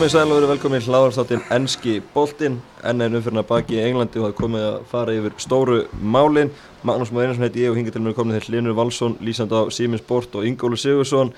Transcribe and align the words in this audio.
Komið 0.00 0.14
sæl 0.14 0.30
og 0.30 0.38
verið 0.38 0.48
velkomið 0.48 0.86
hláðarstáttin 0.88 1.42
Enski 1.52 1.94
Boltinn. 2.14 2.54
Enn 2.88 3.04
en 3.04 3.18
umfyrirna 3.18 3.42
baki 3.44 3.74
í 3.76 3.82
Englandi 3.82 4.16
og 4.16 4.30
það 4.30 4.38
komið 4.38 4.62
að 4.64 4.78
fara 4.88 5.16
yfir 5.18 5.34
stóru 5.44 5.76
málin. 6.00 6.48
Magnús 6.88 7.12
Már 7.12 7.26
Einarsson 7.26 7.44
heiti 7.44 7.66
ég 7.66 7.74
og 7.74 7.76
hinga 7.76 7.92
til 7.92 8.00
mér 8.06 8.16
komið 8.16 8.38
þeir 8.38 8.48
Linur 8.54 8.78
Valsson, 8.78 9.18
Lísand 9.20 9.52
á 9.52 9.68
Sýmins 9.68 10.06
Bort 10.08 10.32
og 10.40 10.48
Ingólu 10.48 10.80
Sigursson 10.80 11.34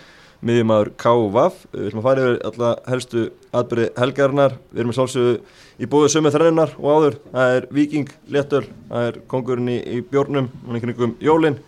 miðjumæður 0.46 0.92
K.V.A.F. 0.94 1.58
Við 1.72 1.88
ætlum 1.88 2.04
að 2.04 2.06
fara 2.06 2.28
yfir 2.28 2.38
alla 2.52 2.70
helstu 2.92 3.26
atbyrði 3.50 3.90
helgarinnar. 3.98 4.56
Við 4.70 4.84
erum 4.84 4.94
með 4.94 5.00
sálsögu 5.00 5.34
í 5.82 5.90
bóðu 5.90 6.14
sömu 6.14 6.34
þrennunar 6.36 6.78
og 6.78 6.88
áður. 6.94 7.20
Það 7.34 7.58
er 7.58 7.70
Viking, 7.74 8.16
Léttöl, 8.30 8.64
það 8.94 9.10
er 9.10 9.22
kongurinn 9.34 9.74
í, 9.74 9.80
í 9.82 10.06
Bjórnum 10.06 10.52
veginn 10.70 11.18
Jólin. 11.18 11.58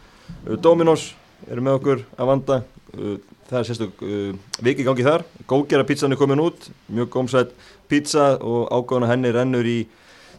Dominos 0.62 1.10
eru 1.50 1.66
með 1.66 1.80
okkur 1.80 2.06
að 2.14 2.36
vanda 2.36 2.64
það 3.54 3.60
er 3.60 3.68
sérstök 3.68 4.02
uh, 4.02 4.62
viki 4.66 4.86
gangi 4.86 5.04
þar. 5.06 5.24
Góðgera 5.50 5.86
pítsan 5.86 6.14
er 6.14 6.18
komin 6.18 6.42
út. 6.42 6.66
Mjög 6.90 7.10
gómsætt 7.14 7.52
pítsa 7.90 8.34
og 8.42 8.66
ágáðan 8.74 9.10
henni 9.12 9.30
rennur 9.34 9.68
í 9.68 9.78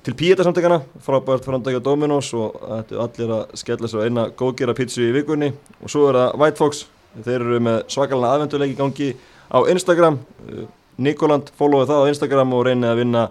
til 0.06 0.14
píetasamtökana 0.14 0.84
frábært 1.02 1.48
framdækja 1.48 1.82
Dominos 1.82 2.28
og 2.38 2.60
allir 2.70 3.32
að 3.40 3.56
skella 3.58 3.90
svo 3.90 4.04
eina 4.06 4.28
góðgera 4.38 4.76
pítsu 4.78 5.08
í 5.08 5.14
vikunni. 5.16 5.54
Og 5.82 5.90
svo 5.92 6.10
er 6.12 6.20
það 6.20 6.36
White 6.42 6.62
Fox. 6.62 6.84
Þeir 7.16 7.40
eru 7.40 7.62
með 7.64 7.80
svakalina 7.96 8.34
aðvendulegi 8.36 8.78
gangi 8.78 9.10
á 9.50 9.60
Instagram. 9.72 10.20
Uh, 10.46 10.68
Nikoland 10.98 11.50
followið 11.60 11.92
það 11.92 12.04
á 12.04 12.10
Instagram 12.12 12.54
og 12.56 12.68
reynið 12.68 12.92
að 12.92 13.02
vinna 13.02 13.26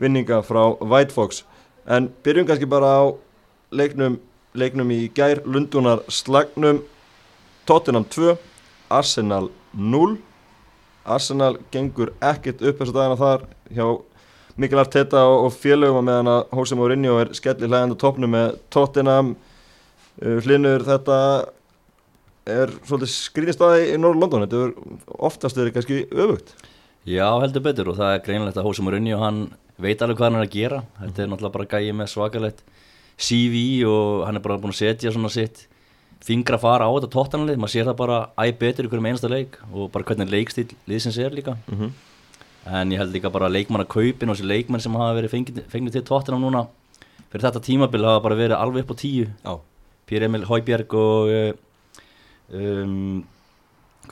vinninga 0.00 0.42
frá 0.44 0.62
White 0.80 1.14
Fox. 1.14 1.44
En 1.86 2.10
byrjum 2.24 2.48
kannski 2.48 2.68
bara 2.68 2.90
á 3.00 3.04
leiknum, 3.70 4.18
leiknum 4.56 4.90
í 4.92 5.06
gær 5.14 5.44
Lundunar 5.46 6.02
slagnum 6.08 6.82
Tottenham 7.66 8.04
2 8.10 8.36
Arsenal 8.92 9.50
0 9.74 10.16
Arsenal 11.06 11.56
gengur 11.72 12.12
ekkert 12.20 12.62
upp 12.62 12.80
þess 12.80 12.92
að 12.92 12.98
dagina 12.98 13.18
þar 13.20 13.44
hjá 13.70 13.86
Mikkel 14.56 14.80
Arteta 14.80 15.22
og 15.28 15.50
félögum 15.52 16.00
að 16.00 16.06
meðan 16.08 16.30
að 16.32 16.54
Jose 16.56 16.78
Mourinho 16.78 17.18
er 17.20 17.32
skellir 17.36 17.68
hlægand 17.68 17.92
á 17.92 18.00
toppnu 18.00 18.30
með 18.32 18.54
Tottenham. 18.72 19.34
Uh, 20.16 20.38
hlinur 20.46 20.84
þetta 20.86 21.18
er 22.48 22.72
svolítið 22.86 23.12
skrýnist 23.12 23.60
aðeins 23.60 23.92
í 23.92 24.00
Norður 24.00 24.22
London. 24.22 24.46
Þetta 24.46 24.62
er 24.64 25.20
oftast 25.28 25.60
er 25.60 25.70
kannski 25.74 26.06
öfugt. 26.08 26.54
Já 27.06 27.28
heldur 27.42 27.66
betur 27.68 27.92
og 27.92 28.00
það 28.00 28.14
er 28.14 28.24
greinilegt 28.24 28.58
að 28.58 28.70
Jose 28.70 28.86
Mourinho 28.86 29.20
hann 29.20 29.44
veit 29.76 30.00
alveg 30.00 30.18
hvað 30.18 30.30
hann 30.30 30.40
er 30.40 30.46
að 30.48 30.56
gera. 30.56 30.82
Þetta 31.02 31.22
er 31.22 31.30
náttúrulega 31.30 31.58
bara 31.58 31.70
gæið 31.76 31.92
með 32.00 32.12
svakalegt 32.14 32.64
CV 33.20 33.62
og 33.90 34.24
hann 34.26 34.40
er 34.40 34.46
bara 34.48 34.58
búin 34.62 34.72
að 34.72 34.80
setja 34.80 35.12
svona 35.12 35.30
sitt 35.32 35.66
fingra 36.26 36.58
fara 36.58 36.88
á 36.88 36.90
þetta 36.96 37.12
tóttanlið, 37.12 37.60
maður 37.60 37.74
sér 37.74 37.88
það 37.88 37.98
bara 38.00 38.18
æg 38.42 38.58
betur 38.60 38.88
í 38.88 38.90
hverjum 38.90 39.08
einasta 39.10 39.30
leik 39.30 39.60
og 39.72 39.92
bara 39.94 40.06
hvernig 40.08 40.32
leikstíl 40.32 40.72
liðsins 40.90 41.18
er 41.22 41.36
líka. 41.36 41.56
Mm 41.68 41.78
-hmm. 41.78 41.90
en 42.66 42.90
ég 42.90 42.98
held 42.98 43.14
líka 43.14 43.30
bara 43.30 43.48
leikmann 43.48 43.84
að 43.84 43.92
kaupin 43.94 44.30
og 44.30 44.36
þessi 44.36 44.50
leikmann 44.50 44.80
sem 44.80 44.94
hafa 44.94 45.20
verið 45.20 45.30
fengið 45.70 45.92
til 45.92 46.02
tóttanam 46.02 46.42
núna 46.42 46.66
fyrir 47.30 47.46
þetta 47.46 47.62
tímabil 47.62 48.04
hafa 48.04 48.20
bara 48.20 48.34
verið 48.34 48.56
alveg 48.58 48.82
upp 48.82 48.94
á 48.94 48.96
tíu. 48.96 49.26
Pér-Emil 50.06 50.46
Hóibjerg 50.46 50.94
og 50.94 51.30
eh, 51.30 51.52
um, 52.52 53.24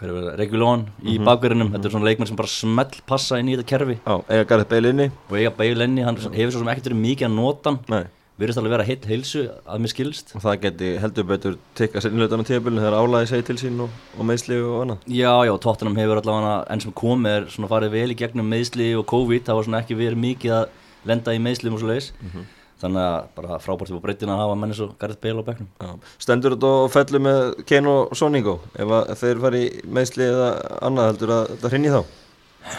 Regulón 0.00 0.80
mm 0.80 0.86
-hmm. 0.86 1.08
í 1.12 1.18
mhm. 1.18 1.24
bakverðinum, 1.24 1.72
þetta 1.72 1.86
er 1.86 1.90
svona 1.90 2.04
leikmann 2.04 2.26
sem 2.26 2.36
bara 2.36 2.48
smell 2.48 2.90
passa 3.06 3.38
inn 3.38 3.48
í 3.48 3.56
þetta 3.56 3.70
kerfi. 3.70 3.98
Já, 4.06 4.24
eiga 4.28 4.44
Gareth 4.44 4.70
Bale 4.70 4.88
inni. 4.88 5.10
Og 5.30 5.36
eiga 5.36 5.50
Bale 5.50 5.84
inni, 5.84 6.02
hann 6.02 6.16
hefur 6.16 6.50
svo 6.50 6.58
sem 6.58 6.68
ekkert 6.68 6.86
verið 6.86 7.04
mikið 7.06 7.26
að 7.26 7.34
nota 7.34 7.70
hann 7.70 8.06
virðist 8.40 8.58
alveg 8.58 8.72
vera 8.74 8.86
heilt 8.88 9.04
heilsu 9.06 9.44
að 9.62 9.82
mér 9.84 9.92
skilst 9.92 10.32
og 10.34 10.42
það 10.42 10.56
geti 10.64 10.88
heldur 10.98 11.26
betur 11.28 11.58
tekka 11.78 12.02
sér 12.02 12.14
innlöðan 12.14 12.42
á 12.42 12.48
tíðabölinu 12.48 12.82
þegar 12.82 12.96
álæði 12.98 13.28
segi 13.30 13.44
til 13.46 13.58
sín 13.60 13.78
og, 13.84 13.90
og 14.18 14.26
meðsli 14.26 14.58
og 14.58 14.80
annað 14.82 15.04
Já, 15.06 15.30
já, 15.46 15.52
tóttunum 15.62 15.98
hefur 16.00 16.18
allavega 16.18 16.56
enn 16.74 16.82
sem 16.82 16.96
komið 16.98 17.36
er 17.38 17.46
svona 17.54 17.70
farið 17.70 17.94
vel 17.94 18.10
í 18.10 18.18
gegnum 18.18 18.50
meðsli 18.50 18.90
og 18.98 19.06
COVID 19.12 19.46
það 19.46 19.60
var 19.60 19.68
svona 19.68 19.82
ekki 19.84 19.98
verið 20.00 20.18
mikið 20.24 20.56
að 20.58 20.64
lenda 21.12 21.36
í 21.36 21.38
meðslim 21.46 21.78
og 21.78 21.84
svo 21.84 21.92
leiðis 21.92 22.10
mm 22.16 22.32
-hmm. 22.32 22.50
þannig 22.82 23.02
að 23.04 23.18
bara 23.38 23.60
frábært 23.62 23.94
við 23.94 24.02
á 24.02 24.04
breytina 24.08 24.34
að 24.34 24.42
hafa 24.42 24.58
menni 24.58 24.74
svo 24.74 24.90
Gareth 24.98 25.22
Bale 25.22 25.38
á 25.38 25.46
begnum 25.46 25.70
já. 25.78 25.90
Stendur 26.18 26.50
þetta 26.56 26.66
og 26.66 26.90
fellur 26.90 27.22
með 27.22 27.38
Ken 27.70 27.86
og 27.86 28.10
Soningo 28.18 28.58
ef 28.74 29.14
þeir 29.20 29.38
fari 29.46 29.62
meðsli 29.86 30.26
eða 30.26 30.82
annað 30.82 31.06
heldur 31.12 31.30
að 31.30 31.42
þetta 31.54 31.70
hrinni 31.70 31.94
þá? 31.94 32.02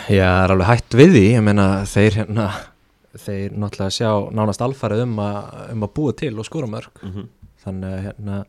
Já, 0.10 0.48
það 0.48 0.58
þeir 3.22 3.56
náttúrulega 3.56 3.96
sjá 3.96 4.12
nánast 4.36 4.64
alfarið 4.66 5.06
um, 5.06 5.16
um 5.20 5.88
að 5.88 5.94
búa 5.96 6.16
til 6.18 6.34
og 6.40 6.48
skóra 6.48 6.70
mörg 6.70 7.02
mm 7.02 7.12
-hmm. 7.12 7.28
þannig 7.66 7.94
að 7.94 8.04
hérna 8.08 8.46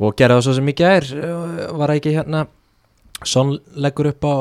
og 0.00 0.16
gera 0.16 0.36
það 0.36 0.44
svo 0.44 0.54
sem 0.54 0.64
mikið 0.64 0.86
er 0.86 1.04
var 1.76 1.90
ekki 1.90 2.16
hérna 2.16 2.46
Són 3.20 3.58
leggur 3.76 4.08
upp 4.14 4.24
á, 4.24 4.36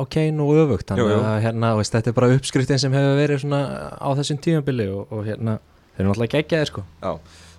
á 0.00 0.02
Kane 0.08 0.40
og 0.40 0.56
öfugt. 0.56 0.86
Þannig 0.88 1.04
jú, 1.04 1.10
jú. 1.12 1.24
að 1.28 1.42
hérna 1.44 1.76
veist, 1.76 1.92
þetta 1.92 2.08
er 2.08 2.14
bara 2.16 2.32
uppskriftin 2.32 2.80
sem 2.80 2.94
hefur 2.96 3.18
verið 3.18 3.42
svona 3.42 3.60
á 3.92 4.08
þessum 4.16 4.38
tímabili 4.40 4.86
og, 4.88 5.12
og 5.12 5.26
hérna 5.26 5.58
þeir 5.92 6.00
eru 6.00 6.08
náttúrulega 6.08 6.38
gegjaðir 6.38 6.70
sko. 6.70 6.84
Já, 7.02 7.12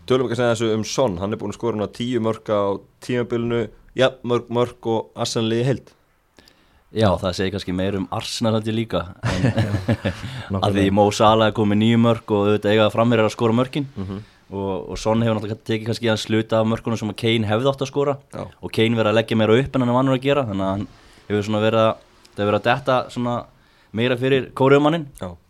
tölum 0.10 0.26
ekki 0.26 0.34
að 0.34 0.42
segja 0.42 0.56
þessu 0.56 0.72
um 0.74 0.86
Són 0.90 1.20
hann 1.22 1.36
er 1.36 1.42
búin 1.44 1.54
að 1.54 1.60
skóra 1.60 1.78
núna 1.78 1.90
tíu 1.94 2.24
mörg 2.26 2.50
á 2.50 2.82
tímabilinu. 3.06 3.68
Já, 3.94 4.08
mörg 4.26 4.50
mörg 4.50 4.90
og 4.90 5.14
assanliði 5.14 5.68
held 5.70 5.94
Já, 6.94 7.08
það 7.18 7.38
segir 7.38 7.54
kannski 7.56 7.74
meir 7.74 7.96
um 7.98 8.06
Arsenal 8.14 8.54
hætti 8.60 8.74
líka 8.76 9.02
að 9.24 10.74
því 10.76 10.86
Mo 10.94 11.08
Salah 11.16 11.50
er 11.50 11.56
komið 11.58 11.80
nýju 11.82 12.02
mörg 12.04 12.34
og 12.36 12.50
auðvitað 12.52 12.76
eiga 12.76 12.92
frammeir 12.94 13.24
að 13.24 13.32
skora 13.34 13.56
mörgin 13.58 13.88
mm 13.90 14.04
-hmm. 14.06 14.20
og, 14.54 14.90
og 14.94 15.00
Son 15.02 15.22
hefur 15.26 15.40
náttúrulega 15.40 15.66
tekið 15.66 15.88
kannski 15.90 16.12
að 16.14 16.22
sluta 16.22 16.60
af 16.60 16.68
mörgunum 16.68 17.00
sem 17.00 17.10
að 17.10 17.22
Kane 17.24 17.50
hefði 17.50 17.70
átt 17.72 17.82
að 17.82 17.92
skora. 17.92 18.18
Já. 18.34 18.46
og 18.62 18.72
Kane 18.72 18.98
verið 18.98 19.10
að 19.10 19.18
leggja 19.18 19.38
meira 19.38 19.60
upp 19.60 19.76
en 19.76 19.82
hann 19.82 19.90
er 19.90 19.98
vannur 19.98 20.18
að 20.18 20.22
gera 20.22 20.46
þannig 20.46 20.66
að 20.66 20.72
hann 20.72 20.88
hefur 21.28 21.44
svona 21.44 21.66
verið 21.66 21.80
að 21.80 21.94
það 22.36 22.44
hefur 22.44 22.52
verið 22.52 22.62
að 22.62 22.70
detta 22.70 23.46
meira 23.92 24.18
fyrir 24.18 24.52
kóriumannin 24.54 25.08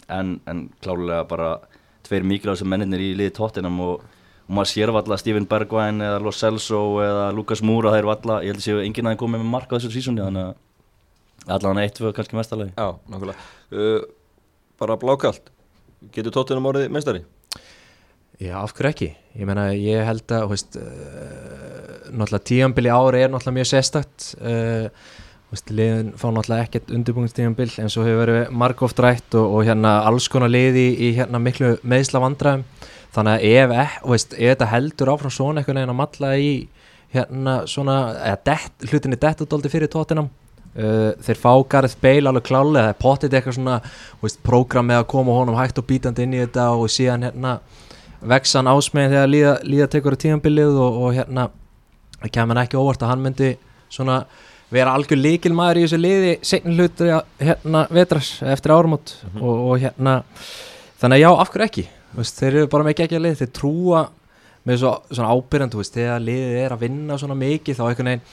en, 0.09 0.39
en 0.47 0.69
klálega 0.81 1.27
bara 1.27 1.59
tveir 2.03 2.23
mikilvæg 2.23 2.57
sem 2.57 2.67
menninir 2.67 2.99
í 2.99 3.13
liði 3.15 3.31
tóttinam 3.35 3.79
og, 3.79 4.03
og 4.47 4.51
maður 4.55 4.71
sér 4.71 4.91
valla 4.91 5.17
Steven 5.17 5.45
Bergwijn 5.45 6.01
eða 6.03 6.19
Lo 6.23 6.31
Celso 6.31 6.99
eða 7.03 7.31
Lucas 7.35 7.61
Moura 7.61 7.91
það 7.91 7.99
er 7.99 8.09
valla, 8.11 8.41
ég 8.43 8.53
held 8.53 8.63
að 8.63 8.67
séu 8.67 8.83
enginn 8.83 9.07
að 9.07 9.17
komið 9.23 9.43
með 9.43 9.53
marka 9.55 9.79
þessu 9.79 9.91
sísóni 9.95 10.23
þannig 10.23 10.49
að 10.51 10.55
Allan 11.51 11.81
eitt 11.81 11.97
fyrir 11.99 12.15
kannski 12.15 12.37
mestarlegi 12.39 12.71
Já, 12.77 12.93
nákvæmlega. 13.11 13.47
Uh, 13.73 14.05
Bara 14.79 14.97
blákallt 14.99 15.51
Getur 16.13 16.33
tóttunum 16.35 16.67
orðið 16.71 16.91
mestari? 16.91 17.23
Já, 18.41 18.57
af 18.59 18.73
hverju 18.75 18.89
ekki? 18.89 19.09
Ég 19.37 19.47
menna, 19.47 19.69
ég 19.77 20.03
held 20.03 20.31
að 20.35 20.47
veist, 20.51 20.75
uh, 20.75 22.09
náttúrulega 22.11 22.47
tíanbili 22.49 22.91
ári 22.91 23.21
er 23.23 23.31
náttúrulega 23.31 23.59
mjög 23.59 23.69
sérstakt. 23.69 24.25
Uh, 24.41 24.89
liðin 25.69 26.11
fá 26.17 26.25
náttúrulega 26.33 26.65
ekkert 26.65 26.91
undirbúinstíanbil 26.97 27.69
en 27.79 27.91
svo 27.93 28.03
hefur 28.07 28.23
verið 28.23 28.51
margóft 28.57 28.99
rætt 29.05 29.37
og, 29.37 29.53
og 29.53 29.67
hérna 29.67 29.99
alls 30.09 30.27
konar 30.33 30.51
liði 30.51 30.87
í 30.97 31.13
hérna 31.19 31.39
miklu 31.39 31.75
meðsla 31.85 32.23
vandræðum. 32.23 32.65
Þannig 33.13 33.35
að 33.37 33.47
ef, 33.51 33.75
ef, 33.83 33.97
veist, 34.09 34.33
ef 34.33 34.55
þetta 34.55 34.71
heldur 34.73 35.13
áfram 35.13 35.33
svona 35.33 35.61
einhvern 35.61 35.79
veginn 35.79 35.93
að 35.93 35.99
matla 36.01 36.31
í 36.41 36.53
hérna 37.13 37.59
svona, 37.69 37.97
eða 38.25 38.39
dett, 38.49 38.87
hlutinni 38.89 39.19
dettudóldi 39.21 39.69
fyrir 39.69 39.91
tóttinam 39.93 40.31
Uh, 40.73 41.11
þeir 41.21 41.37
fá 41.37 41.51
Gareth 41.69 41.99
Bale 42.01 42.29
alveg 42.31 42.47
klálega 42.47 42.87
það 42.87 42.87
er 42.89 43.01
pottit 43.03 43.33
eitthvað 43.37 43.59
svona 43.59 43.75
veist, 44.23 44.39
program 44.41 44.87
með 44.89 45.03
að 45.03 45.09
koma 45.11 45.35
honum 45.37 45.57
hægt 45.59 45.77
og 45.77 45.85
bítandi 45.85 46.25
inn 46.25 46.33
í 46.33 46.39
þetta 46.41 46.63
og 46.73 46.87
síðan 46.89 47.27
hérna 47.27 47.51
vexan 48.25 48.69
ásmegin 48.71 49.11
þegar 49.11 49.29
líða, 49.29 49.51
líða 49.69 49.87
tekur 49.93 50.17
á 50.17 50.23
tímanbilið 50.23 50.79
og, 50.81 50.97
og 51.03 51.13
hérna 51.13 51.43
kemur 52.33 52.61
ekki 52.63 52.79
óvart 52.81 53.05
að 53.05 53.11
hann 53.11 53.21
myndi 53.21 53.51
svona 53.93 54.23
vera 54.73 54.95
algjör 54.97 55.19
líkil 55.21 55.53
maður 55.53 55.81
í 55.81 55.83
þessu 55.85 55.99
liði 56.01 56.33
segn 56.41 56.77
hlutu 56.77 57.09
hérna 57.37 57.83
vetras 57.93 58.31
eftir 58.41 58.73
árumót 58.73 59.13
mm 59.13 59.29
-hmm. 59.29 59.43
og, 59.43 59.59
og 59.69 59.79
hérna 59.83 60.15
þannig 60.97 61.17
að 61.19 61.23
já, 61.23 61.29
af 61.37 61.51
hverju 61.51 61.65
ekki 61.65 61.85
veist, 62.17 62.39
þeir 62.39 62.53
eru 62.55 62.71
bara 62.73 62.83
með 62.83 62.95
ekki 62.95 63.03
ekki 63.03 63.19
að 63.19 63.25
lið 63.27 63.37
þeir 63.41 63.51
trúa 63.59 64.01
með 64.63 64.79
svo, 64.79 64.93
svona 65.11 65.33
ábyrjand 65.35 65.77
þegar 65.83 66.19
liðið 66.23 66.57
er 66.63 66.73
að 66.73 66.83
vinna 66.87 67.17
svona 67.17 67.35
mikið 67.35 67.77
þá 67.77 67.83
einhvern 67.87 68.11
veginn 68.11 68.25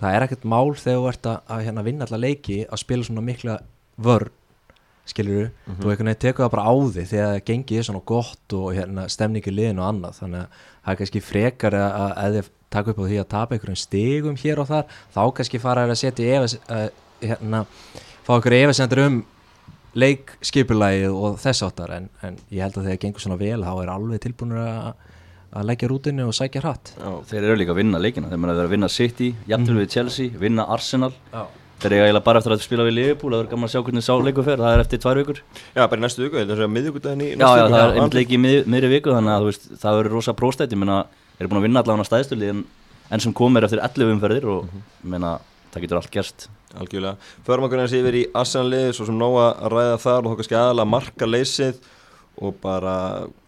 það 0.00 0.16
er 0.16 0.26
ekkert 0.26 0.48
mál 0.48 0.74
þegar 0.74 0.98
þú 0.98 1.08
ert 1.12 1.30
að, 1.30 1.38
að 1.54 1.62
hérna, 1.68 1.86
vinna 1.86 2.08
alla 2.08 2.20
leiki 2.22 2.58
að 2.66 2.82
spila 2.82 3.06
svona 3.06 3.24
mikla 3.24 3.60
vörn 3.96 4.34
skiljuru, 5.06 5.46
mm 5.46 5.50
-hmm. 5.66 5.82
þú 5.82 5.90
einhvern 5.90 6.08
veginn 6.08 6.22
tekur 6.24 6.44
það 6.44 6.50
bara 6.50 6.66
á 6.66 6.74
því 6.74 7.04
þegar 7.06 7.28
það 7.32 7.44
gengir 7.46 7.82
svona 7.82 8.00
gott 8.04 8.52
og 8.52 8.74
hérna, 8.74 9.08
stemningi 9.08 9.50
liðin 9.50 9.78
og 9.78 9.86
annað. 9.86 10.18
Þannig 10.20 10.40
að 10.40 10.48
það 10.82 10.92
er 10.92 10.96
kannski 10.96 11.20
frekar 11.20 11.74
að, 11.74 12.12
að 12.16 12.34
þið 12.34 12.50
taka 12.70 12.90
upp 12.90 12.98
á 12.98 13.06
því 13.06 13.18
að 13.20 13.28
tapa 13.28 13.54
einhverjum 13.54 13.76
stigum 13.76 14.36
hér 14.36 14.58
og 14.58 14.66
þar, 14.66 14.84
þá 15.14 15.22
kannski 15.36 15.58
fara 15.62 15.86
að 15.86 15.94
setja 15.94 16.36
efas, 16.36 16.58
að, 16.68 16.90
hérna, 17.22 17.66
fá 18.26 18.32
einhverju 18.34 18.64
efasendur 18.64 19.04
um 19.06 19.24
leikskipulægið 19.96 21.14
og 21.14 21.38
þess 21.40 21.62
áttar 21.62 21.92
en, 21.96 22.08
en 22.22 22.36
ég 22.50 22.62
held 22.62 22.76
að 22.76 22.82
þegar 22.82 22.96
það 22.96 23.02
gengur 23.04 23.24
svona 23.24 23.38
vel 23.40 23.62
þá 23.64 23.72
er 23.82 23.92
alveg 23.94 24.20
tilbúinur 24.26 24.58
að 24.60 24.92
að 25.56 25.68
leggja 25.70 25.90
rútinu 25.90 26.26
og 26.28 26.34
sækja 26.36 26.62
hratt. 26.62 26.92
Já, 26.96 27.10
þeir 27.30 27.44
eru 27.44 27.60
líka 27.60 27.74
að 27.74 27.80
vinna 27.80 28.00
leikina. 28.00 28.30
Þeir 28.30 28.50
eru 28.52 28.64
að 28.64 28.74
vinna 28.74 28.90
City, 28.92 29.30
jafnvel 29.48 29.74
mm. 29.74 29.80
við 29.82 29.94
Chelsea 29.94 30.42
vinna 30.42 30.66
Arsenal. 30.76 31.12
Já. 31.32 31.44
þeir 31.76 31.92
eru 31.92 32.04
eiginlega 32.06 32.24
bara 32.24 32.40
eftir 32.40 32.54
að 32.54 32.62
spila 32.64 32.84
við 32.86 32.94
Liverpool 32.96 33.34
það 33.34 33.42
er 33.42 33.48
gaman 33.50 33.68
að 33.68 33.72
sjá 33.74 33.80
hvernig 33.84 34.04
sá 34.06 34.12
leiku 34.24 34.44
fer. 34.46 34.62
Það 34.62 34.76
er 34.76 34.82
eftir 34.84 35.00
tvær 35.02 35.20
vikur. 35.20 35.40
Já, 35.76 35.82
bara 35.82 35.98
í 35.98 36.04
næstu 36.04 36.22
viku, 36.24 36.38
þetta 36.40 36.56
er 36.56 36.70
miðugudagin 36.72 37.24
í 37.24 37.28
næstu 37.34 37.50
viku. 37.52 37.66
Já, 37.66 37.74
það 37.74 37.82
er 37.82 37.98
einmitt 37.98 38.16
leiki 38.16 38.36
í 38.36 38.40
mið, 38.40 38.56
miðri 38.72 38.92
viku 38.94 39.12
þannig 39.12 39.34
að 39.34 39.48
veist, 39.50 39.66
það 39.82 40.00
eru 40.00 40.12
rosa 40.14 40.36
próstætt. 40.36 40.72
Ég 40.72 40.80
menna, 40.80 41.02
þeir 41.34 41.44
eru 41.44 41.52
búin 41.52 41.60
að 41.60 41.66
vinna 41.68 41.82
allavega 41.84 42.08
stæðstöli 42.08 42.48
en, 42.54 42.62
en 43.12 43.24
sem 43.26 43.34
komir 43.36 43.68
eftir 43.68 43.82
11 43.84 44.14
umferðir 44.16 44.48
og 44.54 44.64
mm 44.64 44.70
-hmm. 44.72 45.10
menna, 45.12 45.34
það 45.74 45.84
getur 45.84 46.00
allt 46.00 46.14
gerst. 46.16 46.48
Algjörlega, 46.76 47.16
förum 47.44 47.68
okkur 47.68 47.84
eins 47.84 47.92
yfir 47.96 48.16
í 48.16 48.24
Assanliði 48.36 48.96
svo 48.96 49.06
sem 49.08 49.16
nóga 49.16 49.52
að 49.60 49.76
ræða 49.76 50.00
þar 50.00 50.24
og 50.24 50.32
þá 50.32 50.36
kannski 50.40 50.56
aðalega 50.56 50.92
marka 50.92 51.28
leysið 51.28 51.78
og 52.36 52.56
bara 52.62 52.96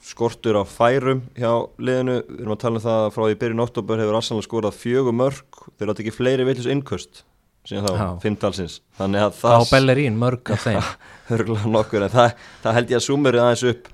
skortur 0.04 0.60
á 0.60 0.64
færum 0.64 1.24
hjá 1.36 1.50
liðinu, 1.76 2.20
við 2.24 2.44
erum 2.44 2.54
að 2.54 2.62
tala 2.62 2.80
um 2.80 2.84
það 2.86 3.00
að 3.04 3.10
frá 3.16 3.24
því 3.26 3.38
byrjun 3.42 3.64
oktober 3.66 4.02
hefur 4.02 4.18
Assanlega 4.20 4.48
skorað 4.48 4.78
fjögur 4.78 5.16
mörg, 5.16 5.60
þeir 5.76 5.92
átt 5.92 6.02
ekki 6.04 6.14
fleiri 6.16 6.48
villis 6.48 6.70
innköst 6.72 7.22
síðan 7.68 7.90
þá, 7.92 8.06
fimmtalsins. 8.22 8.80
Þannig 8.96 9.26
að 9.26 9.38
það... 9.42 9.60
Á 9.60 9.62
Bellerín, 9.74 10.18
mörg 10.20 10.52
af 10.54 10.64
þeim. 10.64 10.90
Hörgulega 11.28 11.72
nokkur, 11.74 12.06
en 12.06 12.14
það, 12.14 12.44
það 12.64 12.76
held 12.78 12.92
ég 12.94 13.00
að 13.00 13.04
sumurinn 13.04 13.44
aðeins 13.44 13.64
upp 13.74 13.90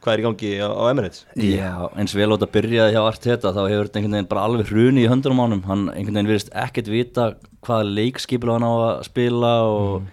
hvað 0.00 0.14
er 0.14 0.22
í 0.22 0.24
gangi 0.24 0.52
á, 0.64 0.68
á 0.72 0.82
Emirates. 0.88 1.24
Já, 1.36 1.72
eins 2.00 2.14
vel 2.16 2.30
átt 2.32 2.46
að 2.46 2.54
byrjaði 2.54 2.94
hjá 2.94 3.02
Arteta 3.04 3.52
þá 3.52 3.60
hefur 3.66 3.90
þetta 3.90 4.00
einhvern 4.00 4.16
veginn 4.16 4.30
bara 4.30 4.44
alveg 4.48 4.70
hruni 4.70 5.04
í 5.04 5.10
höndunum 5.10 5.42
ánum 5.44 5.66
hann 5.68 5.82
einhvern 5.92 6.16
veginn 6.16 6.30
virðist 6.30 6.54
ekkert 6.56 6.88
vita 6.88 7.26
hvaða 7.66 7.90
leikskipil 7.98 8.54
hann 8.54 8.64
á 8.64 8.72
að 8.72 9.02
spila 9.10 9.52
og 9.68 9.90
mm. 9.98 10.08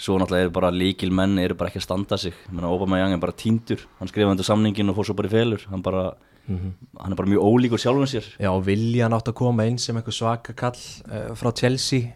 Svo 0.00 0.16
náttúrulega 0.20 0.48
er 0.48 0.54
bara 0.54 0.72
líkil 0.72 1.12
menn 1.12 1.38
eru 1.42 1.56
bara 1.58 1.70
ekki 1.70 1.82
að 1.82 1.86
standa 1.86 2.18
sig. 2.20 2.36
Obama 2.56 3.00
Young 3.00 3.16
er 3.16 3.22
bara 3.22 3.36
týndur, 3.36 3.84
hann 3.98 4.08
skrifaði 4.08 4.36
undir 4.36 4.48
samningin 4.48 4.92
og 4.92 4.96
fór 4.96 5.10
svo 5.10 5.16
bara 5.18 5.28
í 5.28 5.34
felur. 5.34 5.66
Hann, 5.68 5.82
bara, 5.84 6.14
mm 6.46 6.56
-hmm. 6.56 6.72
hann 7.02 7.12
er 7.12 7.16
bara 7.16 7.28
mjög 7.28 7.44
ólíkur 7.44 7.78
sjálfum 7.78 8.08
sér. 8.08 8.24
Já, 8.40 8.50
Viljan 8.64 9.12
átt 9.12 9.28
að 9.28 9.34
koma 9.34 9.66
inn 9.66 9.78
sem 9.78 9.96
eitthvað 9.96 10.16
svaka 10.16 10.52
kall 10.52 10.80
uh, 11.12 11.34
frá 11.34 11.52
Chelsea. 11.52 12.14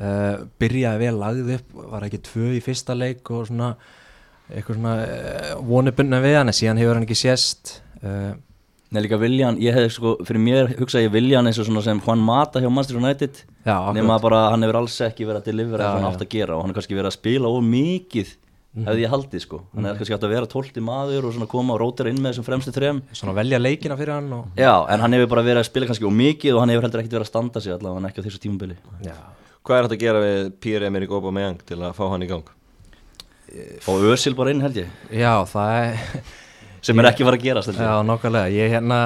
Uh, 0.00 0.46
byrjaði 0.58 0.98
vel 0.98 1.18
lagð 1.18 1.54
upp 1.54 1.72
var 1.90 2.02
ekki 2.04 2.22
tvö 2.22 2.54
í 2.56 2.62
fyrsta 2.62 2.94
leik 2.94 3.30
og 3.30 3.46
svona 3.46 3.76
eitthvað 4.48 4.76
svona 4.76 4.94
uh, 4.94 5.66
vonubunna 5.68 6.20
við 6.20 6.36
hann 6.36 6.48
en 6.48 6.54
síðan 6.54 6.78
hefur 6.78 6.94
hann 6.94 7.02
ekki 7.02 7.14
sést. 7.14 7.82
Nei 8.88 9.02
líka 9.02 9.18
Viljan, 9.18 9.58
ég 9.60 9.74
hef 9.74 9.92
sko, 9.92 10.16
fyrir 10.24 10.40
mér 10.40 10.70
hugsaði 10.78 11.10
Viljan 11.12 11.46
eins 11.46 11.58
og 11.58 11.66
svona 11.66 11.82
sem 11.82 12.00
Juan 12.00 12.18
Mata 12.18 12.60
hjá 12.60 12.70
Manchester 12.70 12.96
United 12.96 13.44
nema 13.96 14.18
bara 14.22 14.48
hann 14.52 14.66
hefur 14.66 14.80
alls 14.82 14.98
ekki 15.06 15.26
verið 15.28 15.40
að 15.42 15.48
delivera 15.50 15.86
eitthvað 15.86 16.04
hann 16.04 16.12
átt 16.12 16.26
að 16.26 16.34
gera 16.34 16.56
og 16.56 16.64
hann 16.64 16.72
er 16.72 16.78
kannski 16.78 16.98
verið 16.98 17.10
að 17.10 17.16
spila 17.18 17.50
of 17.54 17.64
mikið 17.66 18.30
mm. 18.34 18.86
hefði 18.88 19.04
ég 19.04 19.12
haldið 19.14 19.44
sko, 19.44 19.60
hann 19.74 19.84
er 19.84 19.90
mhm. 19.92 20.00
kannski 20.00 20.16
átt 20.16 20.26
að 20.28 20.34
vera 20.34 20.50
tólti 20.50 20.84
maður 20.84 21.28
og 21.28 21.34
svona 21.36 21.50
koma 21.50 21.74
og 21.76 21.82
rótira 21.82 22.12
inn 22.12 22.20
með 22.22 22.34
þessum 22.34 22.48
fremstu 22.48 22.74
þrem. 22.74 23.02
Svona 23.12 23.36
velja 23.38 23.60
leikina 23.60 23.98
fyrir 24.00 24.14
hann 24.16 24.30
og... 24.36 24.46
Já, 24.58 24.72
en 24.92 25.04
hann 25.04 25.18
hefur 25.18 25.32
bara 25.34 25.46
verið 25.46 25.62
að 25.62 25.70
spila 25.70 25.90
kannski 25.90 26.08
of 26.08 26.16
mikið 26.18 26.56
og 26.56 26.64
hann 26.64 26.74
hefur 26.74 26.88
heldur 26.88 27.02
ekkert 27.02 27.16
verið 27.18 27.26
að 27.26 27.32
standa 27.32 27.64
sig 27.64 27.74
allavega, 27.74 28.00
hann 28.00 28.10
ekki 28.10 28.24
á 28.24 28.26
þessu 28.28 28.42
tímubili 28.44 28.78
Hvað 29.68 29.78
er 29.78 29.88
þetta 29.88 29.96
að 29.98 30.04
gera 30.04 30.20
við 30.24 30.44
Pierre-Emerick 30.64 31.12
Aubameyang 31.12 31.58
til 31.68 31.80
að 31.82 31.96
fá 31.98 32.04
hann 32.08 32.24
í 32.24 32.28
gang? 32.30 32.52
Fá 33.84 33.90
Özil 33.96 34.36
bara 34.36 34.52
inn 34.52 34.62
held 34.64 34.78
ég. 34.80 34.92
Já, 35.12 35.32
það 35.48 35.74
er 35.80 35.98
sem 36.84 37.00
er 37.00 37.10
ekki 37.10 37.26
verið 37.26 37.40
að 37.40 37.46
gerast 37.48 37.72
Já, 37.74 38.70
hérna 38.72 39.00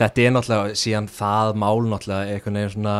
þetta 0.00 0.24
er 0.24 0.34
náttúrulega, 0.34 0.76
síðan 0.80 1.08
það 1.12 1.58
mál 1.60 1.78
náttúrulega, 1.90 2.34
einhvern 2.34 2.58
veginn 2.60 2.74
svona 2.74 2.96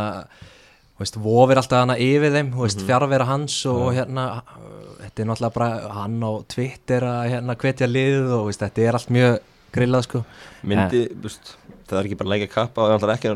veist, 1.01 1.17
vofir 1.21 1.61
alltaf 1.61 1.83
hana 1.83 1.97
yfir 2.01 2.35
þeim 2.35 2.51
veist, 2.55 2.79
mm 2.79 2.83
-hmm. 2.83 2.89
fjárvera 2.89 3.29
hans 3.29 3.57
og 3.67 3.87
ja. 3.91 4.01
hérna 4.01 4.27
þetta 5.01 5.23
er 5.23 5.31
náttúrulega 5.31 5.55
bara 5.55 5.95
hann 6.01 6.21
á 6.23 6.33
Twitter 6.55 7.03
að 7.03 7.31
hérna 7.35 7.57
hvetja 7.57 7.87
lið 7.89 8.35
og 8.39 8.45
veist, 8.51 8.61
þetta 8.61 8.83
er 8.83 8.99
allt 8.99 9.11
mjög 9.11 9.39
grillað 9.73 10.03
sko. 10.03 10.25
Myndi, 10.63 11.07
en, 11.07 11.23
veist, 11.23 11.57
það 11.89 11.99
er 11.99 12.05
ekki 12.05 12.19
bara 12.21 12.29
að 12.29 12.35
leika 12.35 12.53
kappa 12.55 12.83
og 12.83 13.09
ekki, 13.15 13.33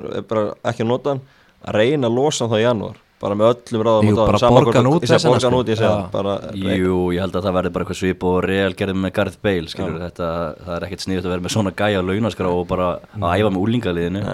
ekki 0.64 0.84
að 0.84 0.90
nota 0.90 1.14
hann 1.14 1.24
að 1.64 1.74
reyna 1.78 2.10
að 2.10 2.18
losa 2.18 2.44
hann 2.44 2.52
þá 2.52 2.60
í 2.60 2.66
janúar 2.66 3.00
bara 3.24 3.36
með 3.38 3.50
öllum 3.52 3.84
ráðum 3.86 4.08
Jú, 4.10 4.16
bara 4.18 4.50
borgan 4.52 4.88
út 4.90 5.04
þess 5.06 5.24
að 5.24 5.32
borgan 5.32 5.56
út 5.56 5.70
ég 5.70 5.78
segja 5.78 6.08
bara 6.12 6.34
Jú, 6.58 6.98
ég 7.14 7.22
held 7.22 7.38
að 7.38 7.46
það 7.46 7.56
verði 7.58 7.72
bara 7.74 7.86
eitthvað 7.86 8.00
svip 8.00 8.26
og 8.28 8.38
real 8.44 8.74
gerðum 8.76 9.04
með 9.04 9.14
Garth 9.18 9.40
Bale 9.44 9.70
skilur 9.72 10.00
þetta, 10.02 10.30
það 10.66 10.76
er 10.76 10.86
ekkert 10.88 11.04
sniðut 11.06 11.28
að 11.28 11.34
vera 11.34 11.44
með 11.46 11.54
svona 11.54 11.74
gæja 11.78 12.02
launaskrá 12.04 12.50
og 12.50 12.66
bara 12.68 12.90
að 13.14 13.26
æfa 13.38 13.52
með 13.54 13.64
úlingaliðinu 13.64 14.24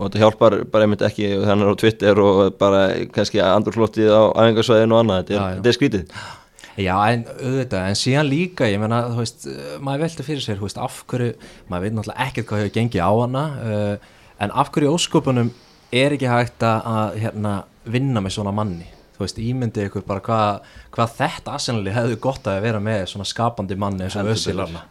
og 0.00 0.08
þetta 0.08 0.22
hjálpar 0.24 0.58
bara 0.72 0.86
einmitt 0.86 1.02
ekki 1.04 1.30
þannig 1.44 1.72
á 1.76 1.80
Twitter 1.84 2.20
og 2.24 2.42
bara 2.60 2.84
kannski 3.12 3.42
andurflóttið 3.44 4.08
á 4.08 4.22
æfingarsvæðinu 4.32 4.96
og 4.96 5.02
annað, 5.04 5.32
þetta 5.34 5.72
er 5.72 5.76
skvítið 5.76 6.20
Já, 6.80 6.94
en 7.12 7.24
auðvitað, 7.28 7.88
en 7.90 7.98
síðan 7.98 8.28
líka, 8.30 8.68
ég 8.70 8.80
menna, 8.80 9.02
þú 9.10 9.18
veist, 9.20 9.42
maður 9.84 10.04
velta 10.06 10.24
fyrir 10.24 10.44
sér, 10.44 10.56
þú 10.60 10.68
veist, 10.68 10.78
af 10.80 11.00
hverju, 11.10 11.32
maður 11.68 11.84
veit 11.84 11.96
náttúrulega 11.96 12.26
ekkert 12.28 12.48
hvað 12.48 12.62
hefur 12.62 12.72
gengið 12.76 13.02
á 13.04 13.12
hana, 13.18 13.42
uh, 13.66 14.22
en 14.40 14.54
af 14.62 14.70
hverju 14.72 14.94
óskopunum 14.94 15.50
er 15.92 16.14
ekki 16.16 16.30
hægt 16.30 16.64
að 16.64 17.18
hérna, 17.24 17.56
vinna 17.90 18.22
með 18.24 18.36
svona 18.38 18.54
manni? 18.54 18.86
Þú 19.18 19.26
veist, 19.26 19.42
ímyndið 19.42 19.90
ykkur 19.90 20.06
bara 20.08 20.24
hvað 20.24 20.70
hva 20.94 21.08
þetta 21.18 21.58
aðsennali 21.58 21.92
hefðu 21.92 22.22
gott 22.24 22.48
að 22.48 22.62
vera 22.64 22.80
með 22.80 23.02
svona 23.12 23.28
skapandi 23.28 23.76
manni 23.76 24.06
eins 24.06 24.16
og 24.16 24.32
Össilarna 24.32 24.86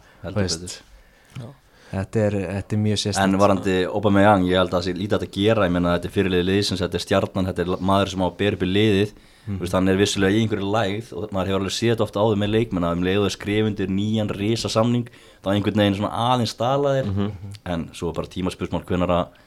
þetta 1.90 2.22
er, 2.26 2.36
þetta 2.56 2.76
er 2.76 2.82
mjög 2.84 3.00
sérstænt 3.02 3.26
en 3.26 3.40
varandi 3.40 3.76
Aubameyang, 3.88 4.46
ég 4.50 4.60
held 4.60 4.70
að 4.70 4.76
það 4.78 4.86
sé 4.86 4.94
lítið 4.98 5.26
að 5.26 5.34
gera 5.36 5.66
ég 5.66 5.74
menna 5.74 5.96
þetta 5.96 6.10
er 6.10 6.14
fyrirliðið 6.16 6.48
liðsins, 6.50 6.84
þetta 6.84 6.98
er 6.98 7.04
stjarnan 7.06 7.50
þetta 7.50 7.64
er 7.64 7.84
maður 7.90 8.12
sem 8.12 8.24
á 8.24 8.26
að 8.28 8.38
bera 8.40 8.58
upp 8.58 8.64
í 8.64 8.70
liðið 8.70 9.12
mm. 9.46 9.58
veist, 9.60 9.76
hann 9.76 9.90
er 9.90 10.00
vissilega 10.00 10.36
í 10.36 10.44
einhverju 10.44 10.70
lægð 10.74 11.12
og 11.16 11.34
maður 11.34 11.52
hefur 11.52 11.60
alveg 11.64 11.76
séð 11.76 12.04
ofta 12.06 12.24
áður 12.24 12.40
með 12.42 12.54
leikmenn 12.56 12.88
að 12.88 12.96
um 12.96 13.06
leiðu 13.08 13.30
skrifundir 13.34 13.92
nýjan 13.92 14.32
risa 14.36 14.70
samning 14.72 15.06
þá 15.42 15.52
einhvern 15.54 15.84
veginn 15.84 16.00
svona 16.00 16.24
aðeins 16.30 16.56
stalaðir 16.56 17.08
mm 17.08 17.14
-hmm. 17.16 17.54
en 17.74 17.88
svo 17.92 18.12
bara 18.16 18.30
tímaspörsmál 18.30 18.84
hvernar 18.86 19.14
að 19.16 19.38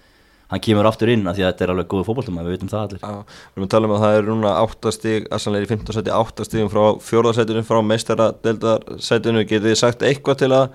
hann 0.53 0.61
kemur 0.61 0.85
aftur 0.85 1.09
inn 1.09 1.27
af 1.27 1.37
því 1.37 1.43
að 1.43 1.51
þetta 1.51 1.63
er 1.65 1.71
alveg 1.73 1.87
góðu 1.89 2.05
fókbaltum 2.07 2.39
við 2.39 2.51
veitum 2.53 2.69
það 2.69 2.83
allir 2.83 2.99
Já, 3.01 3.13
Við 3.23 3.55
erum 3.55 3.67
að 3.67 3.73
tala 3.73 3.87
um 3.87 3.93
að 3.95 4.03
það 4.03 4.17
er 4.17 4.27
núna 4.27 4.51
8 4.61 4.91
stíg 4.91 5.29
Assanleir 5.31 5.65
í 5.65 5.69
15 5.71 5.95
seti, 5.97 6.11
8 6.11 6.45
stígum 6.45 6.69
frá 6.73 6.83
fjórðarsætinu 7.07 7.63
frá 7.65 7.79
meistaradeldarsætinu 7.81 9.45
getið 9.47 9.69
þið 9.71 9.79
sagt 9.79 10.05
eitthvað 10.05 10.43
til 10.43 10.51
að 10.51 10.67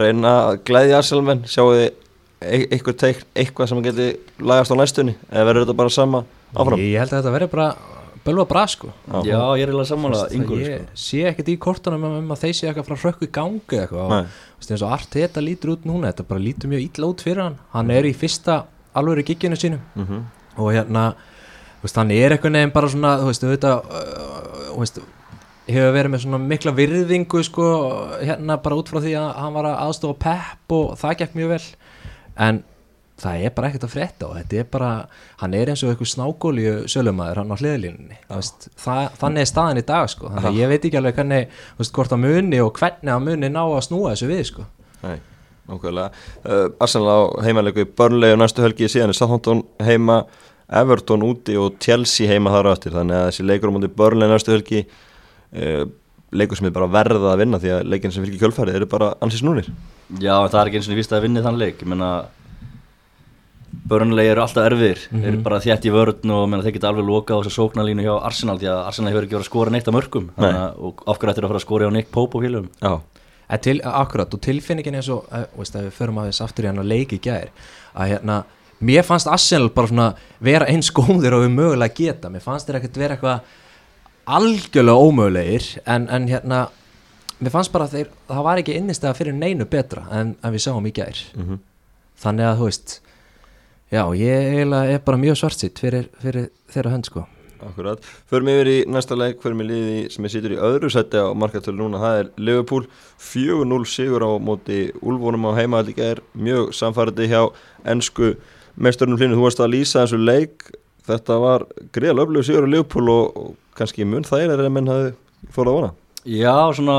reyna 0.00 0.34
að 0.48 0.60
glæði 0.68 0.94
Assanleir 0.98 1.42
sjáu 1.50 1.72
þið 1.72 1.88
e 2.42 2.60
eitthvað 2.74 2.98
teikn 3.04 3.26
eitthvað 3.38 3.70
sem 3.70 3.82
getið 3.84 4.12
lagast 4.42 4.74
á 4.74 4.76
næstunni? 4.80 5.16
Eða 5.30 5.48
verður 5.48 5.66
þetta 5.66 5.78
bara 5.78 5.94
sama 5.94 6.24
áfram? 6.54 6.82
Ég 6.82 6.98
held 6.98 7.12
að 7.12 7.18
þetta 7.20 7.34
verður 7.36 7.52
bara 7.52 7.68
bölva 8.22 8.46
bra 8.50 8.66
sko. 8.70 8.90
Já, 9.26 9.38
ég 9.58 9.64
er 9.64 9.72
alveg 9.72 9.88
sammála 9.90 10.26
yngur 10.34 10.60
Ég 10.62 10.84
sko. 10.84 10.98
sé 11.04 11.22
ekkert 11.30 11.50
í 11.50 11.56
kortunum 11.62 12.04
um, 12.06 12.18
um 12.20 12.34
að 12.34 12.44
þeir 12.44 12.58
sé 12.58 12.68
eitthvað 12.70 12.90
frá 12.90 13.06
hrökku 13.06 13.30
gangi 13.34 13.80
eitthvað. 13.82 14.14
Og 14.22 14.68
eins 14.68 14.84
og 14.84 14.94
allt 14.94 15.16
þetta 15.18 15.42
lítur 15.42 15.74
út 15.74 15.88
núna 15.88 16.12
þetta 16.12 16.28
bara 16.30 16.42
lítur 16.42 16.70
mjög 16.70 16.86
ítla 16.86 17.10
út 17.10 17.24
fyrir 17.24 17.42
hann. 17.42 17.58
Hann 17.74 17.90
er 17.94 18.06
í 18.06 18.14
fyrsta 18.14 18.62
alveg 18.98 19.24
í 19.24 19.28
giginu 19.32 19.56
sínu 19.56 19.78
mm 19.78 20.06
-hmm. 20.06 20.22
og 20.56 20.72
hérna 20.72 21.14
hann 21.96 22.10
er 22.10 22.32
eitthvað 22.32 22.52
nefn 22.52 22.72
bara 22.72 22.88
svona 22.88 23.16
þú 23.18 23.26
veist, 23.26 23.42
þetta 23.42 23.72
uh, 23.82 24.78
veist, 24.78 25.00
hefur 25.68 25.94
verið 25.94 26.12
með 26.12 26.24
svona 26.24 26.42
mikla 26.42 26.74
virðingu 26.76 27.44
sko, 27.46 27.68
hérna 28.22 28.58
bara 28.62 28.78
út 28.80 28.90
frá 28.90 29.00
því 29.02 29.14
að 29.20 29.30
hann 29.38 29.56
var 29.56 29.70
að 29.70 29.80
aðstofa 29.86 30.18
pepp 30.26 30.76
og 30.76 30.92
það 31.00 31.16
gekk 31.22 31.38
mjög 31.38 31.54
vel. 31.54 31.64
En 32.42 32.62
það 33.22 33.46
er 33.46 33.52
bara 33.54 33.68
ekkert 33.68 33.86
að 33.86 33.92
frétta 33.92 34.28
og 34.28 34.38
þetta 34.40 34.60
er 34.62 34.70
bara 34.72 34.92
hann 35.42 35.54
er 35.54 35.70
eins 35.70 35.82
og 35.84 35.92
eitthvað 35.92 36.10
snákóliu 36.12 36.72
sölumæður 36.90 37.42
hann 37.42 37.52
á 37.54 37.60
hliðlínunni 37.60 38.16
þannig 38.82 39.42
er 39.44 39.50
staðin 39.50 39.82
í 39.82 39.84
dag 39.86 40.08
sko. 40.10 40.30
Þannig 40.32 40.48
að 40.50 40.62
ég 40.62 40.72
veit 40.72 40.86
ekki 40.88 40.98
alveg 40.98 41.18
hvernig, 41.20 41.60
veist, 41.78 41.92
hvort 41.94 42.16
að 42.16 42.24
muni 42.24 42.62
og 42.64 42.72
hvernig 42.80 43.12
að 43.14 43.28
muni 43.28 43.52
ná 43.52 43.60
að 43.62 43.84
snúa 43.86 44.14
þessu 44.14 44.32
við 44.32 44.42
sko. 44.50 44.66
Nei 45.04 45.18
Nákvæmlega, 45.68 46.10
uh, 46.44 46.72
Arsenal 46.82 47.06
á 47.06 47.20
heimalegu 47.46 47.84
Burnley 47.96 48.34
og 48.34 48.40
næstu 48.42 48.64
helgi 48.64 48.88
síðan 48.90 49.12
er 49.12 49.16
Southampton 49.16 49.62
heima, 49.78 50.24
Everton 50.66 51.22
úti 51.22 51.54
og 51.54 51.78
Chelsea 51.80 52.26
heima 52.26 52.50
þar 52.50 52.72
áttir 52.72 52.96
þannig 52.96 53.18
að 53.18 53.26
þessi 53.28 53.46
leikur 53.46 53.70
á 53.70 53.74
múndi 53.76 53.90
Burnley 53.94 54.30
næstu 54.30 54.56
helgi 54.56 54.82
leikur 56.32 56.56
sem 56.56 56.66
er 56.66 56.72
bara 56.72 56.88
verða 56.88 57.34
að 57.34 57.42
vinna 57.42 57.58
því 57.60 57.72
að 57.76 57.90
leikin 57.92 58.12
sem 58.12 58.24
fylgir 58.24 58.40
kjölfærið 58.40 58.78
eru 58.78 58.86
bara 58.88 59.10
ansins 59.20 59.44
núnir 59.44 59.66
Já, 60.20 60.36
það 60.48 60.60
er 60.60 60.68
ekki 60.68 60.80
eins 60.80 60.88
og 60.88 60.94
ég 60.94 61.00
vist 61.00 61.12
að 61.14 61.26
vinni 61.26 61.42
þann 61.44 61.58
leik. 61.60 61.78
Ég 61.80 61.88
menna 61.88 62.08
Burnley 63.88 64.28
eru 64.28 64.42
alltaf 64.42 64.66
erfir, 64.68 64.98
mm 65.08 65.18
-hmm. 65.18 65.28
eru 65.28 65.38
bara 65.42 65.60
þjætt 65.60 65.86
í 65.88 65.92
vörðn 65.92 66.30
og 66.30 66.48
menna, 66.48 66.62
þeir 66.62 66.74
geta 66.76 66.88
alveg 66.88 67.06
loka 67.06 67.34
á 67.34 67.40
þessu 67.40 67.54
sóknarlínu 67.56 68.04
hjá 68.04 68.14
Arsenal 68.20 68.58
því 68.58 68.68
að 68.68 68.86
Arsenal 68.86 69.12
hefur 69.12 69.24
ekki 69.24 69.34
verið 69.34 69.46
að 69.46 69.50
skora 69.50 69.70
neitt 69.70 69.88
á 69.88 69.96
mörgum. 69.96 70.30
Og 70.36 71.02
afhverjum 71.06 71.32
ættir 71.32 71.44
að 71.44 71.48
fara 71.48 71.60
að 71.60 71.66
skora 71.66 71.88
á 71.88 71.92
Nick 71.92 72.10
Pope 72.10 72.38
og 72.38 72.44
félögum 72.44 72.68
Já. 72.80 73.00
Til, 73.60 73.80
akkurat 73.84 74.34
og 74.34 74.40
tilfinningin 74.40 74.94
eins 74.94 75.08
og 75.08 75.26
að, 75.30 75.46
veist, 75.56 75.76
að 75.76 75.84
við 75.84 75.92
förum 75.92 76.18
að 76.18 76.28
þess 76.28 76.40
aftur 76.40 76.64
í 76.64 76.68
hann 76.68 76.78
að 76.78 76.92
leiki 76.92 77.18
gæðir 77.18 77.50
að 77.94 78.08
hérna, 78.08 78.44
mér 78.80 79.02
fannst 79.02 79.28
Arsenal 79.28 79.68
bara 79.68 79.88
svona 79.88 80.14
vera 80.40 80.66
eins 80.66 80.92
góðir 80.92 81.34
og 81.34 81.44
við 81.44 81.52
mögulega 81.52 81.94
geta, 81.94 82.30
mér 82.30 82.40
fannst 82.40 82.66
þeir 82.66 82.76
ekkert 82.76 82.96
vera 82.96 83.14
eitthvað 83.14 83.40
algjörlega 84.26 84.98
ómögulegir 85.08 85.68
en, 85.86 86.08
en 86.08 86.28
hérna 86.30 86.68
mér 87.42 87.54
fannst 87.54 87.72
bara 87.74 87.88
að 87.88 87.96
þeir, 87.96 88.10
það 88.28 88.44
var 88.46 88.62
ekki 88.62 88.76
innistega 88.78 89.14
fyrir 89.18 89.34
neinu 89.34 89.66
betra 89.66 90.04
en, 90.14 90.36
en 90.42 90.54
við 90.54 90.66
sáum 90.66 90.86
í 90.86 90.94
gæðir 90.94 91.22
mm 91.34 91.46
-hmm. 91.48 91.62
þannig 92.24 92.46
að 92.46 92.58
þú 92.58 92.68
veist 92.70 93.00
já, 93.92 94.02
ég 94.16 94.72
er 94.72 94.98
bara 95.04 95.20
mjög 95.20 95.38
svartsitt 95.42 95.78
fyrir, 95.78 96.08
fyrir 96.22 96.50
þeirra 96.72 96.94
hönd 96.94 97.08
sko. 97.08 97.26
Akkurat, 97.62 98.02
förum 98.26 98.48
yfir 98.50 98.68
í 98.72 98.76
næsta 98.90 99.14
leik, 99.14 99.38
förum 99.42 99.60
í 99.62 99.66
liði 99.68 99.98
sem 100.10 100.24
er 100.26 100.32
sýtur 100.32 100.54
í 100.56 100.58
öðru 100.58 100.90
seti 100.90 101.20
á 101.20 101.30
markatölu 101.30 101.78
núna, 101.78 102.00
það 102.02 102.18
er 102.18 102.30
Liverpool. 102.36 102.88
4-0 103.22 103.86
sigur 103.86 104.24
á 104.26 104.30
móti 104.42 104.80
Ulfónum 104.98 105.46
á 105.46 105.52
heimaðalli 105.60 105.94
er 106.02 106.22
mjög 106.34 106.72
samfærdi 106.74 107.28
hjá 107.30 107.52
ennsku 107.86 108.34
meisturinn 108.74 109.14
hlýnum, 109.14 109.38
þú 109.38 109.46
varst 109.46 109.62
að 109.62 109.74
lýsa 109.76 110.02
þessu 110.02 110.18
leik, 110.18 110.72
þetta 111.08 111.40
var 111.42 111.66
greiðal 111.94 112.24
öflug 112.26 112.46
sigur 112.46 112.66
á 112.66 112.72
Liverpool 112.72 113.12
og, 113.12 113.36
og 113.36 113.76
kannski 113.78 114.06
mun 114.06 114.26
það 114.26 114.46
er 114.46 114.62
að 114.62 114.72
menn 114.74 114.90
hafi 114.90 115.12
fórað 115.52 115.72
að 115.72 115.78
vona. 115.78 115.92
Já, 116.22 116.56
svona 116.76 116.98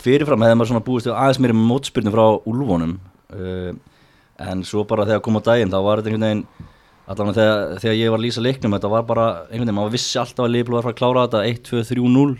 fyrirfram 0.00 0.42
hefði 0.44 0.58
maður 0.58 0.70
svona 0.72 0.86
búist 0.86 1.08
aðeins 1.10 1.40
mér 1.42 1.54
með 1.54 1.70
mótspyrnum 1.70 2.14
frá 2.14 2.26
Ulfónum 2.50 2.96
uh, 3.34 3.70
en 4.50 4.62
svo 4.66 4.84
bara 4.88 5.06
þegar 5.08 5.24
kom 5.24 5.38
á 5.40 5.42
daginn 5.50 5.72
þá 5.72 5.78
var 5.84 6.00
þetta 6.00 6.12
einhvern 6.12 6.26
veginn 6.26 6.44
allavega 7.10 7.36
þegar, 7.38 7.82
þegar 7.82 7.98
ég 7.98 8.12
var 8.12 8.20
að 8.20 8.24
lýsa 8.26 8.44
leiknum 8.44 8.76
þetta 8.76 8.92
var 8.92 9.04
bara, 9.08 9.26
einhvern 9.48 9.66
veginn, 9.66 9.78
maður 9.80 9.94
vissi 9.96 10.20
alltaf 10.20 10.46
að 10.46 10.54
Liverpool 10.54 10.78
var 10.78 10.90
að 10.90 10.98
klára 11.00 11.26
þetta 11.26 11.42
1, 11.50 11.60
2, 11.70 11.82
3, 11.90 12.08
0 12.16 12.34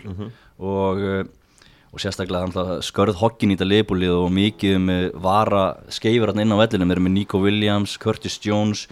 og, 0.71 1.01
uh, 1.01 1.65
og 1.91 2.03
sérstaklega 2.03 2.77
skörð 2.87 3.19
hokkin 3.19 3.51
í 3.51 3.57
þetta 3.57 3.69
Liverpoolið 3.71 4.15
og 4.15 4.29
mikið 4.37 4.77
um 4.79 4.93
uh, 4.93 5.01
vara 5.27 5.65
skeifur 5.91 6.33
inn 6.35 6.55
á 6.55 6.61
vellinum, 6.61 6.95
erum 6.95 7.07
með 7.09 7.17
Nico 7.17 7.43
Williams, 7.43 7.97
Curtis 8.01 8.39
Jones 8.43 8.87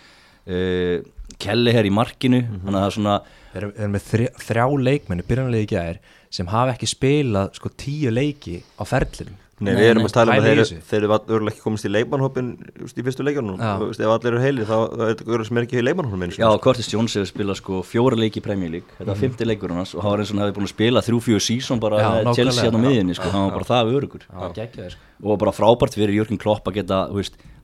uh, 1.30 1.36
Kelleher 1.40 1.86
í 1.88 1.94
markinu 1.94 2.42
þannig 2.46 2.76
að 2.76 2.80
það 2.80 2.88
er 2.90 2.98
svona 3.00 3.20
Þeir 3.50 3.64
eru- 3.64 3.72
þeir 3.74 3.82
eru 3.82 3.92
með 3.96 4.04
þrjá, 4.06 4.30
þrjá 4.46 4.66
leikmenni, 4.86 5.24
byrjanlega 5.26 5.66
í 5.66 5.70
gær 5.72 6.00
sem 6.30 6.50
hafa 6.52 6.74
ekki 6.76 6.86
spilað 6.92 7.56
sko 7.58 7.70
tíu 7.74 8.12
leiki 8.14 8.60
á 8.78 8.84
ferlinum. 8.86 9.38
Nei, 9.60 9.74
Nei, 9.74 9.80
við 9.82 9.90
erum 9.90 10.04
nei, 10.06 10.08
að 10.08 10.14
tala 10.16 10.32
um 10.32 10.38
að 10.40 10.46
þeir, 10.46 10.60
eru 11.04 11.16
örgulega 11.18 11.52
ekki 11.52 11.64
komist 11.66 11.84
í 11.84 11.90
leikmannhópin 11.92 12.52
í 12.80 13.04
fyrstu. 13.04 13.26
Vist, 13.26 14.00
ef 14.00 14.08
allir 14.14 14.30
eru 14.30 14.40
heilir 14.40 14.70
þá, 14.70 14.78
þá 14.88 15.02
er 15.04 15.10
þetta 15.10 15.26
örgulega 15.26 15.48
sem 15.50 15.58
er 15.60 15.66
ekki 15.66 15.80
í 15.82 15.84
leikmannhópin 15.84 16.32
Já, 16.32 16.46
sko. 16.46 16.62
Curtis 16.64 16.92
Jones 16.94 17.16
hefur 17.18 17.28
spilað 17.34 17.60
sko 17.60 17.82
fjóra 17.84 18.16
leiki 18.22 18.40
í 18.40 18.46
Premier 18.46 18.72
League, 18.72 18.88
þetta 18.96 19.10
var 19.12 19.20
fymti 19.20 19.50
leikur 19.50 19.74
hans 19.76 19.92
og 19.98 20.06
hann 20.06 20.14
var 20.14 20.24
eins 20.24 20.32
og 20.32 20.38
hann 20.38 20.46
hefði 20.46 20.56
búin 20.62 20.70
að 20.70 20.74
spila 20.78 21.04
þrjú-fjögur 21.10 21.44
sísón 21.50 21.82
bara. 21.84 22.00
Chelsea 22.38 22.64
hérna 22.70 22.80
á 22.80 22.86
miðinni, 22.86 23.18
sko, 23.20 23.34
hann 23.34 23.50
var 23.50 23.58
bara 23.58 23.68
það 23.74 23.92
örugur 23.98 24.24
Það 24.30 24.46
var 24.46 24.56
geggjaður 24.62 24.96
sko. 24.96 25.08
Og 25.28 25.42
bara 25.44 25.56
frábært 25.60 25.98
fyrir 26.00 26.16
Jörgen 26.22 26.40
Klopp 26.40 26.70
að 26.72 26.80
geta, 26.80 27.02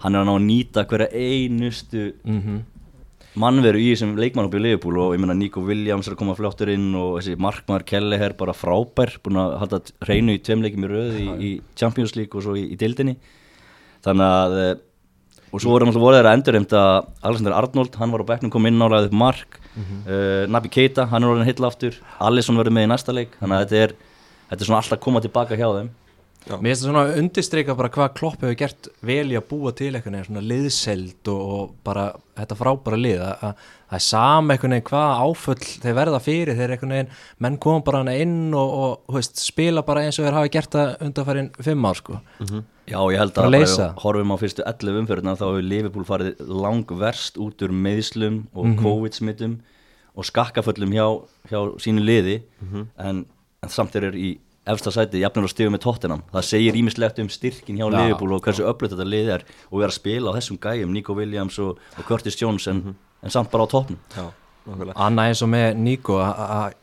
hann 0.03 0.17
er 0.17 0.25
að 0.25 0.27
ná 0.27 0.35
að 0.35 0.47
nýta 0.49 0.83
hverja 0.89 1.07
einustu 1.15 2.09
mannveru 3.39 3.81
í 3.81 3.91
þessum 3.91 4.15
leikmannhópi 4.19 4.59
í 4.59 4.63
Liverpool 4.63 4.99
og 5.03 5.13
ég 5.15 5.21
meina 5.21 5.35
Nico 5.37 5.63
Williams 5.65 6.07
er 6.07 6.15
að 6.15 6.21
koma 6.21 6.35
fljóttur 6.37 6.71
inn 6.71 6.89
og 6.97 7.17
þessi 7.19 7.35
markmaður 7.41 7.85
Kelleher 7.89 8.35
bara 8.39 8.55
frábær, 8.55 9.17
búin 9.23 9.39
að 9.41 9.55
halda 9.63 9.81
hreinu 10.05 10.35
í 10.35 10.41
tveim 10.43 10.63
leikjum 10.63 10.87
í 10.87 10.91
röð 10.91 11.17
í, 11.19 11.27
í 11.35 11.51
Champions 11.79 12.15
League 12.15 12.37
og 12.37 12.45
svo 12.45 12.55
í, 12.59 12.67
í 12.71 12.79
dildinni 12.79 13.17
þannig 14.05 14.25
að 14.29 14.57
eh, 14.61 14.73
og 15.55 15.61
svo 15.63 15.75
voru 15.75 16.17
þeirra 16.17 16.33
endurreimta 16.35 16.79
Alexander 17.23 17.55
Arnold, 17.55 17.93
hann 17.99 18.11
var 18.11 18.25
á 18.27 18.29
bekknum 18.33 18.51
kom 18.51 18.65
inn 18.67 18.81
á 18.81 18.91
ræðið 18.91 19.07
upp 19.07 19.19
mark. 19.21 19.59
Uh, 20.03 20.43
Nabi 20.51 20.71
Keita, 20.71 21.05
hann 21.07 21.23
er 21.23 21.31
orðin 21.31 21.47
hill 21.47 21.67
aftur. 21.67 21.95
Alisson 22.19 22.59
verður 22.59 22.75
með 22.75 22.87
í 22.87 22.89
næsta 22.91 23.15
leik. 23.15 23.37
Þannig 23.39 23.55
að 23.55 23.63
þetta 23.63 23.79
er, 23.85 23.93
þetta 24.49 24.59
er 24.59 24.69
svona 24.69 24.81
alltaf 24.81 24.97
að 24.97 25.05
koma 25.05 25.21
tilbaka 25.23 25.55
hjá 25.55 25.69
þeim 25.77 25.93
Mér 26.45 26.75
finnst 26.75 26.83
það 26.83 26.89
svona 26.91 27.03
undirstreika 27.17 27.73
bara 27.77 27.89
hvað 27.89 28.11
Klopp 28.19 28.43
hefur 28.43 28.57
gert 28.59 28.87
vel 29.01 29.31
í 29.33 29.37
að 29.39 29.47
búa 29.49 29.71
til 29.73 29.91
veginn 29.95 30.17
svona 30.27 30.43
liðseld 30.45 31.31
og, 31.33 31.41
og 31.55 31.71
bara 31.87 32.03
þetta 32.37 32.57
frábæra 32.59 32.99
lið 33.01 33.23
að 33.25 33.45
að 33.47 33.63
það 33.89 33.97
er 33.97 34.03
sama 34.05 34.53
veginn 34.57 34.83
hvað 34.85 35.23
áföll 35.25 35.65
þeir 35.81 35.97
verða 35.97 36.19
fyrir 36.21 36.59
þeir 36.59 36.73
einhvern 36.75 36.93
veginn 36.95 37.11
menn 37.45 37.57
koma 37.65 37.81
bara 37.87 38.03
hana 38.03 38.13
inn 38.21 38.53
og, 38.53 38.77
og 39.07 39.17
veist, 39.17 39.41
spila 39.41 39.81
bara 39.87 40.05
eins 40.05 40.19
og 40.21 40.27
þeir 40.27 40.37
hafa 40.37 40.53
gert 40.53 40.77
það 40.77 40.95
undanfærin 41.07 41.49
fimm 41.65 41.89
ár 41.89 41.97
sko. 42.01 42.19
Já, 42.85 42.99
ég 43.09 43.17
held 43.17 43.37
að 43.41 43.51
við 43.55 43.75
horfum 44.05 44.33
á 44.33 44.37
fyrstu 44.37 44.65
11 44.69 44.99
umfyrirna 45.01 45.33
þá 45.39 45.45
hefur 45.47 45.65
Liverpool 45.65 46.05
farið 46.05 46.43
lang 46.45 46.85
verst 47.01 47.39
út 47.41 47.65
úr 47.65 47.73
meðslum 47.73 48.43
og 48.53 48.67
Mhm. 48.69 48.83
COVID-smittum 48.85 49.57
og 50.15 50.23
skakkaföllum 50.29 50.93
hjá, 50.93 51.07
hjá 51.49 51.59
sínu 51.81 52.05
liði. 52.05 52.43
Mhm. 52.61 52.85
en, 52.99 53.25
en 53.63 53.69
samt 53.69 53.91
þeir 53.97 54.11
eru 54.11 54.17
í 54.21 54.37
efsta 54.67 54.91
sæti 54.91 55.19
jafnir 55.21 55.45
að 55.45 55.51
stiga 55.53 55.69
með 55.73 55.83
tóttinam 55.85 56.21
það 56.33 56.47
segir 56.49 56.73
ímislegt 56.79 57.19
um 57.21 57.29
styrkin 57.29 57.77
hjá 57.77 57.85
Já, 57.85 57.91
Liverpool 57.97 58.33
og 58.33 58.41
hversu 58.45 58.63
öflut 58.65 58.93
þetta 58.95 59.05
lið 59.05 59.29
er 59.35 59.43
og 59.71 59.77
við 59.79 59.83
erum 59.85 59.91
að 59.93 59.99
spila 59.99 60.31
á 60.31 60.35
þessum 60.37 60.57
gæjum, 60.59 60.91
Nico 60.93 61.13
Williams 61.13 61.59
og, 61.59 61.77
og 61.97 62.05
Curtis 62.07 62.39
Jones 62.41 62.67
en, 62.67 62.75
Mhm. 62.81 62.95
en 63.23 63.29
samt 63.29 63.51
bara 63.51 63.63
á 63.63 63.67
tóttin 63.69 63.97
Já, 64.15 64.31
nákvæmlega. 64.67 64.93
Anna 64.95 65.21
eins 65.29 65.41
og 65.41 65.49
með 65.49 65.75
Nico 65.77 66.17
að- 66.19 66.73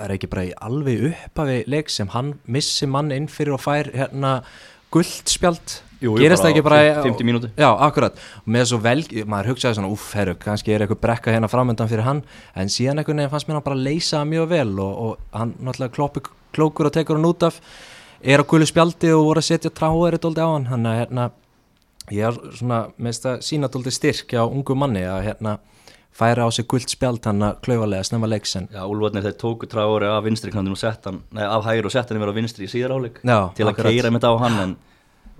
er 0.00 0.08
ekki 0.14 0.28
bara 0.30 0.44
í 0.46 0.52
alveg 0.54 1.12
uppafi 1.12 1.64
leik 1.66 1.88
sem 1.90 2.06
hann 2.08 2.34
missi 2.46 2.86
mann 2.86 3.10
inn 3.10 3.26
fyrir 3.26 3.54
og 3.54 3.60
fær 3.60 3.90
hérna 3.92 4.42
guldspjald? 4.94 5.80
Jú, 6.00 6.14
jú, 6.16 6.22
gerist 6.22 6.40
það 6.42 6.46
bara 6.46 6.54
ekki 6.54 6.62
bara 6.64 6.76
á 6.80 7.02
50 7.04 7.24
mínútu. 7.28 7.48
já, 7.58 7.68
akkurat, 7.76 8.14
og 8.40 8.46
með 8.48 8.64
svo 8.70 8.78
vel 8.80 9.02
maður 9.28 9.50
hugsaði 9.52 9.74
svona, 9.76 9.90
uff, 9.92 10.12
herru, 10.16 10.34
kannski 10.40 10.72
er 10.72 10.80
eitthvað 10.86 11.00
brekka 11.02 11.30
hérna 11.34 11.50
framöndan 11.50 11.88
fyrir 11.90 12.02
hann, 12.06 12.22
en 12.56 12.68
síðan 12.72 12.98
einhvern 13.02 13.20
veginn 13.20 13.30
fannst 13.30 13.48
mér 13.50 13.58
hann 13.58 13.66
bara 13.66 13.76
leysa 13.76 14.22
mjög 14.24 14.48
vel 14.48 14.80
og, 14.80 14.98
og 14.98 15.18
hann 15.36 15.52
náttúrulega 15.60 15.92
kloppi 15.92 16.22
klókur 16.54 16.90
og 16.90 16.94
tekur 16.96 17.18
hann 17.18 17.28
út 17.30 17.46
af 17.48 17.60
er 18.20 18.42
á 18.42 18.44
gullu 18.44 18.68
spjaldi 18.68 19.12
og 19.16 19.26
voru 19.30 19.42
að 19.42 19.48
setja 19.48 19.72
tráðari 19.72 20.20
dóldi 20.20 20.44
á 20.44 20.48
hann, 20.50 20.68
hann 20.70 20.86
að 20.90 20.98
hérna 21.00 21.30
ég 22.10 22.26
er 22.28 22.38
svona, 22.58 22.84
með 22.98 23.16
þetta 23.16 23.34
sína 23.46 23.70
dóldi 23.72 23.92
styrk 23.94 24.34
á 24.36 24.44
ungu 24.44 24.76
manni 24.76 25.04
að 25.06 25.24
hérna 25.30 25.58
færa 26.10 26.44
á 26.44 26.50
sig 26.52 26.66
guld 26.68 26.90
spjald 26.90 27.24
hann 27.24 27.42
að 27.46 27.60
klaufalega 27.64 28.06
snemma 28.06 28.28
leiksen 28.30 28.68
Já, 28.74 28.82
Úlfarnir 28.82 29.24
þeir 29.24 29.36
tóku 29.40 29.68
trári 29.70 30.10
af 30.10 30.24
vinstri 30.26 30.52
kantin 30.52 30.74
og 30.74 30.80
sett 30.80 31.06
hann, 31.06 31.22
nei, 31.30 31.44
af 31.46 31.64
hægri 31.68 31.86
og 31.86 31.94
sett 31.94 32.10
hann 32.10 32.20
yfir 32.20 32.32
á 32.34 32.38
vinstri 32.40 32.66
í 32.66 32.72
síðaráleik 32.72 33.20
Já, 33.22 33.38
til 33.56 33.68
að 33.68 33.82
keira 33.84 34.10
þetta 34.10 34.32
á 34.34 34.36
hann 34.42 34.58
en, 34.64 34.76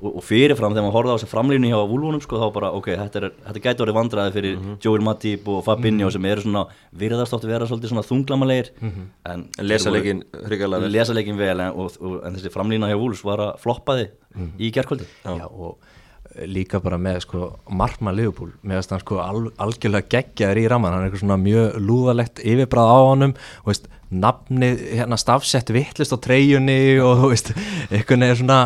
og, 0.00 0.16
og 0.16 0.24
fyrirfram 0.24 0.74
þegar 0.74 0.86
maður 0.86 0.96
horfði 0.96 1.12
á 1.12 1.16
þessi 1.18 1.30
framlýni 1.30 1.70
hjá 1.70 1.78
Úlfunum 1.80 2.22
sko, 2.24 2.40
þá 2.40 2.54
bara, 2.54 2.70
ok, 2.76 2.88
þetta, 3.02 3.20
er, 3.20 3.36
þetta 3.46 3.62
gæti 3.66 3.84
orðið 3.84 3.98
vandræði 3.98 4.34
fyrir 4.36 4.58
Joel 4.84 5.04
Matip 5.06 5.50
og 5.52 5.60
Fabinho 5.66 6.10
sem 6.14 6.28
eru 6.30 6.44
svona, 6.46 6.64
virðast 7.02 7.36
átt 7.36 7.46
að 7.46 7.54
vera 7.54 7.68
svolítið 7.70 7.92
svona 7.92 8.06
þunglamalegir 8.08 8.72
en 9.30 9.46
Lesa 9.60 9.92
leikinn 9.92 10.24
hrigalega 10.46 10.86
vel. 10.86 10.92
Lesa 10.96 11.16
leikin 11.16 11.38
vel 11.40 11.54
en, 11.56 11.70
og, 11.76 11.96
og, 12.00 12.18
en 12.26 12.36
þessi 12.38 12.52
framlýna 12.56 12.90
hjá 12.90 12.98
Úlfs 12.98 13.24
var 13.26 13.44
að 13.46 13.56
floppaði 13.62 14.10
í 14.58 14.72
gerkvöldi 14.74 15.08
Já. 15.24 15.46
og 15.50 15.78
eh, 16.34 16.46
líka 16.48 16.80
bara 16.82 16.98
með 16.98 17.24
sko 17.26 17.52
Marma 17.70 18.12
Liverpool, 18.16 18.52
með 18.62 18.82
að 18.82 18.92
hann 18.96 19.04
sko 19.04 19.22
al, 19.24 19.46
algjörlega 19.60 20.10
geggjaður 20.16 20.62
í 20.62 20.68
raman, 20.70 20.94
hann 20.94 21.04
er 21.04 21.10
eitthvað 21.10 21.24
svona 21.26 21.40
mjög 21.42 21.80
lúðalegt 21.82 22.44
yfirbræð 22.44 22.92
á 22.94 22.98
honum. 23.10 23.34
Og 23.64 23.72
veist, 23.72 23.90
nafnið, 24.10 24.80
hérna 24.98 25.18
stafsett 25.20 25.70
vittlist 25.74 26.14
á 26.14 26.18
treyjunni 26.22 26.98
og 27.02 27.20
þú 27.20 27.30
veist 27.32 27.52
eitthvað 27.90 28.26
er 28.26 28.40
svona, 28.40 28.60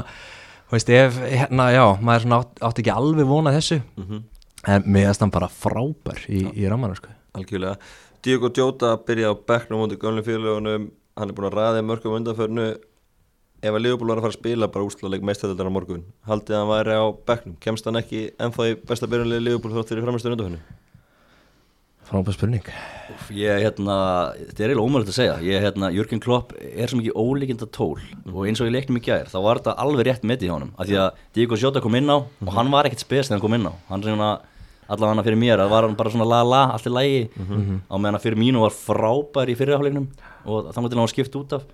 þú 0.68 0.76
veist, 0.76 0.94
ef 0.94 1.18
hérna, 1.21 1.68
já, 1.75 1.85
maður 2.00 2.38
átt, 2.38 2.62
átt 2.64 2.80
ekki 2.83 2.94
alveg 2.94 3.28
vonað 3.28 3.59
þessu, 3.61 3.80
en 4.66 4.88
með 4.88 5.11
að 5.11 5.23
hann 5.25 5.35
bara 5.35 5.50
frábær 5.52 6.25
í, 6.28 6.47
í 6.54 6.66
ramanu 6.71 6.97
sko. 6.99 7.12
Algjörlega. 7.35 7.76
Diego 8.25 8.49
Jota 8.56 8.94
byrja 9.04 9.33
á 9.33 9.35
bekknum 9.37 9.83
mútið 9.85 10.00
gömlum 10.00 10.25
félagunum 10.25 10.90
hann 11.14 11.30
er 11.30 11.37
búin 11.37 11.49
að 11.50 11.59
ræða 11.59 11.83
mörgum 11.85 12.16
undanförnu. 12.16 12.68
Ef 13.64 13.73
að 13.73 13.80
Liverpool 13.80 14.11
var 14.11 14.21
að 14.21 14.26
fara 14.26 14.35
að 14.35 14.40
spila 14.40 14.66
bara 14.68 14.85
úrslagleik 14.85 15.23
meistæðildar 15.25 15.68
á 15.68 15.76
morgun 15.76 16.02
haldið 16.28 16.56
að 16.56 16.59
hann 16.61 16.73
væri 16.73 16.97
á 17.00 17.04
bekknum 17.30 17.54
kemst 17.64 17.87
hann 17.88 17.97
ekki 17.97 18.26
ennþá 18.37 18.66
í 18.68 18.75
besta 18.76 19.09
byrjunlega 19.09 19.40
Liverpool 19.40 19.73
þátt 19.73 19.92
fyrir 19.92 20.04
framistöðu 20.04 20.37
undanförnu 20.37 20.61
frábær 22.14 22.37
spurning. 22.37 22.62
Ég, 23.35 23.61
hérna, 23.64 23.97
þetta 24.38 24.62
er 24.62 24.73
eiginlega 24.73 24.87
ómögulegt 24.87 25.11
að 25.11 25.16
segja. 25.16 25.35
Ég, 25.42 25.62
hérna, 25.64 25.90
Jörgen 25.94 26.23
Klopp 26.23 26.54
er 26.61 26.90
svo 26.90 27.00
mikið 27.00 27.18
ólíkinda 27.18 27.68
tól 27.75 27.99
og 28.30 28.40
eins 28.47 28.62
og 28.62 28.68
ég 28.68 28.75
leiknum 28.76 29.00
í 29.00 29.04
gær 29.04 29.30
þá 29.30 29.38
var 29.42 29.61
þetta 29.61 29.76
alveg 29.83 30.09
rétt 30.09 30.26
með 30.28 30.47
í 30.47 30.50
honum. 30.52 30.73
Af 30.78 30.88
því 30.88 30.99
að 31.02 31.23
Diego 31.37 31.59
Jota 31.59 31.83
kom 31.85 31.99
inn 31.99 32.11
á 32.11 32.18
og 32.23 32.52
hann 32.54 32.73
var 32.73 32.88
ekkert 32.88 33.04
spes 33.04 33.28
þegar 33.28 33.38
hann 33.38 33.44
kom 33.44 33.56
inn 33.59 33.68
á. 33.68 33.73
Hann 33.90 34.04
er 34.04 34.12
svona, 34.12 34.33
allavega 34.87 35.14
hann 35.14 35.28
fyrir 35.28 35.40
mér 35.42 35.64
að 35.64 35.73
var 35.75 35.88
hann 35.88 35.97
bara 35.99 36.14
svona 36.14 36.28
la 36.30 36.42
la, 36.47 36.64
allt 36.76 36.90
í 36.90 36.94
lægi 36.94 37.23
á 37.35 37.94
meðan 37.99 38.18
að 38.21 38.26
fyrir 38.28 38.42
mínu 38.44 38.62
var 38.62 38.76
frábær 38.76 39.50
í 39.50 39.56
fyrirháleiknum 39.59 40.11
og 40.44 40.71
þannig 40.75 40.92
til 40.92 41.00
hann 41.00 41.09
var 41.09 41.14
skipt 41.16 41.40
út 41.40 41.56
af. 41.59 41.66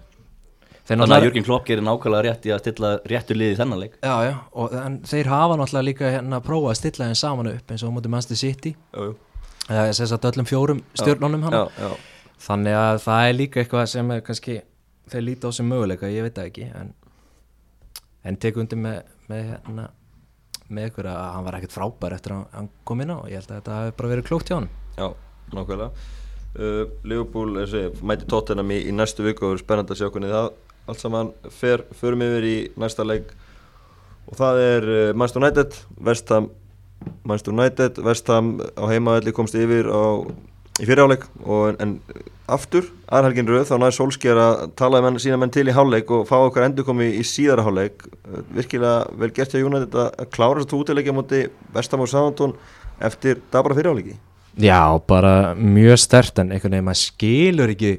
Þeir 0.90 0.96
þannig 1.04 1.14
að 1.14 1.24
Jörgen 1.28 1.44
Klopp 1.46 1.66
gerir 1.68 1.84
nákvæmlega 1.86 2.22
rétt 2.26 2.46
í 2.48 2.50
að 2.50 2.62
stilla 2.64 2.88
réttu 3.06 3.34
liði 3.36 3.54
í 3.54 3.58
þennan 3.60 3.82
leik. 3.84 3.98
Já, 4.02 4.14
já, 4.26 4.32
og 4.58 4.72
en 4.74 4.96
þeir 5.06 5.28
hafa 5.30 5.58
náttúrulega 5.60 5.86
líka 5.86 6.10
hérna 6.10 6.40
prófað 6.42 6.72
að 6.72 6.78
stilla 6.80 7.06
þeim 7.06 7.18
saman 7.20 7.50
upp 7.52 7.70
eins 7.70 7.84
og 7.84 7.92
á 7.92 7.94
móti 7.94 8.10
Manchester 8.10 8.40
City. 8.40 8.72
Jú, 8.96 9.04
jú. 9.12 9.29
Segi 9.70 10.16
að 10.16 10.28
öllum 10.32 10.48
fjórum 10.48 10.82
stjórnunum 10.98 11.46
hann 11.46 11.94
þannig 12.40 12.76
að 12.80 12.98
það 13.04 13.28
er 13.28 13.36
líka 13.36 13.62
eitthvað 13.62 13.86
sem 13.92 14.12
kannski 14.26 14.60
þeir 15.10 15.24
líta 15.26 15.50
á 15.50 15.50
sem 15.54 15.66
möguleika, 15.68 16.10
ég 16.10 16.24
veit 16.26 16.36
það 16.36 16.50
ekki 16.50 16.68
en, 16.80 16.92
en 18.24 18.38
tek 18.40 18.60
undir 18.62 18.80
með 18.80 19.00
með, 19.30 19.50
hérna, 19.52 19.88
með 20.70 20.88
ykkur 20.90 21.10
að 21.10 21.20
hann 21.34 21.46
var 21.46 21.58
ekkert 21.58 21.76
frábær 21.76 22.16
eftir 22.16 22.36
að 22.36 22.56
hann 22.56 22.70
kom 22.88 23.04
inn 23.04 23.12
á. 23.14 23.18
Ég 23.30 23.40
held 23.40 23.50
að 23.50 23.60
þetta 23.60 23.76
hafi 23.78 23.94
bara 23.98 24.12
verið 24.14 24.30
klókt 24.30 24.50
hjá 24.50 24.56
hann 24.58 24.70
já, 24.96 25.06
nákvæmlega. 25.54 26.08
Uh, 26.50 26.80
Liverpool 27.06 27.60
segi, 27.70 27.92
mæti 28.02 28.26
tóttenam 28.30 28.72
í, 28.74 28.80
í 28.90 28.94
næstu 28.94 29.22
viku 29.26 29.46
og 29.46 29.54
er 29.54 29.62
spennandi 29.62 29.94
að 29.94 30.00
sjá 30.00 30.08
hvernig 30.10 30.34
það 30.34 30.48
allt 30.90 31.02
saman 31.02 31.30
fer, 31.54 31.84
förum 31.94 32.24
yfir 32.26 32.46
í 32.48 32.56
næsta 32.80 33.06
leik. 33.06 33.30
Og 34.30 34.38
það 34.38 34.62
er 34.64 34.88
uh, 34.90 35.02
Manchester 35.14 35.44
United 35.44 35.78
Vestham 36.08 36.50
Manchester 37.24 37.54
United, 37.54 38.00
Vestham 38.04 38.58
á 38.76 38.84
heimaðalli 38.90 39.34
komst 39.36 39.56
yfir 39.58 39.88
á, 39.88 40.24
í 40.80 40.88
fyrirháleik 40.88 41.26
og 41.44 41.80
en, 41.82 41.98
aftur 42.50 42.88
aðhalgin 43.12 43.48
rauð 43.48 43.68
þá 43.68 43.76
næði 43.78 43.96
Solskjær 43.98 44.40
að 44.40 44.62
tala 44.80 45.02
menn, 45.04 45.20
sína 45.22 45.38
menn 45.40 45.52
til 45.54 45.68
í 45.68 45.76
háleik 45.76 46.10
og 46.12 46.26
fá 46.28 46.38
okkar 46.40 46.66
endur 46.66 46.88
komi 46.88 47.12
í 47.18 47.26
síðara 47.26 47.66
háleik 47.66 48.08
Uh, 48.30 48.44
virkilega 48.54 49.08
vel 49.18 49.32
gert 49.34 49.50
hjá 49.50 49.64
United 49.64 49.94
að 49.98 50.10
að 50.22 50.28
klára 50.30 50.62
þetta 50.62 50.76
útileikja 50.78 51.12
múti 51.16 51.38
Vestham 51.74 52.04
og 52.04 52.10
Southampton 52.12 52.52
eftir 53.02 53.40
dabra 53.50 53.74
fyrirháleiki 53.74 54.14
Já, 54.60 55.00
bara 55.02 55.54
mjög 55.58 55.98
stert 55.98 56.38
en 56.38 56.52
einhvern 56.52 56.76
veginn 56.76 56.86
maður 56.86 57.00
skilur 57.00 57.72
ekki 57.74 57.90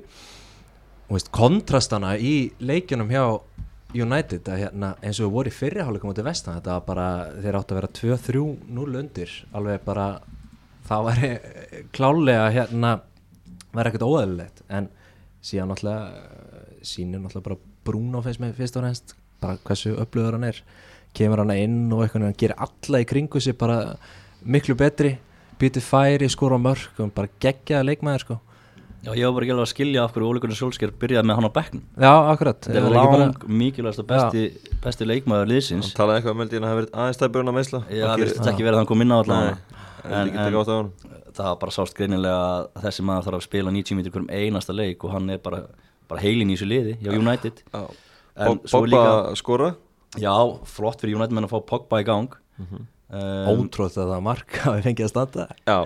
veist, 1.12 1.31
kontrastana 1.36 2.13
í 2.15 2.51
leikjunum 2.63 3.12
hjá 3.12 3.25
United 3.91 4.48
að 4.48 4.62
hérna, 4.63 4.93
eins 5.03 5.19
og 5.19 5.27
við 5.27 5.36
voru 5.36 5.51
í 5.51 5.55
fyrriháleikum 5.55 6.12
út 6.12 6.21
í 6.21 6.25
vestan 6.25 6.57
þetta 6.57 6.75
var 6.77 6.83
bara, 6.88 7.07
þeir 7.43 7.57
áttu 7.60 7.75
að 7.75 7.79
vera 7.81 7.89
2-3-0 7.98 9.00
undir, 9.01 9.33
alveg 9.57 9.81
bara 9.88 10.05
það 10.88 11.07
væri 11.10 11.31
klálega 11.95 12.45
hérna, 12.55 12.93
væri 13.71 13.91
ekkert 13.91 14.07
óæðilegt 14.07 14.63
en 14.69 14.88
síðan 15.43 15.74
náttúrulega 15.74 16.05
eh, 16.21 16.69
sýnir 16.88 17.24
náttúrulega 17.24 17.50
bara 17.50 17.60
Bruno 17.81 18.21
fyrst, 18.24 18.41
með, 18.43 18.55
fyrst 18.60 18.77
og 18.77 18.86
reynst, 18.86 19.15
bara 19.41 19.57
hversu 19.65 19.95
upplöður 19.98 20.38
hann 20.38 20.48
er. 20.51 20.62
Kemur 21.17 21.41
hann 21.41 21.51
inn 21.55 21.79
og 21.91 22.03
eitthvað 22.05 22.27
hann 22.27 22.38
gerir 22.39 22.62
alla 22.62 23.01
í 23.01 23.07
kringu 23.10 23.41
sig 23.41 23.57
bara 23.60 23.98
miklu 24.45 24.77
betri 24.77 25.15
býti 25.60 25.81
færi, 25.83 26.29
skora 26.31 26.60
mörg 26.62 27.01
og 27.01 27.12
bara 27.15 27.29
geggjaða 27.41 27.88
leikmaður 27.89 28.25
sko 28.25 28.38
Já, 29.01 29.12
ég 29.17 29.25
var 29.25 29.34
bara 29.34 29.46
ekki 29.48 29.53
alveg 29.55 29.65
að 29.65 29.72
skilja 29.74 30.01
af 30.05 30.12
hverju 30.13 30.27
Ole 30.29 30.39
Gunnar 30.43 30.58
Solskjær 30.60 30.91
byrjaði 31.01 31.25
með 31.25 31.38
hann 31.39 31.48
á 31.50 31.53
bekknum. 31.55 31.84
Já, 31.98 32.12
akkurat. 32.31 32.60
Þetta 32.62 32.77
er 32.77 32.84
ekki 32.86 32.93
bara- 32.93 33.22
lang 33.24 33.46
mikilvægast 33.62 34.00
og 34.03 34.08
besti, 34.12 34.43
besti 34.84 35.08
leikmaður 35.10 35.48
liðsins. 35.50 35.88
Hann 35.89 35.98
talaði 35.98 36.22
eitthvað 36.22 36.36
um 36.36 36.38
meldin 36.38 36.62
að 36.62 36.67
það 36.67 36.72
hafi 36.72 36.81
verið 36.81 36.93
aðeins 37.01 37.17
stæðbjörn 37.17 37.50
að 37.51 37.58
meðsla 37.58 37.79
Já, 37.89 38.05
það 38.05 38.22
virðist 38.22 38.50
ekki 38.51 38.65
verið 38.67 38.74
að 38.77 38.81
hann 38.81 38.89
kom 38.91 39.01
inn 39.01 39.12
á 39.12 39.17
Nei, 39.17 39.24
allavega 39.24 39.58
en 40.05 40.29
á 40.38 40.63
hann 40.70 40.91
það 41.31 41.46
var 41.48 41.55
bara 41.63 41.72
sást 41.72 41.96
greinilega 41.98 42.41
að 42.46 42.84
þessi 42.86 43.03
maður 43.08 43.25
þarf 43.27 43.39
að 43.39 43.46
spila 43.48 43.72
90 43.72 43.98
mítur 43.98 44.12
hverjum 44.12 44.31
einasta 44.38 44.74
leik 44.75 45.03
og 45.08 45.12
hann 45.15 45.29
er 45.29 45.38
bara, 45.41 45.62
bara 46.12 46.22
heilin 46.22 46.50
í 46.51 46.58
þessu 46.58 46.67
liði 46.70 46.96
hjá 47.01 47.12
United. 47.17 47.63
En 47.74 48.60
líka- 48.86 49.36
skora 49.41 49.75
Já, 50.20 50.34
flott 50.67 51.00
fyrir 51.01 51.15
United 51.15 51.31
menn 51.34 51.46
að 51.48 51.53
fá 51.55 51.65
Pogba 51.65 52.01
í 52.01 52.05
gang 52.05 52.29
um, 53.12 53.50
Ótrótt 53.51 53.98
að 54.00 54.12
það 54.13 54.22
mark 54.25 54.58
hafi 54.65 54.84
fengið 54.86 55.06
að 55.08 55.12
standa. 55.12 55.46
Já, 55.68 55.77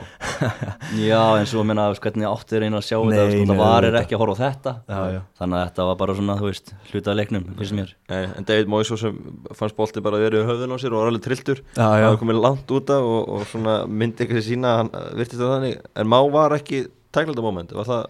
Já, 1.09 1.21
en 1.39 1.47
svo 1.49 1.63
meina 1.67 1.87
veist, 1.91 2.01
hvernig 2.05 2.27
átti 2.29 2.55
þeir 2.55 2.65
einu 2.67 2.79
að 2.79 2.85
sjá 2.87 2.97
Nei, 3.01 3.15
þetta 3.15 3.37
nei, 3.39 3.45
það 3.49 3.61
var 3.61 3.69
er 3.69 3.87
auðvitað. 3.89 3.99
ekki 4.01 4.17
að 4.17 4.21
horfa 4.23 4.35
á 4.35 4.43
þetta. 4.45 4.73
Já, 4.89 4.99
já. 5.15 5.21
þannig 5.41 5.59
að 5.59 5.65
þetta 5.69 5.87
var 5.89 5.99
bara 6.01 6.17
svona, 6.19 6.37
þú 6.41 6.49
veist, 6.51 6.73
hlutað 6.91 7.19
leiknum 7.21 7.47
finnst 7.59 7.77
mér. 7.79 7.93
Nei, 8.13 8.21
en 8.39 8.49
David 8.51 8.71
Moyes 8.75 8.93
sem 9.05 9.19
fannst 9.59 9.77
bolti 9.79 10.03
bara 10.05 10.21
verið 10.21 10.43
í 10.43 10.49
höfðun 10.51 10.75
á 10.75 10.77
sér 10.81 10.95
og 10.95 11.01
var 11.03 11.11
alveg 11.13 11.25
trilltur. 11.25 11.63
Hann 11.79 12.05
var 12.05 12.19
komin 12.21 12.41
langt 12.43 12.75
út 12.77 12.93
af 12.93 13.09
og, 13.15 13.33
og 13.39 13.47
svona 13.51 13.79
myndi 13.89 14.25
ekki 14.27 14.45
sína 14.45 14.75
að 14.75 14.81
hann 14.83 14.93
virtist 15.21 15.41
það 15.41 15.55
þannig. 15.57 15.81
En 16.01 16.11
má 16.13 16.19
var 16.33 16.57
ekki 16.59 16.85
tæklanda 17.15 17.43
moment 17.45 17.71
var 17.75 17.87
það 17.87 18.05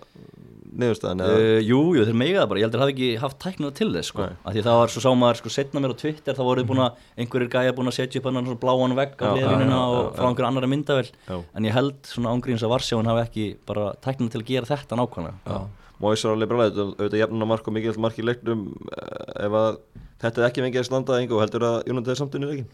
niðurstaðan 0.82 1.24
Uh, 1.26 1.60
jú, 1.64 1.80
jú, 1.98 2.04
þeir 2.08 2.18
meiga 2.20 2.42
það 2.42 2.50
bara, 2.52 2.60
ég 2.60 2.68
heldur 2.68 2.82
að 2.82 2.86
hafi 2.86 2.94
ekki 2.96 3.10
haft 3.22 3.40
tæknina 3.44 3.72
til 3.76 3.88
þess 3.94 4.12
sko, 4.12 4.28
af 4.36 4.56
því 4.56 4.64
það 4.66 4.80
var 4.82 4.94
svo 4.94 5.04
sá 5.06 5.10
maður 5.22 5.40
sko 5.42 5.54
setna 5.56 5.82
mér 5.84 5.96
á 5.96 6.02
Twitter, 6.02 6.38
þá 6.38 6.44
voruð 6.46 6.68
búin 6.70 6.84
að 6.86 7.00
einhverjir 7.24 7.52
gæja 7.56 7.76
búin 7.78 7.92
að 7.92 7.98
setja 7.98 8.22
upp 8.22 8.30
hann 8.30 8.42
svona 8.42 8.62
bláan 8.66 8.98
vegg 9.00 9.16
á 9.24 9.30
já, 9.36 9.46
og 9.46 9.56
já, 9.64 9.80
frá 10.18 10.26
já. 10.26 10.30
einhverju 10.30 10.50
annari 10.50 10.72
myndavel 10.72 11.10
Já. 11.16 11.38
en 11.56 11.70
ég 11.70 11.76
held 11.76 12.12
svona 12.12 12.36
ángríns 12.36 12.66
að 12.66 12.74
Varsjáin 12.76 13.12
hafi 13.12 13.24
ekki 13.26 13.48
bara 13.66 13.88
tæknina 14.04 14.34
til 14.34 14.44
að 14.44 14.50
gera 14.52 14.72
þetta 14.74 15.00
nákvæmlega. 15.00 15.60
Var 15.96 16.24
alveg 16.28 16.50
brálega 16.52 16.86
auðvitað 16.92 17.22
jafnuna 17.22 17.46
mark 17.48 17.68
og 17.70 17.76
mikið 17.78 18.00
mark 18.04 18.18
í 18.20 18.26
leiknum 18.26 18.66
eh, 18.92 19.46
ef 19.48 19.54
að 19.56 19.78
þetta 20.20 20.42
er 20.42 20.48
ekki 20.50 20.66
fengið 20.66 20.82
að 20.82 20.90
slanda 20.90 21.20
engu 21.22 21.38
og 21.38 21.44
heldur 21.46 21.64
að 21.70 21.78
Jónandi 21.88 22.12
er 22.12 22.20
samtunni 22.20 22.50
leikin 22.50 22.68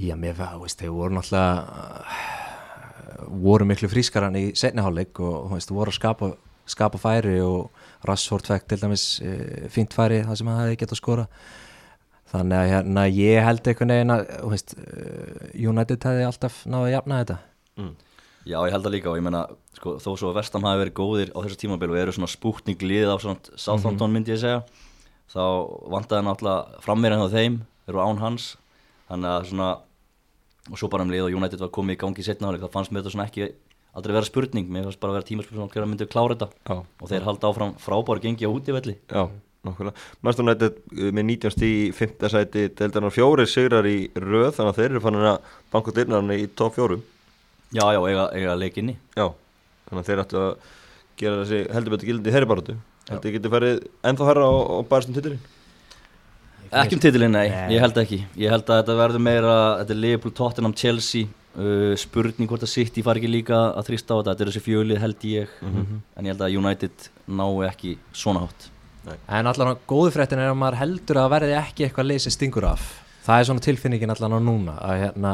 Já, 0.00 0.16
mér 0.18 0.32
var, 0.38 0.56
veist, 0.62 0.80
þeir 0.80 0.94
voru 0.96 1.14
náttúrulega 1.14 1.52
voru 3.44 3.66
miklu 3.68 3.88
frískaran 3.90 4.36
í 4.38 4.48
setniháleik 4.58 5.20
og 5.22 5.54
veist, 5.54 5.72
voru 5.74 5.92
að 5.92 5.98
skapa, 5.98 6.32
skapa 6.70 7.00
færi 7.00 7.36
og 7.44 7.70
Rassford 8.08 8.46
fekk 8.48 8.66
til 8.70 8.80
dæmis 8.80 9.04
uh, 9.24 9.68
fínt 9.72 9.94
færi 9.96 10.22
það 10.24 10.40
sem 10.40 10.50
hann 10.50 10.62
hefði 10.62 10.80
getað 10.80 11.00
skora 11.00 11.26
þannig 12.34 12.56
að 12.58 12.70
hérna, 12.72 13.04
ég 13.14 13.44
held 13.46 13.68
einhvern 13.70 13.94
veginn 13.94 14.14
að 14.14 14.24
veist, 14.52 14.74
uh, 14.78 15.44
United 15.54 16.08
hefði 16.08 16.26
alltaf 16.28 16.62
náðu 16.66 16.88
að 16.88 16.94
jafna 16.96 17.20
þetta. 17.22 17.38
Já, 18.44 18.58
ég 18.60 18.74
held 18.74 18.84
það 18.84 18.92
líka 18.92 19.08
og 19.12 19.16
ég 19.16 19.24
meina, 19.24 19.44
sko, 19.78 19.94
þó 20.04 20.10
svo 20.20 20.32
að 20.32 20.40
Vestam 20.40 20.66
hafi 20.68 20.82
verið 20.82 20.96
góðir 20.98 21.30
á 21.32 21.38
þessu 21.44 21.60
tímabil 21.62 21.88
og 21.94 22.00
eru 22.00 22.12
svona 22.12 22.28
spútning 22.28 22.82
liðið 22.84 23.12
á 23.14 23.16
Southampton 23.56 24.12
myndi 24.12 24.34
ég 24.34 24.42
segja 24.42 24.58
þá 25.32 25.44
vantaði 25.94 26.26
náttúrulega 26.26 26.82
frammeirinn 26.84 27.24
á 27.24 27.28
þeim, 27.32 27.56
eru 27.88 28.02
án 28.04 28.20
hans. 28.20 28.50
Þannig 29.08 29.30
að 29.30 29.48
svona 29.48 29.70
og 30.70 30.80
svo 30.80 30.88
bara 30.92 31.04
um 31.04 31.12
lið 31.12 31.26
og 31.26 31.38
United 31.38 31.60
var 31.60 31.72
komið 31.72 31.96
í 31.96 32.00
gangi 32.00 32.24
setna 32.24 32.52
þá 32.56 32.68
fannst 32.72 32.92
mér 32.92 33.02
þetta 33.02 33.14
svona 33.14 33.26
ekki 33.28 33.48
aldrei 33.94 34.14
vera 34.16 34.28
spurning 34.28 34.68
mér 34.70 34.86
fannst 34.88 35.00
bara 35.02 35.16
vera 35.16 35.26
tímaspurning 35.28 35.72
hverja 35.72 35.88
myndu 35.90 36.06
klára 36.10 36.36
þetta. 36.36 36.48
Já. 36.68 36.76
og 36.82 37.10
þeir 37.10 37.26
halda 37.28 37.50
áfram 37.50 37.74
frábæri 37.80 38.24
gengi 38.26 38.48
á 38.48 38.50
útivelli. 38.50 38.96
Já, 39.10 39.24
nokkulega 39.64 39.94
United 40.44 40.78
uh, 40.80 41.10
með 41.14 41.28
19 41.30 41.54
stíð 41.54 41.74
í 41.78 41.90
5. 41.96 42.28
sæti 42.34 42.66
deildarnar 42.78 43.14
fjóri 43.14 43.46
sigrar 43.50 43.86
í 43.88 43.98
röð 44.18 44.52
þannig 44.58 44.72
að 44.72 44.80
þeir 44.80 44.90
eru 44.90 45.04
fannin 45.04 45.28
að 45.32 45.52
banka 45.74 45.94
dyrnarni 45.94 46.40
í 46.42 46.48
top 46.58 46.76
fjórum. 46.76 47.04
Já, 47.74 47.86
já, 47.94 48.00
eiga, 48.06 48.28
eiga 48.36 48.58
leikinni 48.58 48.98
Já, 49.16 49.28
þannig 49.88 50.02
að 50.02 50.08
þeir 50.10 50.24
ættu 50.24 50.42
að 50.42 50.50
gera 51.18 51.40
þessi 51.42 51.62
heldur 51.74 51.94
betur 51.94 52.10
gildi 52.10 52.30
í 52.30 52.34
þeirri 52.34 52.50
heldur 53.08 53.24
þið 53.24 53.34
getið 53.38 53.54
farið 53.54 53.80
ennþá 54.10 54.28
herra 54.30 54.44
og, 54.50 54.62
og 54.76 54.86
barast 54.90 55.10
um 55.10 55.16
titilin 55.16 55.42
Ekki 56.74 56.96
um 56.96 57.02
titilinn, 57.02 57.34
nei, 57.34 57.48
Nei. 57.52 57.74
ég 57.76 57.82
held 57.84 57.98
ekki. 58.00 58.16
Ég 58.40 58.50
held 58.50 58.66
að 58.66 58.80
þetta 58.80 58.94
verður 58.98 59.22
meira, 59.22 59.56
þetta 59.80 59.94
er 59.94 59.98
Liverpool, 60.00 60.32
Tottenham, 60.34 60.72
Chelsea 60.74 61.28
uh, 61.58 61.94
spurning 62.00 62.50
hvort 62.50 62.66
að 62.66 62.72
City 62.72 63.04
fari 63.06 63.22
ekki 63.22 63.30
líka 63.30 63.60
að 63.72 63.90
þrýsta 63.90 64.14
á 64.14 64.16
þetta. 64.18 64.30
Þetta 64.30 64.44
er 64.44 64.50
þessi 64.52 64.64
fjölið 64.64 65.02
held 65.02 65.26
ég. 65.30 65.56
En 66.16 66.26
ég 66.28 66.34
held 66.34 66.44
að 66.46 66.58
United 66.60 67.08
ná 67.26 67.46
ekki 67.68 67.96
svona 68.12 68.44
hátt. 68.44 68.68
En 69.28 69.46
allan 69.46 69.74
á 69.76 69.82
góðu 69.88 70.14
fréttin 70.14 70.40
er 70.40 70.52
að 70.52 70.60
maður 70.60 70.80
heldur 70.80 71.20
að 71.20 71.32
verði 71.34 71.56
ekki 71.58 71.86
eitthvað 71.86 72.10
leysi 72.10 72.32
stingur 72.32 72.68
af. 72.70 72.84
Það 73.24 73.40
er 73.40 73.48
svona 73.48 73.64
tilfinningin 73.64 74.12
allan 74.12 74.36
á 74.36 74.40
núna 74.40 74.76
að 74.84 75.00
hérna, 75.02 75.32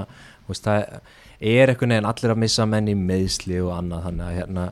veist, 0.49 0.67
það 0.67 1.01
er 1.41 1.73
einhvern 1.73 1.95
veginn 1.95 2.09
allir 2.11 2.35
að 2.35 2.41
missa 2.43 2.67
menn 2.69 2.91
í 2.91 2.97
meðsli 2.99 3.61
og 3.65 3.73
annað 3.75 4.09
þannig 4.09 4.27
að 4.27 4.39
hérna 4.41 4.65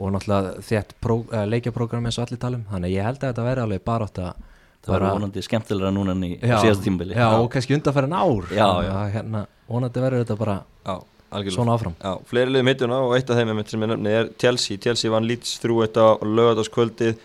og 0.00 0.12
náttúrulega 0.14 0.62
þétt 0.64 0.94
uh, 1.02 1.44
leikjaprógram 1.50 2.06
eins 2.06 2.18
og 2.20 2.26
allir 2.26 2.40
talum 2.40 2.66
þannig 2.70 2.90
að 2.90 2.94
ég 2.94 3.06
held 3.08 3.20
að 3.20 3.32
þetta 3.32 3.46
verði 3.46 3.64
alveg 3.66 3.84
bara 3.86 4.06
átt 4.06 4.20
að 4.22 4.49
það 4.84 4.94
verður 4.94 5.14
vonandi 5.18 5.42
skemmtilegra 5.46 5.92
núna 5.94 6.14
en 6.16 6.22
í 6.24 6.30
á 6.40 6.56
síðasta 6.64 6.84
tímabili. 6.86 7.14
já, 7.18 7.26
og 7.36 7.50
kannski 7.52 7.76
undanfærin 7.76 8.14
ár. 8.16 8.46
Já, 8.54 8.68
já. 8.86 8.94
Hérna, 9.16 9.46
vonandi 9.68 10.00
verður 10.04 10.24
þetta 10.24 10.38
bara 10.40 10.54
Já, 10.86 10.94
algjörlega. 11.30 11.56
svona 11.58 11.74
áfram. 11.76 11.94
Já, 12.00 12.14
fleiri 12.30 12.54
liðum 12.54 12.70
hittuna 12.72 13.00
og 13.04 13.14
eitt 13.18 13.30
af 13.30 13.36
þeim 13.36 13.60
sem 13.68 13.84
ég 13.84 13.92
nefni 13.92 14.14
er 14.20 14.30
Chelsea. 14.40 14.78
Chelsea 14.78 15.10
vann 15.12 15.28
Leeds 15.28 15.58
þrjú 15.60 15.82
eitt 15.84 16.00
á 16.00 16.08
lögataskvöldið 16.24 17.20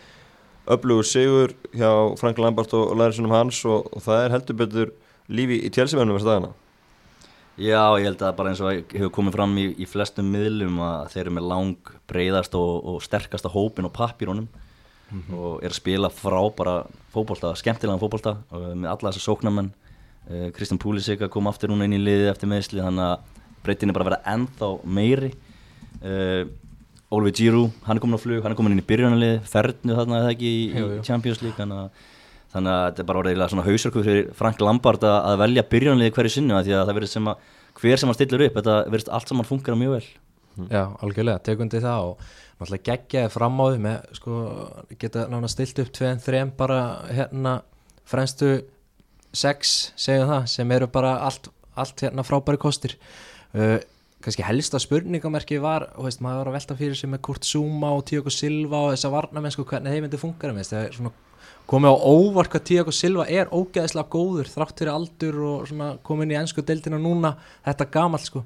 öflugur 0.67 1.05
sigur 1.05 1.53
hjá 1.77 1.89
Frank 2.19 2.37
Lambert 2.41 2.73
og 2.73 2.95
lærisunum 2.97 3.31
hans 3.31 3.63
og, 3.65 3.87
og 3.93 4.01
það 4.01 4.23
er 4.25 4.31
heldur 4.35 4.55
betur 4.57 4.93
lífi 5.29 5.61
í 5.65 5.71
Chelsea 5.73 5.99
mennum 5.99 6.17
þess 6.17 6.25
dagana. 6.27 6.53
Já, 7.55 7.95
ég 8.01 8.03
held 8.09 8.19
að 8.25 8.33
bara 8.35 8.51
eins 8.51 8.59
og 8.59 8.91
hefur 8.91 9.11
komið 9.15 9.35
fram 9.37 9.53
í, 9.61 9.69
í 9.79 9.85
flestum 9.87 10.27
miðlum 10.27 10.81
að 10.83 11.13
þeir 11.13 11.21
eru 11.21 11.35
með 11.37 11.45
lang 11.53 11.91
breyðast 12.09 12.57
og, 12.59 12.73
og 12.83 12.97
sterkasta 13.05 13.47
hópin 13.53 13.87
og 13.87 13.93
pappírunum 15.05 15.39
og 15.39 15.63
er 15.63 15.69
að 15.71 15.77
spila 15.77 16.09
frábara 16.09 16.75
fótbolta, 17.13 17.53
skemmtilegan 17.55 18.01
fótbolta 18.01 18.37
og 18.51 18.67
með 18.75 18.89
alla 18.91 19.11
þessar 19.11 19.25
sóknarmenn. 19.29 19.71
Uh, 20.25 20.49
Kristján 20.55 20.79
Púlisik 20.81 21.21
að 21.21 21.29
koma 21.35 21.51
aftur 21.53 21.69
núna 21.69 21.85
inn 21.85 21.93
í 21.93 22.01
liðið 22.01 22.31
eftir 22.31 22.49
meðsli 22.49 22.81
þannig 22.81 23.05
að 23.05 23.19
breytin 23.65 23.89
er 23.89 23.93
bara 23.93 24.05
að 24.05 24.09
vera 24.09 24.33
ennþá 24.33 24.69
meiri. 24.97 25.31
Uh, 26.01 26.45
Oliver 27.13 27.35
Giroud, 27.37 27.71
hann 27.85 27.97
er 27.97 28.01
komin 28.01 28.17
á 28.17 28.21
flug 28.23 28.41
hann 28.43 28.51
er 28.51 28.57
komin 28.57 28.73
inn 28.73 28.81
í 28.81 28.87
byrjunarlið, 28.89 29.35
fernu 29.47 29.95
þarna 29.95 30.23
eða 30.23 30.31
ekki 30.33 30.49
í, 30.49 30.63
Jú, 30.73 30.87
jú. 30.97 31.03
Champions 31.05 31.43
League 31.45 31.57
þannig 31.59 31.83
að 31.85 32.03
þannig 32.55 32.71
að 32.71 32.83
þetta 32.87 33.01
er 33.03 33.07
bara 33.09 33.19
orðið 33.19 33.33
eiginlega 33.33 33.51
svona 33.51 33.65
hausarkuð 33.67 34.05
fyrir 34.07 34.27
Frank 34.39 34.61
Lampard 34.63 35.03
að, 35.03 35.15
að 35.29 35.39
velja 35.43 35.63
byrjunarliði 35.73 36.13
hverju 36.15 36.31
sinni 36.31 36.55
af 36.55 36.63
því 36.65 36.73
að 36.75 36.85
það 36.87 36.97
verður 36.97 37.11
sem 37.11 37.27
að 37.27 37.49
hver 37.81 37.99
sem 38.01 38.09
hann 38.09 38.15
stillir 38.17 38.43
upp, 38.47 38.57
þetta 38.57 38.75
verður 38.93 39.13
allt 39.17 39.31
saman 39.31 39.47
fungera 39.49 39.75
mjög 39.79 39.95
vel. 39.97 40.05
Já, 40.71 40.83
algjörlega, 41.03 41.41
tekundi 41.43 41.81
það 41.83 42.09
og 42.09 42.29
náttúrulega 42.55 42.85
geggjaði 42.87 43.31
fram 43.33 43.57
á 43.59 43.65
því 43.65 43.81
með 43.83 44.05
sko, 44.15 44.35
geta 45.01 45.25
nána 45.31 45.49
stilt 45.51 45.81
upp 45.83 45.91
2-3 45.97 46.45
bara 46.55 46.79
hérna 47.09 47.57
fremstu 48.07 48.53
6, 49.35 49.73
segjum 49.99 50.29
það 50.29 50.47
sem 50.53 50.71
eru 50.71 50.87
bara 50.91 51.17
allt, 51.27 51.49
allt 51.75 52.05
hérna 52.05 52.23
frábæri 52.23 52.61
kostir. 52.61 52.95
Uh, 53.55 53.77
kannski 54.23 54.45
helsta 54.47 54.79
spurningamerki 54.81 55.59
var, 55.61 55.89
þú 55.97 56.07
veist, 56.07 56.23
maður 56.23 56.39
var 56.39 56.49
að 56.49 56.57
velta 56.57 56.79
fyrir 56.79 56.97
sig 56.97 57.11
með 57.11 57.23
Kurt 57.27 57.45
Zuma 57.45 57.91
og 57.93 58.05
Tiago 58.07 58.31
Silva 58.33 58.85
og 58.85 58.95
þessa 58.95 59.11
varnamennsku, 59.13 59.67
hvernig 59.67 59.91
þeir 59.91 60.05
myndi 60.05 60.55
með 60.55 60.71
það 60.71 60.81
er 60.81 60.95
svona 60.95 61.13
komið 61.65 61.91
á 61.91 61.97
óvart 61.97 62.51
hvað 62.53 62.65
Tiago 62.69 62.93
Silva 62.93 63.25
er 63.27 63.51
ógeðislega 63.51 64.09
góður 64.13 64.49
þrátt 64.49 64.79
fyrir 64.79 64.93
aldur 64.93 65.39
og 65.49 65.67
svona 65.69 65.95
komin 66.05 66.31
í 66.31 66.37
ennsku 66.39 66.63
deildina 66.65 66.97
núna, 67.01 67.35
þetta 67.65 67.89
gamall 67.91 68.21
sko. 68.23 68.45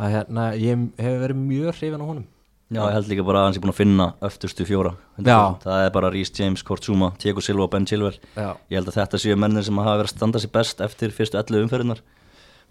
Að 0.00 0.14
hérna, 0.16 0.44
ég 0.56 0.86
hef 0.96 1.18
verið 1.20 1.42
mjög 1.42 1.76
hrifin 1.76 2.02
á 2.02 2.06
honum 2.08 2.28
Já, 2.72 2.80
ég 2.86 2.94
held 2.96 3.10
líka 3.10 3.24
bara 3.26 3.42
að 3.42 3.46
hann 3.48 3.56
sé 3.56 3.62
búin 3.62 3.72
að 3.74 3.78
finna 3.82 4.06
öftustu 4.24 4.64
fjóra. 4.68 4.94
Það 5.20 5.84
er 5.84 5.90
bara 5.94 6.10
Rhys 6.12 6.32
James, 6.38 6.64
Kurt 6.64 6.86
Zuma, 6.88 7.12
Diego 7.20 7.44
Silva 7.44 7.66
og 7.66 7.70
Ben 7.74 7.86
Chilwell. 7.86 8.16
Já. 8.36 8.56
ég 8.70 8.78
held 8.80 8.88
að 8.88 8.98
þetta 9.00 9.20
séu 9.20 9.36
mennir 9.36 9.66
sem 9.66 9.78
hafa 9.78 9.98
verið 10.00 10.10
að 10.10 10.16
standa 10.16 10.40
sér 10.42 10.52
best 10.56 10.80
eftir 10.80 11.12
fyrstu 11.12 11.38
11 11.38 11.66
umferðinar 11.66 12.02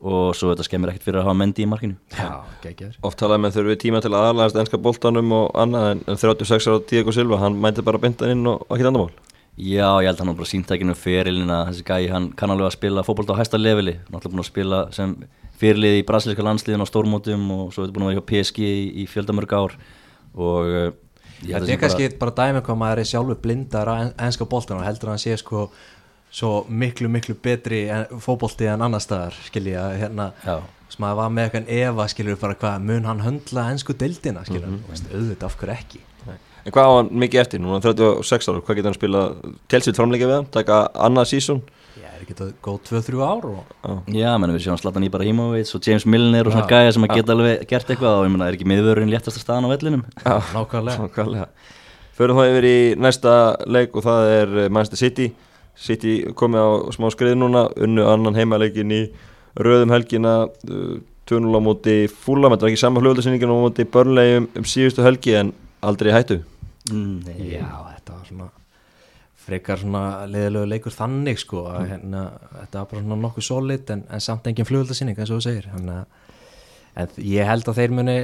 og 0.02 0.32
svo 0.34 0.50
þetta 0.50 0.66
skemmir 0.66 0.90
ekkert 0.90 1.06
fyrir 1.06 1.22
að 1.22 1.28
hafa 1.30 1.38
Mendy 1.38 1.62
í 1.62 1.70
markinu. 1.70 1.98
Já, 2.18 2.42
geggjaður. 2.64 2.96
Oft 3.06 3.20
talaði 3.22 3.44
með 3.44 3.58
þurfið 3.60 3.82
tíma 3.84 4.02
til 4.02 4.14
að 4.16 4.30
aðlæðast 4.32 4.58
ennska 4.64 4.80
boltanum 4.82 5.36
og 5.38 5.52
annað 5.62 5.90
en, 5.92 6.02
en 6.10 6.18
36 6.18 6.70
ára 6.72 6.82
Diego 6.90 7.14
Silva, 7.14 7.38
hann 7.44 7.60
mænti 7.62 7.86
bara 7.86 8.02
bynda 8.02 8.32
inn 8.34 8.48
og 8.50 8.66
ekki 8.74 8.88
andamál 8.90 9.12
Já, 9.60 10.00
ég 10.00 10.08
held 10.08 10.16
að 10.16 10.22
hann 10.24 10.32
var 10.32 10.40
bara 10.40 10.50
síntækinu 10.50 10.94
ferilina 10.96 11.58
þessi 11.68 11.84
gæi, 11.86 12.08
hann 12.10 12.30
kann 12.40 12.54
alveg 12.54 12.70
að 12.70 12.78
spila 12.78 13.04
fótbolta 13.06 13.36
á 13.36 13.42
hæsta 13.42 13.60
leveli, 13.60 13.98
náttúrulega 14.08 14.32
búin 14.32 14.42
að 14.46 14.48
spila 14.48 14.80
sem 14.96 15.16
fyrirlið 15.62 16.00
í 16.02 16.06
brasilíska 16.08 16.46
landsliðin 16.46 16.84
á 16.84 16.88
stórmótum 16.90 17.48
og 17.56 17.72
svo 17.72 17.84
er 17.84 17.90
þetta 17.90 17.96
búin 17.98 18.08
að 18.08 18.12
vera 18.12 18.20
hjá 18.20 18.30
PSG 18.32 18.66
í, 18.66 18.84
í 19.04 19.08
fjöldamörg 19.12 19.56
ár 19.58 19.78
og 20.34 20.70
uh, 20.74 20.92
ég 21.46 21.56
held 21.56 21.64
að 21.64 21.70
Þetta 21.70 21.78
er 21.78 21.82
kannski 21.86 22.12
bara 22.22 22.36
dæmi 22.42 22.62
hvað 22.66 22.82
maður 22.84 23.02
er 23.04 23.10
sjálfur 23.12 23.42
blindar 23.44 23.90
á 23.90 23.94
en- 24.02 24.14
enska 24.28 24.46
boltan 24.50 24.82
og 24.82 24.86
heldur 24.88 25.12
að 25.12 25.18
hann 25.18 25.24
sé 25.26 25.38
sko 25.42 25.70
svo 26.32 26.52
miklu 26.70 27.10
miklu 27.12 27.36
betri 27.36 27.86
en, 27.92 28.06
fótbolti 28.24 28.70
en 28.72 28.82
annar 28.86 29.04
staðar 29.04 29.36
skilja 29.50 29.90
hérna 30.00 30.32
Já. 30.46 30.62
sem 30.88 31.04
maður 31.04 31.20
var 31.20 31.34
með 31.36 31.50
eitthvað 31.50 31.74
efa 31.82 32.06
skilur 32.14 32.40
bara 32.40 32.56
hvað 32.62 32.86
mun 32.88 33.10
hann 33.10 33.26
höndla 33.26 33.66
ensku 33.74 33.94
deildina 34.00 34.46
skilja 34.48 34.70
mm 34.70 34.80
-hmm. 34.88 35.12
auðvitað 35.12 35.50
af 35.50 35.58
hverju 35.60 35.76
ekki 35.76 36.00
En 36.62 36.74
hvað 36.76 36.90
á 36.90 36.92
hann 37.00 37.14
mikið 37.24 37.44
eftir? 37.44 37.62
Núna 37.62 37.80
er 37.80 37.90
hann 37.90 37.98
36 37.98 38.50
ára, 38.52 38.64
hvað 38.66 38.80
getur 38.80 38.92
hann 38.92 39.00
spilað? 39.00 39.54
Chelsea 39.72 39.98
framleika 39.98 40.30
við 40.30 40.38
hann, 40.40 40.50
taka 40.54 40.84
annað 41.08 41.32
sísón 41.34 41.64
er 42.22 42.28
ekki 42.28 42.38
það 42.38 42.50
góð 42.62 42.80
2-3 42.90 43.22
ár 43.26 43.46
og... 43.50 44.02
Já, 44.14 44.30
menn 44.38 44.54
við 44.54 44.66
sjáum 44.66 44.80
Zlatan 44.80 45.06
Ibrahimovic 45.08 45.72
og 45.74 45.88
James 45.88 46.06
Milner 46.06 46.48
og 46.48 46.54
svona 46.54 46.70
gæja 46.70 46.94
sem 46.94 47.06
að 47.08 47.16
geta 47.18 47.34
alveg 47.36 47.64
gert 47.70 47.90
eitthvað 47.90 48.18
og 48.20 48.28
ég 48.28 48.34
menna, 48.34 48.50
er 48.50 48.58
ekki 48.58 48.68
miðvörðurinn 48.70 49.12
léttasta 49.12 49.42
staðan 49.42 49.66
á 49.66 49.74
vellinum? 49.74 50.04
Nákvæmlega. 50.26 51.08
Nákvæmlega. 51.08 51.48
Förum 52.18 52.38
þá 52.38 52.44
yfir 52.52 52.68
í 52.70 52.76
næsta 53.02 53.36
leik 53.66 53.98
og 53.98 54.06
það 54.06 54.34
er 54.36 54.54
eh, 54.66 54.70
Manchester 54.70 55.02
City. 55.02 55.32
City 55.82 56.16
komið 56.38 56.62
á 56.62 56.70
smá 56.94 57.10
skrið 57.16 57.40
núna 57.42 57.66
unnu 57.82 58.06
annan 58.12 58.38
heimaleikin 58.38 58.94
í 58.94 59.02
röðum 59.58 59.94
helgina 59.96 60.36
uh, 60.46 61.00
2-0 61.32 61.58
á 61.58 61.62
móti 61.64 61.98
Fúlam, 62.12 62.54
þetta 62.54 62.68
var 62.68 62.74
ekki 62.74 62.84
sama 62.84 63.02
hljóðlösningin 63.02 63.50
á 63.50 63.58
móti 63.58 63.88
Börnlegi 63.90 64.44
um, 64.44 64.50
síðustu 64.68 65.06
helgi 65.06 65.40
en 65.42 65.56
aldrei 65.82 66.14
hættu 66.14 66.42
mm. 66.90 67.30
Já, 67.52 67.68
þetta 67.96 68.18
var 68.18 68.26
svona 68.30 68.50
frekar 69.42 69.80
svona 69.82 70.02
leðilegu 70.30 70.68
leikur 70.70 70.94
þannig 70.94 71.40
sko 71.42 71.64
að 71.72 71.88
hérna, 71.96 72.20
þetta 72.60 72.82
var 72.84 72.90
bara 72.92 73.02
svona 73.06 73.16
nokkuð 73.24 73.46
solid 73.48 73.90
en, 73.96 74.04
en 74.14 74.22
samt 74.22 74.46
engin 74.52 74.68
flugöldasinning 74.70 75.18
eins 75.18 75.32
og 75.34 75.40
þú 75.42 75.46
segir 75.48 75.70
Hanna, 75.74 75.96
en 77.02 77.08
ég 77.26 77.50
held 77.50 77.66
að 77.72 77.80
þeir 77.82 77.96
muni 77.98 78.16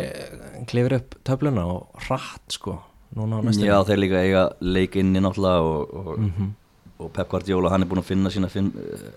klifir 0.70 0.98
upp 1.00 1.18
töfluna 1.26 1.64
og 1.74 2.06
hratt 2.08 2.54
sko 2.58 2.76
núna 3.18 3.40
á 3.40 3.42
næstu 3.48 3.66
Já, 3.66 3.80
þeir 3.88 4.02
líka 4.04 4.22
eiga 4.22 4.44
leik 4.62 4.98
inni 5.02 5.22
náttúrulega 5.24 5.66
og, 5.66 5.98
og, 6.04 6.20
Mhm. 6.28 6.54
og 7.00 7.12
Pep 7.14 7.30
Guardiola, 7.30 7.70
hann 7.70 7.82
er 7.86 7.90
búin 7.90 8.02
að 8.02 8.08
finna 8.12 8.30
sína 8.34 8.50
finn, 8.50 8.72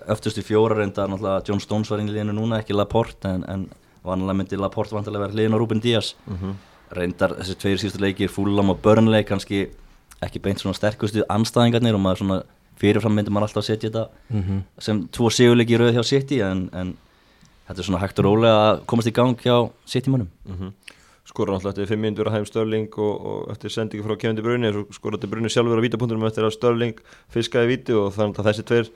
öftustu 0.09 0.43
fjóra 0.45 0.77
reynda 0.81 1.07
náttúrulega 1.09 1.45
John 1.49 1.61
Stones 1.61 1.89
var 1.91 2.01
inn 2.01 2.09
í 2.09 2.17
liðinu 2.17 2.33
núna, 2.37 2.59
ekki 2.63 2.77
Laporte 2.77 3.29
en, 3.29 3.45
en 3.49 3.69
vanlega 4.05 4.37
myndi 4.41 4.57
Laporte 4.61 4.93
vantilega 4.97 5.27
vera 5.27 5.37
liðin 5.37 5.57
á 5.57 5.61
Ruben 5.61 5.81
Díaz 5.85 6.15
reyndar 6.97 7.35
þessi 7.39 7.57
tveir 7.61 7.79
síðustu 7.83 8.01
leikir 8.03 8.29
Fulham 8.33 8.71
og 8.75 8.81
Burnley 8.83 9.23
kannski 9.29 9.69
ekki 10.23 10.41
beint 10.43 10.61
svona 10.61 10.75
sterkustu 10.77 11.23
anstæðingarnir 11.31 11.95
og 11.97 12.03
maður 12.05 12.23
svona 12.25 12.41
fyrirfram 12.81 13.15
myndi 13.17 13.31
maður 13.33 13.49
alltaf 13.51 13.65
setja 13.69 13.91
þetta 13.91 14.09
Mhm. 14.33 14.63
sem 14.79 15.03
tvo 15.13 15.31
sigurleiki 15.31 15.77
í 15.77 15.79
rauð 15.81 15.95
hjá 15.99 16.05
City 16.05 16.41
en, 16.43 16.69
en 16.73 16.97
þetta 17.69 17.79
er 17.79 17.85
svona 17.89 18.01
hægt 18.03 18.19
og 18.19 18.25
rólega 18.25 18.57
að 18.73 18.81
komast 18.87 19.09
í 19.09 19.13
gang 19.13 19.37
hjá 19.37 19.71
City-mannum 19.87 20.29
mm 20.49 20.73
skora 21.31 21.53
náttúrulega 21.55 21.85
eftir 21.85 21.87
5 21.95 22.01
minútur 22.03 22.27
að 22.27 22.33
hægum 22.35 22.47
Störling 22.49 22.89
og, 22.99 23.27
og 23.31 23.51
eftir 23.53 23.71
sendingu 23.71 24.03
frá 24.03 24.17
Kevin 24.19 24.35
De 24.37 24.43
Bruyne 24.43 24.71
skoraði 24.91 25.21
De 25.23 25.29
Bruyne 25.31 25.47
sjálfur 25.53 25.79
á 25.79 25.85
vítapunktunum 25.85 26.25
eftir 26.27 26.43
að 26.43 26.57
Störling 26.57 26.97
fiskaði 27.31 27.69
víti 27.71 27.95
og 27.95 28.09
þannig 28.17 28.41
að 28.41 28.49
þessi 28.49 28.65
tveir 28.67 28.89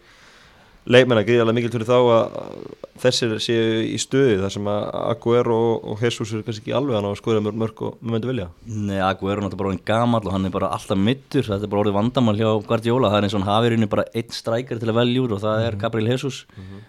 leikmenn 0.91 1.21
að 1.21 1.29
gríða 1.29 1.45
alveg 1.45 1.57
mikil 1.59 1.73
fyrir 1.73 1.89
þá 1.89 1.97
að 1.97 2.15
að 2.15 3.05
þessir 3.05 3.33
séu 3.43 3.79
í 3.89 3.97
stöði 4.01 4.37
þar 4.43 4.53
sem 4.55 4.69
að 4.71 4.85
Aguero 5.01 5.59
og, 5.77 6.03
Jesus 6.05 6.33
er 6.33 6.45
kannski 6.47 6.63
ekki 6.63 6.75
alveg 6.77 6.99
hann 6.99 7.09
á 7.09 7.11
að 7.11 7.19
skoða 7.21 7.43
mörg, 7.45 7.59
mörg 7.63 7.83
og 7.87 7.97
mörg 7.99 8.15
myndi 8.15 8.31
vilja. 8.31 8.49
Nei, 8.69 9.01
Aguero 9.03 9.39
er 9.39 9.43
náttúrulega 9.45 9.61
bara 9.63 9.71
orðin 9.73 9.87
gamall 9.91 10.29
og 10.29 10.37
hann 10.37 10.49
er 10.49 10.55
bara 10.55 10.71
alltaf 10.77 11.01
mittur, 11.01 11.49
þetta 11.49 11.67
er 11.67 11.73
bara 11.73 11.85
orðið 11.85 11.99
vandamál 11.99 12.37
hjá 12.39 12.51
Guardiola, 12.69 13.11
það 13.11 13.19
er 13.19 13.29
eins 13.29 13.35
og 13.35 13.43
hann 13.43 13.51
hafi 13.51 13.71
í 13.71 13.73
rauninni 13.75 13.91
bara 13.97 14.07
einn 14.15 14.37
strækjar 14.39 14.83
til 14.83 14.93
að 14.93 15.01
velja 15.01 15.25
úr 15.25 15.35
og 15.35 15.43
það 15.43 15.67
er 15.67 15.79
Gabriel 15.81 16.13
Jesus. 16.13 16.45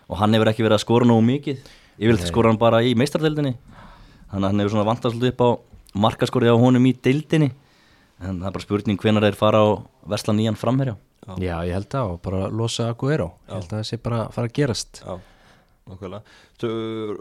Og 0.05 0.19
hann 0.21 0.37
hefur 0.37 0.51
ekki 0.51 0.67
verið 0.67 0.77
að 0.77 0.85
skora 0.85 1.09
nógu 1.09 1.25
mikið. 1.31 1.73
Yfirleitt 1.95 2.29
skora 2.29 2.51
hann 2.51 2.61
bara 2.61 2.83
í 2.83 2.91
meistardeldinni 2.99 3.55
þannig 4.29 4.43
að 4.43 4.49
hann 4.51 4.61
hefur 4.61 4.73
svona 4.75 4.95
svolítið 4.99 5.31
upp 5.31 5.43
á 5.45 5.49
markaskorið 6.05 6.51
á 6.51 6.57
honum 6.59 6.89
í 6.89 6.95
deildinni 6.99 7.53
en 8.21 8.39
það 8.39 8.47
er 8.49 8.55
bara 8.57 8.65
spurning 8.65 9.01
hvenar 9.01 9.25
þeir 9.27 9.37
fara 9.39 9.61
á 9.63 9.67
versla 10.15 10.35
nýjan 10.35 10.59
framherja. 10.59 10.97
Já, 11.41 11.55
ég 11.65 11.73
held 11.73 11.87
það 11.89 12.11
og 12.11 12.19
bara 12.21 12.49
losa 12.53 12.91
Aguero 12.91 13.31
ég 13.47 13.55
held 13.55 13.71
að 13.71 13.79
það 13.79 13.87
sé 13.89 13.97
bara 14.03 14.19
að 14.25 14.35
fara 14.35 14.49
að 14.49 14.57
gerast. 14.59 14.99
Já, 15.01 15.15
nákvæmlega. 15.89 16.35
Svo, 16.55 16.69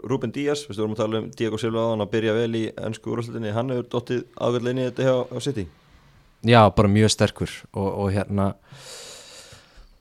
Ruben 0.05 0.35
Díaz, 0.35 0.67
við 0.69 0.83
vorum 0.83 0.93
að 0.93 1.01
tala 1.01 1.21
um 1.23 1.31
Diego 1.39 1.59
Silva 1.61 1.87
á 1.87 1.91
hann 1.91 2.05
að 2.05 2.11
byrja 2.13 2.35
vel 2.37 2.51
í 2.59 2.67
ennsku 2.75 3.11
úrvalslutinni 3.11 3.55
hann 3.55 3.73
hefur 3.73 4.69
inn 4.69 4.83
í 4.83 4.85
þetta 4.85 5.07
hjá, 5.09 5.15
hjá 5.31 5.47
City. 5.47 5.65
Já, 6.45 6.61
bara 6.77 6.91
mjög 6.91 7.09
sterkur 7.09 7.51
og, 7.73 7.89
og 7.89 8.13
hérna 8.13 8.51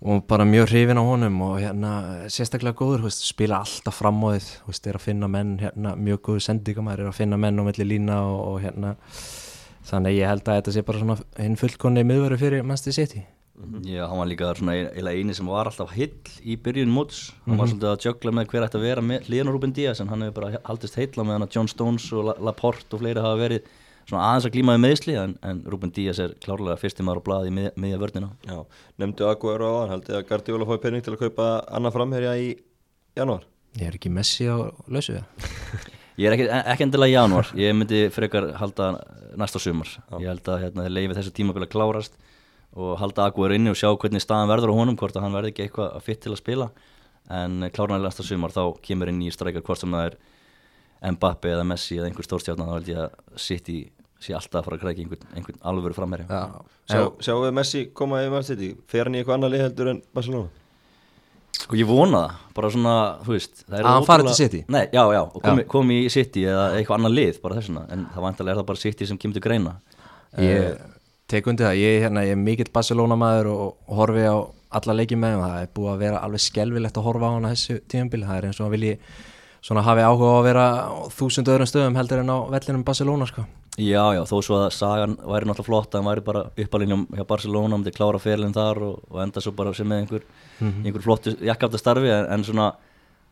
og 0.05 0.27
bara 0.29 0.45
mjög 0.45 0.69
hrifin 0.69 1.01
á 1.01 1.05
honum 1.05 1.41
og 1.47 1.55
hérna 1.63 1.93
sérstaklega 2.29 2.77
góður, 2.77 3.07
veist, 3.07 3.25
spila 3.25 3.63
alltaf 3.65 4.03
fram 4.03 4.21
á 4.29 4.37
þið, 4.37 4.49
veist, 4.69 4.89
er 4.91 4.99
að 4.99 5.07
finna 5.07 5.31
menn 5.33 5.55
hérna, 5.63 5.95
mjög 5.97 6.21
góður 6.29 6.45
sendingamæður, 6.45 7.07
er 7.07 7.13
að 7.15 7.17
finna 7.23 7.39
menn 7.41 7.57
á 7.57 7.65
melli 7.65 7.87
lína 7.89 8.19
og, 8.29 8.43
og 8.51 8.59
hérna 8.67 8.93
þannig 9.89 10.19
ég 10.19 10.29
held 10.31 10.49
að 10.49 10.59
þetta 10.61 10.75
sé 10.79 10.83
bara 10.89 11.01
svona 11.03 11.17
hinn 11.39 11.57
fullkonni 11.61 12.05
miðveru 12.09 12.39
fyrir 12.41 12.65
Manchester 12.67 12.97
City. 12.97 13.25
Já, 13.87 14.03
hann 14.11 14.19
var 14.19 14.27
líka 14.27 14.49
svona 14.59 14.75
eini 15.15 15.35
sem 15.37 15.47
var 15.47 15.69
alltaf 15.71 15.93
hill 15.95 16.11
í 16.43 16.57
byrjun 16.59 16.91
móts. 16.91 17.29
Hann 17.47 17.61
var 17.61 17.69
svolítið 17.71 17.91
að 17.93 18.07
jögla 18.09 18.33
með 18.35 18.49
hver 18.51 18.65
ætti 18.67 18.81
að 18.81 18.87
vera 18.89 19.05
með 19.07 19.29
á 19.31 19.47
Ruben 19.47 19.75
Díaz 19.77 20.01
en 20.03 20.11
hann 20.11 20.25
hefur 20.27 20.41
bara 20.41 20.59
haldist 20.67 20.99
heilla 20.99 21.23
með 21.23 21.37
hann 21.37 21.47
að 21.47 21.55
John 21.55 21.71
Stones 21.71 22.09
og 22.17 22.25
La- 22.33 22.37
Laporte 22.49 22.97
og 22.99 23.05
fleiri 23.05 23.23
hafa 23.23 23.39
verið 23.45 23.69
svona 24.11 24.25
aðeins 24.33 24.49
að 24.51 24.55
glímaði 24.57 24.83
meðsli 24.83 25.15
en, 25.23 25.37
en 25.47 25.63
Ruben 25.71 25.95
Díaz 25.95 26.19
er 26.21 26.35
klárlega 26.43 26.81
fyrsti 26.83 27.07
maður 27.07 27.23
á 27.23 27.27
blaði 27.31 27.53
í 27.53 27.57
mið, 27.61 27.71
miðja 27.85 28.01
vörnina. 28.03 28.33
Já, 28.51 28.59
nefndu 29.01 29.31
Aguero 29.31 29.71
á 29.71 29.77
hann 29.85 29.95
haldið 29.95 30.19
að 30.19 30.27
Guardiola 30.33 30.67
fóði 30.73 30.83
pening 30.89 31.07
til 31.07 31.15
að 31.15 31.23
kaupa 31.23 31.47
annað 31.79 31.95
framherja 32.01 32.35
í 32.43 32.51
janúar? 33.17 33.47
Ég 33.79 33.87
er 33.93 33.97
ekki 34.01 34.11
Messi 34.13 34.51
á 34.51 34.59
lausu? 34.91 35.21
það 35.23 35.93
Ég 36.15 36.29
er 36.29 36.37
ekki, 36.37 36.47
ekki 36.47 36.85
endilega 36.87 37.11
í 37.11 37.15
janúar, 37.17 37.49
ég 37.59 37.75
myndi 37.75 38.05
frekar 38.15 38.53
halda 38.61 38.93
næsta 39.41 39.59
sumar. 39.59 39.89
Ég 40.21 40.29
held 40.31 40.51
að 40.53 40.61
hérna, 40.63 40.85
leifi 40.93 41.17
þessu 41.19 41.33
tímabili 41.35 41.67
að 41.67 41.73
klárast 41.75 42.15
og 42.75 42.95
halda 43.01 43.27
Aguero 43.29 43.57
inni 43.57 43.73
og 43.73 43.79
sjá 43.79 43.89
hvernig 43.91 44.23
staðan 44.23 44.51
verður 44.51 44.75
á 44.75 44.79
honum, 44.79 44.99
hvort 44.99 45.17
að 45.19 45.27
hann 45.27 45.35
verði 45.35 45.51
ekki 45.53 45.67
eitthvað 45.67 45.99
fitt 46.07 46.23
til 46.23 46.35
að 46.35 46.41
spila 46.43 46.71
en 47.35 47.67
klárlega 47.75 48.05
næsta 48.05 48.27
sumar 48.27 48.55
þá 48.55 48.63
kemur 48.85 49.11
inn 49.11 49.23
í 49.25 49.33
streikar 49.35 49.65
hvort 49.67 49.83
sem 49.83 49.95
það 49.95 50.11
er 50.11 50.17
Mbappe 51.15 51.51
eða 51.53 51.67
Messi 51.69 51.99
eða 51.99 52.09
einhver 52.09 52.25
stórstjárna 52.25 52.67
þá 52.69 52.75
held 52.79 52.91
ég 52.93 53.01
að 53.03 53.41
City 53.45 53.79
sé 54.25 54.33
alltaf 54.33 54.63
að 54.63 54.69
fara 54.69 54.79
að 54.79 54.85
krækja 54.85 55.05
einhvern, 55.05 55.27
einhvern 55.37 55.59
alvöru 55.69 55.97
framherja. 55.97 56.45
Sjá, 56.89 57.01
Sjáum 57.21 57.43
við 57.45 57.57
Messi 57.59 57.83
koma 57.93 58.23
í 58.25 58.31
Man 58.33 58.47
City? 58.47 58.71
Fer 58.89 59.05
hann 59.09 59.19
í 59.19 59.21
eitthvað 59.21 59.37
annað 59.37 59.53
lið 59.53 59.65
heldur 59.67 59.91
en 59.93 60.01
Barcelona 60.17 60.64
Sko 61.65 61.79
ég 61.81 61.89
vona 61.89 62.19
það, 62.27 62.41
bara 62.59 62.71
svona, 62.75 62.95
þú 63.25 63.33
veist 63.33 63.63
Að 63.71 63.87
hann 63.89 64.05
fari 64.05 64.23
ótrúlega- 64.23 64.37
til 64.37 64.45
City? 64.45 64.65
Nei, 64.69 64.83
já, 64.93 65.03
já, 65.17 65.21
og 65.25 65.43
komi, 65.43 65.63
komi 65.65 66.01
í 66.05 66.11
City 66.13 66.43
eða 66.45 66.65
eitthvað 66.77 66.99
annað 66.99 67.15
lið, 67.19 67.39
bara 67.43 67.55
þessuna 67.57 67.85
en 67.95 68.07
það 68.15 68.27
vantarlega 68.27 68.53
er 68.57 68.61
það 68.61 68.67
bara 68.69 68.83
City 68.83 69.07
sem 69.09 69.19
kemur 69.19 69.33
til 69.39 69.43
greina. 69.47 69.73
Ég 70.39 70.77
tek 71.29 71.47
undir 71.49 71.65
það, 71.67 71.79
ég, 71.81 72.03
hérna, 72.05 72.25
ég 72.27 72.35
er 72.37 72.43
mikill 72.43 72.69
Barcelona 72.75 73.17
maður 73.17 73.49
og, 73.55 73.77
og 73.89 73.97
horfi 73.97 74.27
á 74.29 74.37
alla 74.75 74.97
leiki 74.99 75.17
með 75.17 75.33
þeim, 75.33 75.45
það 75.47 75.63
er 75.63 75.69
búið 75.79 75.93
að 75.95 75.99
vera 76.05 76.21
alveg 76.27 76.43
skelvilegt 76.45 76.97
að 77.01 77.07
horfa 77.09 77.31
á 77.31 77.35
hana 77.39 77.53
þessu 77.55 77.81
tíðanbíl, 77.89 78.25
það 78.27 78.37
er 78.37 78.47
eins 78.51 78.61
og 78.61 78.67
að 78.67 78.75
vilji 78.77 78.95
svona 79.65 79.85
hafi 79.87 80.03
áhuga 80.05 80.29
á 80.29 80.37
að 80.37 80.45
vera 80.51 80.65
þúsund 81.17 81.49
öðrum 81.49 81.71
stöðum 81.71 81.97
heldur 81.97 82.21
en 82.21 82.29
á 82.35 82.39
vellinum 82.53 82.85
Barcelona 82.85 83.25
sko. 83.31 83.47
Já, 83.75 84.03
já, 84.15 84.21
þó 84.31 84.37
svo 84.39 84.57
að 84.63 84.69
sagan 84.77 85.17
væri 85.19 85.49
náttúrulega 85.49 85.67
flott 85.67 85.95
að 85.95 86.01
hann 86.03 86.09
væri 86.13 86.23
bara 86.23 86.43
uppalínum 86.63 87.07
hjá 87.11 87.25
Barcelona 87.27 87.75
um 87.75 87.83
til 87.83 87.93
klára 87.97 88.21
ferlinn 88.23 88.55
þar 88.55 88.79
og, 88.87 89.01
og 89.11 89.23
enda 89.25 89.43
svo 89.43 89.51
bara 89.57 89.73
sem 89.75 89.89
með 89.91 90.05
einhver, 90.05 90.27
einhver 90.63 91.03
flottu 91.03 91.33
jakkafta 91.43 91.81
starfi 91.81 92.13
en, 92.15 92.29
en 92.37 92.45
svona, 92.47 92.69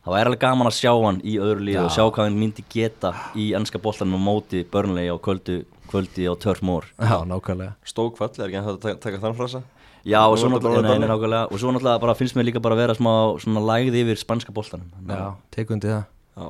það 0.03 0.17
væri 0.17 0.31
alveg 0.31 0.41
gaman 0.41 0.67
að 0.67 0.75
sjá 0.81 0.91
hann 0.91 1.21
í 1.23 1.37
öðru 1.39 1.63
líðu 1.69 1.85
og 1.85 1.93
sjá 1.95 2.03
hvað 2.03 2.27
hann 2.27 2.41
myndi 2.41 2.65
geta 2.75 3.13
í 3.39 3.53
ennska 3.55 3.79
boltanum 3.79 4.19
á 4.19 4.21
móti 4.25 4.65
Burnley 4.73 5.07
á 5.07 5.15
kvöldu, 5.15 5.61
kvöldi 5.87 6.27
á 6.27 6.35
Turf 6.35 6.59
Moor. 6.59 6.89
Já, 6.99 7.23
nákvæmlega. 7.29 7.77
Stókfall, 7.87 8.33
er 8.35 8.51
ekki 8.51 8.59
að 8.65 8.81
taka, 8.83 8.99
taka 9.05 9.21
þann 9.23 9.37
frasa? 9.39 9.63
Já, 10.03 10.19
og 10.27 10.35
svo 10.35 10.49
náttúrulega, 10.51 10.83
nei, 10.83 10.89
orðið 10.91 11.05
nei, 11.05 11.11
nákvæmlega, 11.13 11.45
og 11.47 11.61
svo 11.61 11.71
náttúrulega 11.71 12.03
bara 12.03 12.17
finnst 12.19 12.35
mér 12.35 12.49
líka 12.49 12.59
bara 12.59 12.75
að 12.75 12.83
vera 12.83 12.97
smá 12.97 13.13
svona 13.39 13.63
lægð 13.63 13.95
yfir 14.01 14.19
spanska 14.19 14.51
boltanum. 14.51 14.91
Já, 15.07 15.29
tek 15.55 15.71
undir 15.71 15.93
það. 15.93 16.03
Já, 16.35 16.49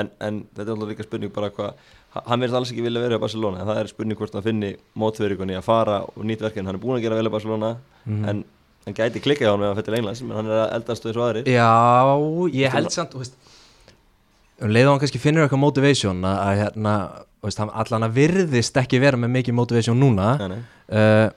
en, 0.00 0.10
en 0.24 0.38
þetta 0.54 0.64
er 0.64 0.72
alltaf 0.78 0.92
líka 0.94 1.04
spurning 1.04 1.34
bara 1.34 1.50
hvað, 1.52 1.84
hann 2.14 2.42
verður 2.44 2.60
alls 2.60 2.70
ekki 2.72 2.84
vilja 2.84 3.02
vera 3.02 3.18
í 3.18 3.22
Barcelona 3.22 3.62
en 3.62 3.70
það 3.70 3.80
er 3.80 3.90
spurning 3.90 4.18
hvort 4.20 4.36
hann 4.36 4.44
finni 4.44 4.74
mótverðingunni 5.00 5.56
að 5.58 5.66
fara 5.66 5.96
og 6.06 6.22
nýtt 6.26 6.44
verkefni, 6.44 6.68
hann 6.68 6.78
er 6.78 6.82
búin 6.82 6.98
að 6.98 7.06
gera 7.08 7.18
vel 7.18 7.26
í 7.26 7.34
Barcelona 7.34 7.72
en 8.06 8.44
hann 8.84 8.96
gæti 8.96 9.22
klikkað 9.24 9.50
á 9.50 9.52
hann 9.54 9.62
með 9.62 9.72
að 9.72 9.80
fyrir 9.80 9.98
Englands, 9.98 10.22
menn 10.22 10.38
hann 10.38 10.50
er 10.52 10.62
að 10.66 10.74
eldast 10.76 11.04
og 11.04 11.10
þessu 11.10 11.22
aðrir. 11.24 11.46
Já, 11.48 11.70
ég 12.52 12.74
held 12.74 12.92
samt, 12.92 13.14
um 14.62 14.70
leið 14.70 14.88
og 14.88 14.92
hann 14.94 15.02
kannski 15.02 15.20
finnur 15.22 15.46
eitthvað 15.46 15.62
motivation 15.64 16.26
að, 16.28 16.50
hérna, 16.62 16.96
hann 17.58 17.72
allan 17.82 18.06
að 18.06 18.18
virðist 18.20 18.76
ekki 18.80 19.00
vera 19.02 19.18
með 19.20 19.32
mikið 19.38 19.56
motivation 19.58 19.98
núna 20.00 20.34
Nei, 20.40 20.52
nei. 20.54 20.60
uh, 20.94 21.28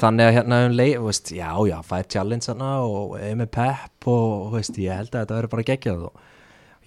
þannig 0.00 0.28
að 0.28 0.36
hérna 0.40 0.62
um 0.66 0.76
leið, 0.76 0.96
veist, 1.06 1.32
já, 1.36 1.50
já, 1.70 1.76
fær 1.86 2.08
challenge 2.12 2.50
hana 2.50 2.72
og 2.84 3.14
er 3.20 3.36
með 3.38 3.52
pep 3.56 4.08
og, 4.12 4.50
veist, 4.56 4.80
ég 4.82 4.98
held 4.98 5.12
að 5.12 5.22
þetta 5.22 5.38
verður 5.38 5.54
bara 5.54 5.68
geggjað 5.70 6.08
og 6.08 6.24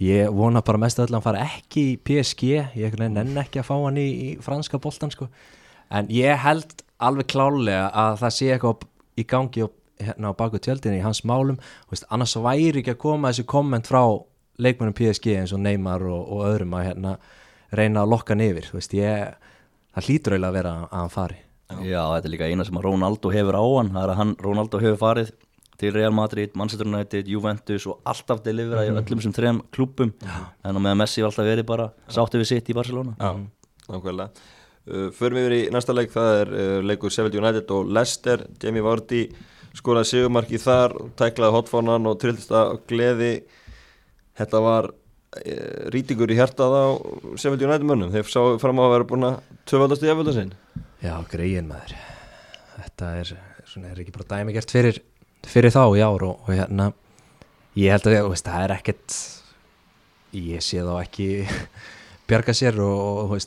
ég 0.04 0.30
vona 0.36 0.64
bara 0.66 0.82
mest 0.82 1.00
að 1.00 1.16
hann 1.16 1.26
fara 1.26 1.46
ekki 1.46 1.86
í 1.94 1.98
PSG, 1.98 2.54
ég 2.80 3.00
nenn 3.00 3.42
ekki 3.42 3.62
að 3.62 3.68
fá 3.68 3.76
hann 3.76 4.00
í, 4.00 4.08
í 4.08 4.30
franska 4.44 4.80
boltan, 4.82 5.12
sko. 5.14 5.30
En 5.90 6.10
ég 6.14 6.40
held 6.44 6.84
alveg 7.02 7.30
klálega 7.32 7.90
að 7.96 8.20
það 8.24 8.36
sé 8.36 8.50
eitthvað 8.54 8.88
í 9.20 9.26
gangi 9.28 9.66
og 9.66 9.76
hérna 10.00 10.32
á 10.32 10.40
baku 10.40 10.62
tjöldinni 10.64 11.02
í 11.02 11.04
hans 11.04 11.24
málum. 11.28 11.60
Veist, 11.92 12.08
annars 12.14 12.38
væri 12.40 12.84
ekki 12.84 12.96
að 12.96 13.04
koma 13.04 13.32
þessi 13.32 13.48
komment 13.50 13.90
frá 13.90 14.04
leikmennum 14.60 14.96
PSG 14.96 15.36
eins 15.40 15.54
og 15.56 15.64
Neymar 15.64 16.04
og, 16.08 16.24
og 16.32 16.48
öðrum 16.48 16.76
að 16.80 16.90
hérna 16.90 17.14
reyna 17.76 18.04
að 18.04 18.16
lokka 18.16 18.36
hann 18.36 18.44
yfir, 18.48 18.68
þú 18.68 18.80
veist, 18.80 18.96
ég 18.98 19.36
það 19.94 20.08
hlýtur 20.08 20.36
eiginlega 20.36 20.50
að 20.50 20.58
vera 20.60 20.74
að 20.80 20.98
hann 20.98 21.14
fari. 21.14 21.40
Já, 21.70 22.02
þetta 22.16 22.26
er 22.26 22.34
líka 22.34 22.50
eina 22.50 22.66
sem 22.66 22.80
að 22.80 22.86
Ronaldo 22.88 23.32
hefur 23.34 23.58
á 23.60 23.64
hann. 23.64 23.92
Það 23.94 24.04
er 24.04 24.12
að 24.14 24.20
hann, 24.20 24.32
Ronaldo 24.42 24.82
hefur 24.82 25.02
farið 25.04 25.34
til 25.80 25.94
Real 25.96 26.14
Madrid, 26.16 26.56
Manchester 26.60 26.88
United, 26.88 27.28
Juventus 27.32 27.88
og 27.90 28.02
alltaf 28.10 28.44
delivera 28.46 28.86
í 28.88 28.94
öllum 28.94 29.24
sem 29.24 29.36
þrem 29.36 29.62
klúpum 29.76 30.12
en 30.20 30.76
á 30.76 30.80
meðan 30.80 31.00
Messi 31.00 31.24
var 31.24 31.32
alltaf 31.32 31.48
verið 31.48 31.68
bara 31.70 31.90
sáttu 32.12 32.42
við 32.42 32.52
sitt 32.52 32.72
í 32.72 32.76
Barcelona. 32.76 33.16
Já, 33.20 33.32
nákvæmlega. 33.88 34.48
Uh, 34.90 35.08
Förum 35.14 35.38
yfir 35.42 35.54
í 35.54 35.62
næsta 35.74 35.94
leik, 35.94 36.12
það 36.14 36.30
er 36.40 36.52
uh, 36.56 36.76
leikur 36.82 37.14
Sheffield 37.14 37.38
United 37.38 37.72
og 37.76 37.92
Leicester. 37.94 38.46
Jamie 38.64 38.84
Vardy 38.84 39.24
skoraði 39.78 40.10
sigumarki 40.14 40.60
þar, 40.62 40.96
tæklaði 41.20 41.56
hotfónan 41.56 42.10
og 42.10 42.18
trillist 42.22 42.52
að 42.56 42.80
gleði. 42.90 43.34
Þetta 44.40 44.62
var 44.64 44.88
e, 45.36 45.56
rýtingur 45.94 46.32
í 46.32 46.38
hjartað 46.40 46.74
á 46.74 46.86
Seffild 47.36 47.66
United 47.68 47.86
mönnum, 47.88 48.12
þeir 48.14 48.32
sáu 48.32 48.58
fram 48.62 48.82
á 48.82 48.84
að 48.88 48.94
vera 48.96 49.08
búin 49.12 49.28
að 49.30 49.38
töfaldast 49.70 50.06
í 50.06 50.10
efölda 50.12 50.36
sinn. 50.36 50.54
Já, 51.04 51.14
greiðin 51.32 51.70
maður. 51.70 51.96
Þetta 52.80 53.12
er, 53.20 53.34
svona, 53.70 53.92
er 53.92 54.02
ekki 54.02 54.16
bara 54.16 54.30
dæmi 54.34 54.56
gert 54.56 54.74
fyrir, 54.74 55.02
fyrir 55.48 55.74
þá 55.74 55.84
í 55.96 56.04
ár 56.04 56.26
og, 56.28 56.42
og 56.46 56.50
hérna 56.54 56.90
ég 57.80 57.94
held 57.94 58.10
að 58.10 58.32
veist, 58.32 58.48
það 58.48 58.66
er 58.66 58.76
ekkert 58.76 59.20
ég 60.36 60.64
sé 60.64 60.84
þá 60.86 60.96
ekki 61.00 61.30
bjarga 62.30 62.56
sér 62.58 62.80
og, 62.84 63.38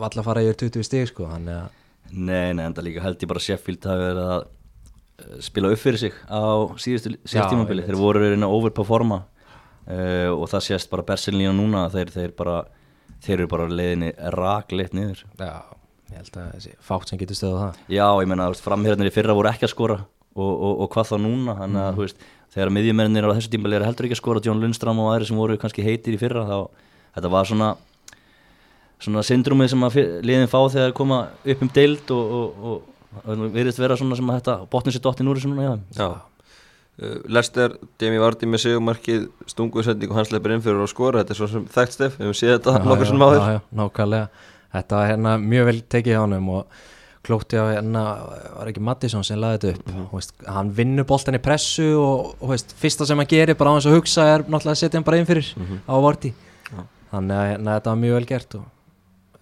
valla 0.00 0.24
fara 0.26 0.42
yfir 0.44 0.58
20 0.66 0.88
stíg 0.88 1.12
sko, 1.12 1.28
þannig 1.30 1.62
að 1.62 1.68
Nei, 2.10 2.50
nei, 2.56 2.64
en 2.64 2.74
það 2.74 2.86
líka 2.88 3.02
held 3.04 3.20
ég 3.22 3.30
bara 3.30 3.42
Sheffield 3.42 3.86
hafi 3.86 4.02
verið 4.02 4.24
að 4.24 4.40
eh, 4.42 5.34
spila 5.46 5.70
upp 5.70 5.78
fyrir 5.78 6.00
sig 6.02 6.16
á 6.26 6.42
síðustu 6.82 7.12
síðustímabili, 7.22 7.84
þeir 7.86 7.98
voru 8.00 8.22
reyna 8.24 8.48
að 8.48 8.54
overperforma 8.56 9.20
uh, 9.20 10.30
og 10.34 10.48
það 10.50 10.64
sést 10.66 10.90
bara 10.90 11.06
bersinlína 11.06 11.52
núna, 11.54 11.84
þeir, 11.92 12.10
þeir 12.16 12.34
bara 12.38 12.56
þeir 13.22 13.36
eru 13.36 13.50
bara 13.52 13.68
leiðinni 13.70 14.10
rakleitt 14.34 14.96
niður. 14.96 15.22
Já, 15.38 15.52
ég 16.10 16.18
held 16.18 16.40
að 16.40 16.50
þessi 16.56 16.74
fátt 16.88 17.12
sem 17.12 17.20
getur 17.20 17.38
stöðað 17.38 17.62
það. 17.62 17.80
Já, 17.94 18.06
ég 18.24 18.32
menna, 18.32 18.48
framhjörnir 18.66 19.12
í 19.12 19.14
fyrra 19.14 19.36
voru 19.38 19.52
ekki 19.52 19.68
að 19.68 19.74
skora 19.76 20.00
og, 20.36 20.50
og, 20.50 20.72
og 20.84 20.90
hvað 20.94 21.10
þá 21.10 21.16
núna, 21.24 21.56
þannig 21.58 21.82
að, 21.82 21.90
mm. 21.90 22.00
veist 22.04 22.28
þegar 22.50 22.72
miðjumennir 22.74 23.28
á 23.30 23.34
þessu 23.36 23.52
tímbali 23.52 23.78
er 23.78 23.86
heldur 23.86 24.08
ekki 24.08 24.16
að 24.16 24.22
skora 24.22 24.42
John 24.44 24.62
Lundstram 24.62 24.98
og 25.02 25.12
aðri 25.12 25.28
sem 25.28 25.38
voru 25.38 25.58
kannski 25.60 25.86
heitir 25.86 26.16
í 26.16 26.20
fyrra 26.20 26.42
þá, 26.48 26.56
þetta 27.14 27.32
var 27.34 27.50
svona 27.50 27.68
svona 29.00 29.22
syndrumið 29.24 29.72
sem 29.72 29.84
að 29.86 29.98
liðin 30.26 30.50
fá 30.50 30.58
þegar 30.72 30.96
koma 30.96 31.20
upp 31.40 31.62
um 31.64 31.70
deild 31.76 32.10
og, 32.14 32.34
og, 32.34 33.14
og 33.22 33.46
veriðst 33.54 33.80
vera 33.80 33.96
svona 33.98 34.18
sem 34.18 34.28
að 34.32 34.40
þetta 34.40 34.56
botnir 34.72 34.96
sér 34.96 35.04
dottin 35.06 35.30
úr 35.30 35.40
þessu 35.40 35.52
núna, 35.52 35.64
já. 35.64 35.72
já. 35.96 36.08
Uh, 37.00 37.16
Lester, 37.32 37.78
Demi 38.00 38.20
Vardy 38.20 38.48
með 38.50 38.64
segumarkið, 38.66 39.26
stunguðsending 39.48 40.12
og 40.12 40.20
hans 40.20 40.32
leipir 40.34 40.56
inn 40.56 40.64
fyrir 40.64 40.82
að 40.84 40.90
skora, 40.92 41.22
þetta 41.22 41.32
er 41.32 41.40
svona 41.40 41.54
sem 41.54 41.68
þekkt 41.76 41.96
stef, 41.96 42.18
við 42.18 42.26
hefum 42.26 42.38
séð 42.42 42.56
þetta 42.58 42.74
nokkur 42.84 43.08
sem 43.08 43.24
áður. 43.24 43.38
Já, 43.40 43.54
já, 43.54 43.60
nákvæmlega, 43.80 44.48
þetta 44.76 44.98
var 44.98 45.12
hérna 45.14 45.36
mjög 45.46 45.70
vel 45.70 45.78
tekið 45.96 46.16
hjá 46.16 46.20
hann 46.20 46.36
og 46.40 46.82
klótti 47.26 47.60
á 47.60 47.64
hérna, 47.68 48.02
var 48.56 48.70
ekki 48.70 48.82
Mattisson 48.84 49.24
sem 49.26 49.38
laði 49.40 49.58
þetta 49.58 49.72
upp, 49.74 49.86
mm 49.86 49.96
-hmm. 49.96 50.10
veist, 50.16 50.34
hann 50.46 50.72
vinnur 50.76 51.06
boltan 51.08 51.36
í 51.36 51.42
pressu 51.42 51.88
og, 52.00 52.34
og 52.40 52.52
veist, 52.54 52.72
fyrsta 52.80 53.06
sem 53.06 53.18
hann 53.18 53.28
gerir 53.28 53.58
bara 53.60 53.70
á 53.70 53.76
hans 53.76 53.86
að 53.86 53.98
hugsa 53.98 54.24
er 54.24 54.44
náttúrulega 54.46 54.76
að 54.76 54.82
setja 54.82 54.98
hann 54.98 55.04
bara 55.04 55.20
inn 55.20 55.28
fyrir 55.28 55.54
mm 55.56 55.66
-hmm. 55.66 55.80
á 55.84 55.94
Vardy, 56.00 56.32
þannig 57.12 57.36
að 57.36 57.48
hérna, 57.50 57.74
þetta 57.76 57.90
var 57.90 58.02
mjög 58.04 58.14
vel 58.14 58.26
gert 58.26 58.54
og 58.54 58.64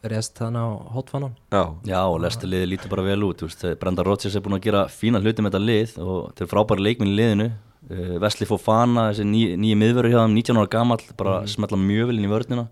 rest 0.03 0.39
þannig 0.39 0.63
á 0.63 0.69
hotfannan 0.95 1.35
Já, 1.51 1.65
Já 1.85 2.01
og 2.07 2.21
Lesturliði 2.21 2.67
lítur 2.67 2.91
bara 2.91 3.03
vel 3.03 3.23
út 3.25 3.43
Brenda 3.81 4.03
Rodgers 4.03 4.37
er 4.37 4.41
búin 4.41 4.59
að 4.59 4.67
gera 4.67 4.87
fína 4.89 5.21
hluti 5.21 5.43
með 5.43 5.53
þetta 5.53 5.65
lið 5.65 5.99
og 5.99 6.21
þetta 6.29 6.45
er 6.45 6.53
frábæri 6.53 6.83
leikminn 6.83 7.13
í 7.13 7.17
liðinu. 7.19 7.51
Uh, 7.89 8.19
Vesli 8.21 8.45
Fofana, 8.45 9.11
þessi 9.11 9.25
ný, 9.25 9.57
nýju 9.57 9.77
miðveru 9.77 10.11
hjá 10.11 10.21
þeim 10.27 10.35
19 10.35 10.59
ára 10.59 10.69
gammal, 10.69 10.99
bara 11.17 11.41
mm. 11.41 11.47
smetla 11.47 11.79
mjög 11.79 12.11
vel 12.11 12.19
inn 12.19 12.27
í 12.27 12.31
vördnina 12.31 12.67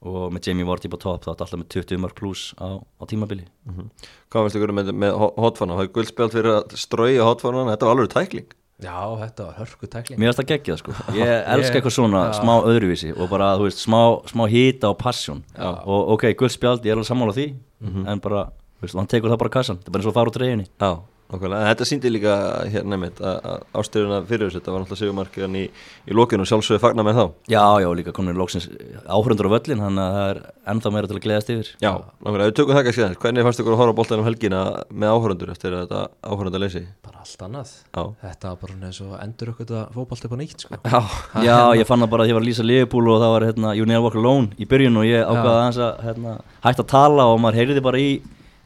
og 0.00 0.30
með 0.32 0.48
Jamie 0.48 0.66
Vardy 0.68 0.88
på 0.88 0.98
topp 1.00 1.24
þá 1.24 1.28
er 1.28 1.34
þetta 1.34 1.46
alltaf 1.46 1.60
með 1.60 1.68
20 1.74 2.00
mörg 2.00 2.16
pluss 2.16 2.54
á, 2.56 2.80
á 2.80 3.02
tímabili. 3.08 3.44
Mm 3.68 3.74
-hmm. 3.74 4.08
Hvað 4.32 4.46
finnst 4.46 4.56
ykkur 4.56 4.72
með, 4.72 4.92
með 4.92 5.12
hotfannan? 5.36 5.76
Það 5.76 5.84
er 5.84 5.94
guldspjált 5.96 6.32
fyrir 6.36 6.52
að 6.54 6.76
strauja 6.76 7.28
hotfannan, 7.28 7.68
þetta 7.68 7.86
var 7.86 7.94
alveg 7.96 8.12
tækling. 8.14 8.48
Já, 8.80 8.96
þetta 9.20 9.44
var 9.44 9.54
hörku 9.60 9.86
tækling. 9.86 10.18
Mér 10.18 10.32
finnst 10.32 10.40
það 10.40 10.50
geggjað 10.52 10.78
sko. 10.80 10.92
Ég 11.12 11.28
elska 11.52 11.74
eitthvað 11.76 11.96
svona 11.98 12.22
já. 12.30 12.40
smá 12.40 12.54
öðruvísi 12.64 13.12
og 13.12 13.28
bara, 13.28 13.56
þú 13.60 13.68
veist, 13.68 13.84
smá, 13.84 14.00
smá 14.24 14.44
hýta 14.48 14.88
og 14.88 14.96
passion. 14.96 15.44
Og 15.84 16.16
ok, 16.16 16.32
guldspjald, 16.32 16.80
ég 16.80 16.92
er 16.92 16.96
alveg 16.96 17.10
sammála 17.12 17.36
því 17.36 17.54
mm 17.80 17.88
-hmm. 17.88 18.08
en 18.08 18.20
bara, 18.20 18.44
þú 18.80 18.82
veist, 18.82 18.96
hann 18.96 19.06
tekur 19.06 19.30
það 19.30 19.38
bara 19.38 19.50
kassan. 19.50 19.76
Þetta 19.76 19.88
er 19.88 19.92
bara 19.92 20.00
eins 20.00 20.06
og 20.06 20.12
að 20.12 20.18
fara 20.18 20.30
úr 20.30 20.36
treyjunni 20.36 20.66
Já 20.80 21.09
Nákvæmlega, 21.30 21.66
þetta 21.70 21.86
síndi 21.86 22.10
líka 22.10 22.32
hérna 22.72 22.96
nefnitt 22.96 23.20
að 23.22 23.62
ástyrjuna 23.78 24.18
fyrir 24.26 24.48
þessu, 24.48 24.58
þetta 24.58 24.72
var 24.74 24.80
náttúrulega 24.82 25.00
sigumarkiðan 25.04 25.58
í, 25.60 25.62
í 26.10 26.12
lókinu 26.16 26.42
og 26.42 26.48
sjálfsögðu 26.50 26.82
fagnar 26.82 27.06
með 27.06 27.14
þá. 27.20 27.24
Já, 27.52 27.64
já, 27.84 27.88
líka 28.00 28.14
komin 28.16 28.34
í 28.34 28.40
lóksins 28.40 28.66
áhörundur 29.06 29.46
á 29.46 29.54
völlin, 29.54 29.82
þannig 29.84 30.02
að 30.02 30.14
það 30.16 30.26
er 30.32 30.38
ennþá 30.74 30.88
meira 30.96 31.06
til 31.10 31.16
að 31.18 31.24
gleðast 31.26 31.52
yfir. 31.54 31.68
Já, 31.78 31.92
nákvæmlega, 32.18 32.48
við 32.50 32.56
tökum 32.58 32.74
það 32.74 32.80
ekki 32.82 32.90
að 32.90 32.96
skilja, 32.96 33.20
hvernig 33.22 33.46
fannst 33.46 33.62
ykkur 33.62 33.74
að 33.76 33.82
horfa 33.84 33.98
bóltanum 34.00 34.26
helgina 34.26 34.60
með 34.90 35.08
áhörundur 35.14 35.52
eftir 35.54 35.70
þetta 35.76 36.00
áhörunda 36.26 36.58
leysi? 36.64 36.82
Bara 37.06 37.22
allt 37.22 37.40
annað, 37.46 37.70
já. 37.94 38.02
þetta 38.24 38.46
var 38.50 38.58
bara 38.64 38.74
eins 38.90 39.00
og 39.04 39.12
endur 39.20 39.52
okkur 39.54 39.64
þetta 39.68 39.82
fókbalt 39.94 40.24
upp 40.26 40.34
á 40.34 40.38
nýtt, 40.42 40.58
sko. 40.66 40.74
Já, 40.82 41.00
já 41.46 41.58
ég 41.78 41.86
fann 41.86 42.02
það 42.02 42.12
bara 42.16 42.22
að 42.26 42.30
ég 42.32 42.36
var 42.38 42.42
að 42.42 42.50
lýsa 42.50 42.66
Liverpool 42.66 43.06
og 43.14 43.22
það 43.22 43.34
var 43.36 43.46
hérna, 43.46 43.70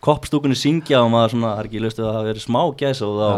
Hérna, 0.05 0.13
koppstúkunni 0.13 0.57
syngja 0.59 1.03
og 1.03 1.11
maður 1.13 1.35
svona, 1.35 1.55
það 1.55 1.63
er 1.63 1.71
ekki 1.71 1.83
löstu 1.85 2.05
að 2.05 2.15
það 2.19 2.29
verið 2.29 2.45
smá 2.45 2.61
gæsa 2.77 3.07
og 3.09 3.17
þá 3.21 3.31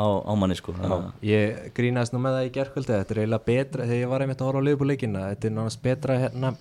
á, 0.00 0.06
á 0.26 0.32
manni 0.38 0.56
sko. 0.58 0.74
Ég 1.22 1.70
grínast 1.76 2.12
nú 2.14 2.20
með 2.22 2.36
það 2.36 2.48
í 2.48 2.52
gerðkvöldi 2.56 2.92
þetta 2.96 3.14
er 3.14 3.22
eiginlega 3.22 3.46
betra, 3.46 3.86
þegar 3.86 4.02
ég 4.02 4.10
var 4.10 4.24
einmitt 4.24 4.40
að 4.42 4.50
horfa 4.50 4.60
á 4.62 4.66
liðbúrleikina 4.68 5.24
þetta 5.30 5.46
er 5.48 5.56
náttúrulega 5.56 5.86
betra 5.86 6.20
hérna 6.24 6.52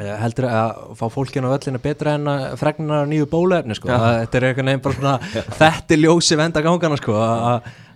heldur 0.00 0.46
að 0.48 0.78
fá 0.96 1.04
fólkinu 1.12 1.50
á 1.52 1.56
öllinu 1.58 1.80
betra 1.82 2.14
en 2.16 2.28
að 2.32 2.44
fregna 2.62 3.02
nýju 3.04 3.26
bólefni 3.28 3.76
sko. 3.76 3.90
þetta 3.92 4.38
er 4.38 4.46
eitthvað 4.48 4.68
nefn 4.70 4.84
bara 4.86 4.96
svona 4.96 5.16
þetta 5.60 5.92
er 5.92 6.00
ljósi 6.00 6.38
venda 6.40 6.62
gangana 6.64 6.96
sko 6.96 7.18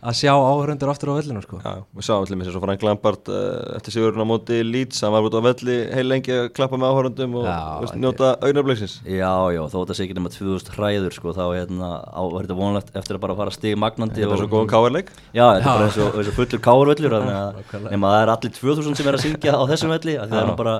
að 0.06 0.16
sjá 0.20 0.30
áhörundur 0.32 0.90
aftur 0.92 1.10
á 1.10 1.18
vellinu 1.18 1.40
sko. 1.42 1.58
Já, 1.64 1.82
við 1.96 2.06
sáum 2.06 2.22
allir 2.22 2.38
með 2.38 2.48
þess 2.48 2.58
að 2.58 2.64
Frank 2.64 2.84
Lampard 2.86 3.30
uh, 3.32 3.40
eftir 3.76 3.94
sigurinn 3.96 4.22
á 4.22 4.28
móti 4.30 4.58
Leeds, 4.62 5.02
hann 5.02 5.14
var 5.14 5.26
út 5.26 5.36
á 5.36 5.42
velli 5.42 5.76
heil 5.90 6.06
lengi 6.06 6.34
að 6.36 6.48
klappa 6.56 6.78
með 6.80 6.92
áhörundum 6.94 7.36
og 7.40 7.48
já, 7.48 7.96
njóta 7.98 8.32
augnarbleiksins. 8.38 8.96
Já, 9.02 9.32
já, 9.56 9.60
þó 9.72 9.76
þetta 9.80 9.98
sé 9.98 10.06
ekki 10.06 10.18
nema 10.18 10.32
2000 10.34 10.72
hræður 10.76 11.18
sko, 11.18 11.34
þá 11.36 11.44
hérna, 11.50 11.92
á, 12.06 12.22
var 12.22 12.46
þetta 12.46 12.58
vonlegt 12.62 12.98
eftir 13.02 13.18
að 13.18 13.24
bara 13.26 13.38
fara 13.42 13.54
stig 13.56 13.78
magnandi. 13.82 14.22
Þetta 14.22 14.38
er 14.38 14.44
svo 14.44 14.50
góðan 14.54 14.72
káarleik. 14.74 15.14
Já, 15.30 15.44
þetta 15.44 15.62
er 15.62 15.70
bara 15.70 15.88
eins 15.90 16.00
og, 16.00 16.18
eins 16.20 16.32
og 16.32 16.38
fullur 16.40 16.66
káarvellur, 16.70 17.16
nema 17.92 18.12
það 18.14 18.20
er 18.22 18.34
allir 18.36 18.58
2000 18.60 19.00
sem 19.00 19.10
er 19.10 19.18
að 19.18 19.26
syngja 19.26 19.56
á 19.58 19.62
þessum 19.72 19.96
velli, 19.96 20.18
það 20.22 20.42
er 20.42 20.52
bara 20.58 20.76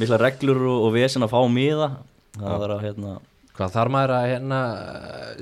mikla 0.00 0.20
reglur 0.20 0.66
og, 0.68 0.88
og 0.88 0.98
vesen 0.98 1.24
að 1.24 1.32
fá 1.32 1.40
miða, 1.48 1.94
það 2.36 2.66
er 2.66 2.74
að 2.76 2.84
hérna 2.88 3.20
Hvað 3.54 3.70
þarf 3.70 3.92
maður 3.94 4.10
að 4.16 4.24
hérna, 4.32 4.56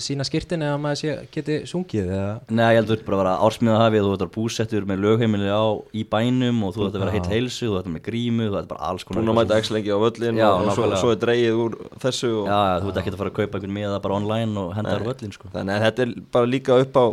sína 0.05 0.25
skirtin 0.29 0.61
eða 0.67 0.77
maður 0.85 0.99
sé, 1.01 1.13
geti 1.33 1.55
sungið? 1.65 2.11
Eða? 2.13 2.35
Nei, 2.53 2.67
ég 2.75 2.83
heldur 2.83 3.01
bara 3.07 3.17
að 3.17 3.23
vera 3.23 3.33
ársmiðahafið, 3.47 4.05
þú 4.05 4.11
ætti 4.13 4.27
að 4.27 4.35
búsettur 4.35 4.85
með 4.91 4.99
lögheimili 5.07 5.49
á 5.49 5.65
í 5.97 6.05
bænum 6.13 6.59
og 6.69 6.75
þú 6.77 6.83
ætti 6.91 6.99
að 6.99 7.05
vera 7.07 7.15
heitt 7.15 7.31
heilsu, 7.33 7.71
þú 7.71 7.79
ætti 7.79 7.93
með 7.95 8.05
grímu, 8.11 8.45
þú 8.51 8.57
ætti 8.61 8.71
bara 8.75 8.85
alls 8.91 9.05
konar. 9.09 9.17
Búin 9.23 9.33
að 9.33 9.39
mæta 9.39 9.57
ekki 9.63 9.73
lengi 9.79 9.89
á 9.97 9.99
völlin 10.05 10.37
já, 10.43 10.49
og 10.53 10.69
svo, 10.77 10.85
svo 11.01 11.09
er 11.15 11.21
dreyið 11.23 11.55
úr 11.63 11.73
þessu. 12.05 12.31
Og, 12.43 12.53
já, 12.53 12.61
þú 12.83 12.87
ætti 12.93 13.01
ekki 13.01 13.13
að 13.15 13.21
fara 13.23 13.33
að 13.33 13.39
kaupa 13.39 13.55
einhvern 13.57 13.77
með 13.79 13.89
það 13.95 14.05
bara 14.05 14.19
online 14.21 14.55
og 14.61 14.69
henda 14.77 14.93
þar 14.93 15.09
völlin. 15.09 15.33
Sko. 15.33 15.49
Þannig 15.57 15.73
að 15.73 15.85
þetta 15.87 16.01
er 16.05 16.11
bara 16.37 16.53
líka 16.53 16.73
upp 16.85 16.93
á 17.01 17.05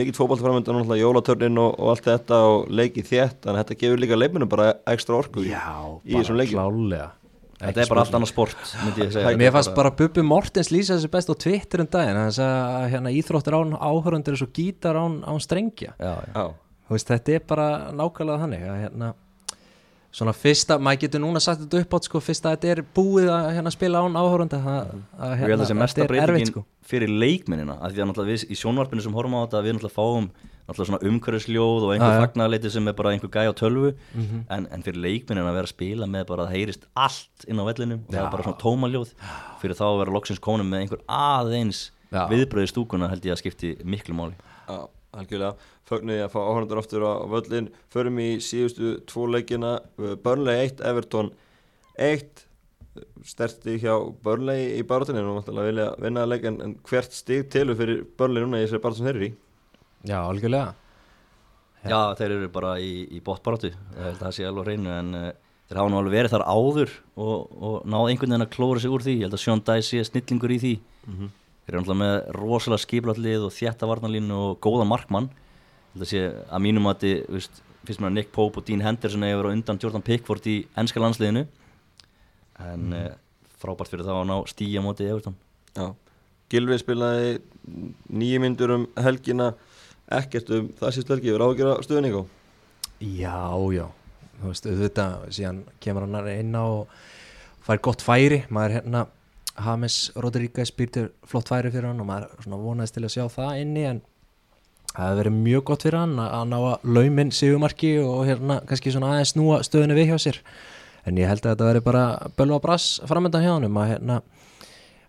mikill 0.00 0.18
fókbaltaframöndan, 0.18 0.98
jólatörnin 0.98 1.62
og, 1.62 1.70
og 1.78 1.94
allt 1.94 2.10
þetta 2.10 2.42
og 2.50 2.66
leikið 2.66 3.06
þétt, 3.12 3.38
þannig 3.46 3.62
að 3.62 3.70
þetta 6.98 7.14
Þetta 7.58 7.82
er 7.82 7.90
bara 7.90 8.02
allt 8.04 8.14
annað 8.14 8.30
sport, 8.30 8.58
myndi 8.84 9.02
ég 9.02 9.14
segja. 9.14 9.34
Mér 9.38 9.54
fannst 9.56 9.72
bara 9.74 9.90
Bubi 9.98 10.22
Mortens 10.22 10.68
lýsa 10.70 10.94
þessu 10.94 11.10
best 11.10 11.30
á 11.30 11.34
Twitter 11.34 11.82
um 11.82 11.88
daginn, 11.90 12.18
þannig 12.20 12.42
að 12.44 12.84
hérna, 12.92 13.12
íþróttir 13.18 13.56
án 13.58 13.72
áhörundir 13.74 14.36
er 14.36 14.38
svo 14.38 14.46
gítar 14.54 14.98
án, 14.98 15.16
án 15.26 15.40
strengja. 15.42 15.96
Já, 15.98 16.12
já. 16.30 16.44
Veist, 16.88 17.10
þetta 17.10 17.34
er 17.34 17.42
bara 17.50 17.66
nákvæmlega 17.98 18.44
þannig 18.44 18.62
að 18.62 18.78
hérna, 18.84 19.08
svona 20.18 20.34
fyrsta, 20.38 20.78
maður 20.80 21.02
getur 21.02 21.22
núna 21.24 21.42
sagt 21.42 21.64
þetta 21.64 21.82
upp 21.82 21.96
átt, 21.98 22.06
sko, 22.08 22.22
fyrsta 22.24 22.52
þetta 22.54 22.70
er 22.76 22.84
búið 22.96 23.32
að 23.34 23.48
hérna, 23.58 23.72
spila 23.74 24.04
án 24.06 24.20
áhörunda, 24.22 24.60
að, 24.62 24.94
að 25.18 25.34
hérna, 25.42 25.66
þetta 25.82 26.06
er 26.06 26.16
erfitt, 26.22 26.52
sko. 26.52 26.62
Fyrir 26.88 27.10
leikminina, 27.10 27.76
að 27.82 27.98
því 27.98 28.06
að 28.06 28.30
við 28.30 28.46
í 28.46 28.60
sjónvarpinu 28.62 29.04
sem 29.04 29.18
horfum 29.18 29.36
á 29.36 29.42
þetta, 29.42 29.64
við 29.66 29.76
náttúrulega 29.76 29.98
fáum 29.98 30.30
náttúrulega 30.68 30.90
svona 30.90 31.08
umhverjusljóð 31.08 31.86
og 31.86 31.92
einhver 31.94 32.18
fagnarleiti 32.22 32.70
sem 32.72 32.88
er 32.90 32.96
bara 32.98 33.12
einhver 33.14 33.30
gæi 33.32 33.48
á 33.48 33.54
tölvu. 33.56 33.94
Mm 34.14 34.24
-hmm. 34.24 34.42
en, 34.54 34.68
en 34.70 34.82
fyrir 34.82 35.00
leikminin 35.00 35.44
að 35.44 35.56
vera 35.56 35.68
að 35.68 35.74
spila 35.74 36.06
með 36.06 36.26
bara 36.28 36.44
að 36.44 36.52
heyrist 36.52 36.84
allt 36.94 37.46
inn 37.48 37.60
á 37.60 37.64
vellinum 37.64 38.00
og 38.06 38.12
það 38.14 38.24
er 38.24 38.30
bara 38.30 38.42
svona 38.42 38.62
tómaljóð. 38.64 39.10
Fyrir 39.60 39.76
þá 39.80 39.86
að 39.88 39.98
vera 39.98 40.12
loksins 40.12 40.40
konum 40.40 40.68
með 40.68 40.80
einhver 40.80 41.02
aðeins 41.08 41.90
viðbröði 42.12 42.68
stúkuna 42.68 43.08
held 43.08 43.24
ég 43.24 43.32
að 43.32 43.42
skipti 43.42 43.76
miklu 43.84 44.14
máli. 44.14 44.34
Já, 44.68 44.88
algjörlega, 45.12 45.54
fögnuði 45.88 46.22
að 46.24 46.32
fá 46.32 46.40
áhörndur 46.44 46.78
aftur 46.78 47.02
á 47.04 47.12
völlin, 47.28 47.70
förum 47.88 48.18
í 48.18 48.30
síðustu 48.40 49.00
tvo 49.06 49.26
leikina, 49.26 49.80
Burnley 49.96 50.68
1 50.68 50.84
Everton 50.84 51.32
1 51.96 52.44
sterti 53.24 53.78
hjá 53.78 53.94
Burnley 54.24 54.78
í 54.78 54.84
barátunni 54.86 55.22
og 55.22 55.40
náttúrulega 55.40 55.68
vilja 55.68 55.88
vinna 56.02 56.24
að 56.24 56.32
leika 56.32 56.48
en 56.50 56.78
hvert 56.88 57.12
stig 57.14 57.48
tilur 57.52 57.78
fyrir 57.78 58.04
Burnley 58.18 58.44
núna 58.44 58.62
í 58.62 58.66
þessari 58.66 59.28
í 59.28 59.34
Já, 60.06 60.18
algjörlega. 60.22 60.74
Já, 61.82 61.90
Já 61.90 62.00
þeir 62.18 62.34
eru 62.36 62.48
bara 62.52 62.78
í, 62.82 63.06
í 63.16 63.20
að 63.22 64.18
það 64.20 64.34
sé 64.34 64.46
alveg 64.46 64.66
hreinu 64.66 64.90
en 64.94 65.14
uh, 65.14 65.28
þeir 65.68 65.80
hafa 65.80 65.92
nú 65.92 65.98
alveg 66.00 66.16
verið 66.16 66.34
þar 66.34 66.46
áður 66.48 66.94
og, 67.16 67.36
og 67.58 67.76
náðu 67.86 68.10
einhvern 68.12 68.32
veginn 68.34 68.46
að 68.46 68.54
klóra 68.54 68.80
sig 68.82 68.90
úr 68.94 69.04
því. 69.04 69.14
Ég 69.18 69.26
held 69.26 69.36
að 69.36 69.44
Sjón 69.44 69.64
Dæsi 69.64 70.00
er 70.00 70.08
snillingur 70.08 70.54
í 70.54 70.58
því. 70.62 70.74
Mm 71.06 71.14
-hmm. 71.14 71.30
þeir 71.64 71.74
eru 71.74 71.82
náttúrulega 71.82 72.02
með 72.04 72.16
rosalega 72.38 72.84
skiplallið 72.84 73.46
og 73.46 73.54
þjættavarnalínu 73.58 74.40
og 74.48 74.58
góða 74.60 74.88
markmann. 74.88 75.28
Ég 75.28 75.94
held 75.94 76.06
að 76.06 76.12
sé 76.12 76.22
að 76.50 76.64
mínum 76.66 76.90
að 76.90 77.00
þið 77.04 77.48
fyrst 77.88 78.00
með 78.00 78.12
Nick 78.12 78.32
Pope 78.32 78.60
og 78.60 78.66
Dean 78.66 78.84
Henderson 78.84 79.22
hefur 79.22 79.42
verið 79.42 79.56
undan 79.56 79.80
Jordan 79.80 80.02
Pickford 80.02 80.46
í 80.46 80.66
ennska 80.76 81.00
landsliðinu. 81.00 81.46
En 82.58 82.80
mm 82.80 82.92
-hmm. 82.92 83.16
frábært 83.58 83.88
fyrir 83.88 84.04
það 84.04 84.20
að 84.22 84.28
ná 84.28 84.36
stíja 84.46 84.82
mótið 84.82 85.94
Gilvið 86.48 86.78
spilaði 86.80 87.40
nýjum 88.08 88.40
myndur 88.40 88.70
um 88.70 88.86
helgina 88.96 89.52
ekkert 90.08 90.50
um 90.56 90.72
það 90.78 90.94
síðust 90.94 91.12
velgi 91.12 91.32
við 91.32 91.40
ráðgjör 91.42 91.70
að 91.74 91.84
stöðning 91.86 92.18
á 92.18 92.22
Já, 92.98 93.54
já, 93.70 93.84
þú 94.40 94.48
veist, 94.50 94.66
auðvitað 94.66 95.28
síðan 95.36 95.62
kemur 95.84 96.06
hann 96.08 96.30
inn 96.32 96.56
á 96.58 96.64
og 96.66 96.88
fær 97.62 97.80
gott 97.84 98.02
færi, 98.02 98.40
maður 98.50 98.78
hérna 98.78 99.04
James 99.58 99.98
Rodríguez 100.18 100.72
býrtir 100.74 101.10
flott 101.26 101.50
færi 101.50 101.70
fyrir 101.70 101.90
hann 101.90 102.00
og 102.02 102.08
maður 102.08 102.44
svona 102.44 102.60
vonaðist 102.62 102.96
til 102.96 103.04
að 103.04 103.14
sjá 103.14 103.24
það 103.34 103.60
inni 103.62 103.84
en 103.88 104.00
það 104.94 105.04
hefði 105.04 105.20
verið 105.20 105.38
mjög 105.44 105.64
gott 105.70 105.86
fyrir 105.86 106.00
hann 106.00 106.16
að 106.24 106.44
ná 106.50 106.56
að 106.58 106.88
lauminn 106.96 107.32
sigumarki 107.34 107.92
og 108.02 108.24
hérna 108.28 108.58
kannski 108.68 108.94
svona 108.94 109.12
aðeins 109.14 109.34
snúa 109.34 109.60
stöðinu 109.66 109.98
við 109.98 110.12
hjá 110.12 110.18
sér. 110.26 110.40
En 111.06 111.18
ég 111.20 111.30
held 111.30 111.44
að 111.44 111.54
þetta 111.54 111.68
verið 111.70 111.86
bara 111.86 112.04
bölva 112.38 112.60
brass 112.62 112.98
framöndan 113.08 113.44
hjá 113.44 113.52
hann 113.54 113.68
að 113.68 113.92
hérna 113.92 114.20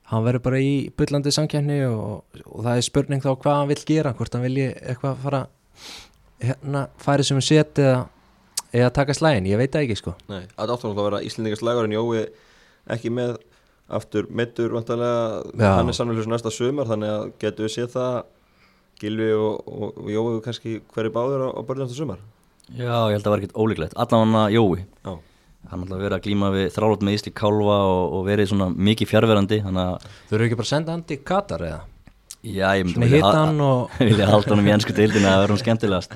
hann 0.10 0.26
verður 0.26 0.46
bara 0.46 0.62
í 0.62 0.72
byllandi 0.98 1.34
samkjæfni 1.34 1.80
og, 1.88 2.40
og 2.46 2.64
það 2.66 2.80
er 2.80 2.86
spurning 2.88 3.22
þá 3.24 3.30
hvað 3.34 3.58
hann 3.60 3.70
vil 3.72 3.82
gera 3.92 4.14
hvort 4.18 4.36
hann 4.36 4.46
vilji 4.46 4.70
eitthvað 4.74 5.20
fara 5.26 5.44
hérna 6.40 6.88
færi 7.04 7.26
sem 7.28 7.42
set 7.44 7.82
eða, 7.84 8.08
eða 8.74 8.90
taka 8.96 9.16
slægin, 9.18 9.50
ég 9.52 9.60
veit 9.60 9.74
það 9.76 9.86
ekki 9.86 10.00
sko. 10.00 10.16
Nei, 10.32 10.42
það 10.56 10.64
átti 10.64 10.74
náttúrulega 10.74 11.04
að 11.04 11.10
vera 11.10 11.22
Íslendingaslagur 11.28 11.90
en 11.90 11.96
Jói 11.98 12.26
ekki 12.96 13.14
með 13.14 13.38
aftur 14.00 14.28
meittur 14.30 14.74
vantarlega 14.74 15.46
Já. 15.58 15.72
hann 15.78 15.90
er 15.90 15.98
sannlega 15.98 16.30
næsta 16.30 16.54
sumar 16.54 16.90
þannig 16.90 17.14
að 17.16 17.32
getur 17.42 17.68
við 17.68 17.76
séð 17.76 17.96
það. 17.98 18.20
Gilvi 19.00 19.30
og, 19.32 19.68
og, 19.72 20.00
og 20.04 20.12
Jói 20.12 20.42
kannski 20.44 20.80
hverju 20.94 21.14
báður 21.16 21.46
á, 21.48 21.50
á 21.56 21.62
börnum 21.64 21.86
næsta 21.88 21.98
sumar? 21.98 22.20
Já, 22.70 23.10
ég 23.10 23.16
held 23.16 23.22
að 23.22 23.26
það 23.26 23.34
var 23.34 23.42
ekkert 23.44 23.60
ólíklegt. 23.62 23.96
Allan 23.98 24.36
hann 24.36 24.54
Jói. 24.54 24.84
Já, 25.06 25.14
Hann 25.70 25.84
alltaf 25.84 26.00
verið 26.00 26.16
að 26.18 26.26
glíma 26.26 26.50
við 26.56 26.68
þrálut 26.74 27.04
með 27.06 27.16
Ísli 27.20 27.34
Kálfa 27.36 27.78
og, 27.92 28.04
og 28.16 28.26
verið 28.26 28.52
svona 28.54 28.70
mikið 28.72 29.10
fjárverandi 29.12 29.60
Þannig 29.66 29.82
að, 29.84 30.12
Þau 30.30 30.36
eru 30.38 30.46
ekki 30.48 30.60
bara 30.62 30.70
að 30.70 30.72
senda 30.72 30.94
hann 30.96 31.08
til 31.10 31.20
Katar 31.28 31.66
eða? 31.68 31.82
já, 32.40 32.70
ég 32.80 32.86
myndi 32.88 33.10
vilja 33.12 33.32
hann 33.36 33.58
og 33.60 33.92
vilja 34.00 34.28
halda 34.30 34.54
honum 34.54 34.70
í 34.70 34.72
ennsku 34.72 34.94
deildinu 34.96 35.28
að 35.28 35.42
vera 35.44 35.52
hún 35.52 35.60
skemmtilegast 35.60 36.14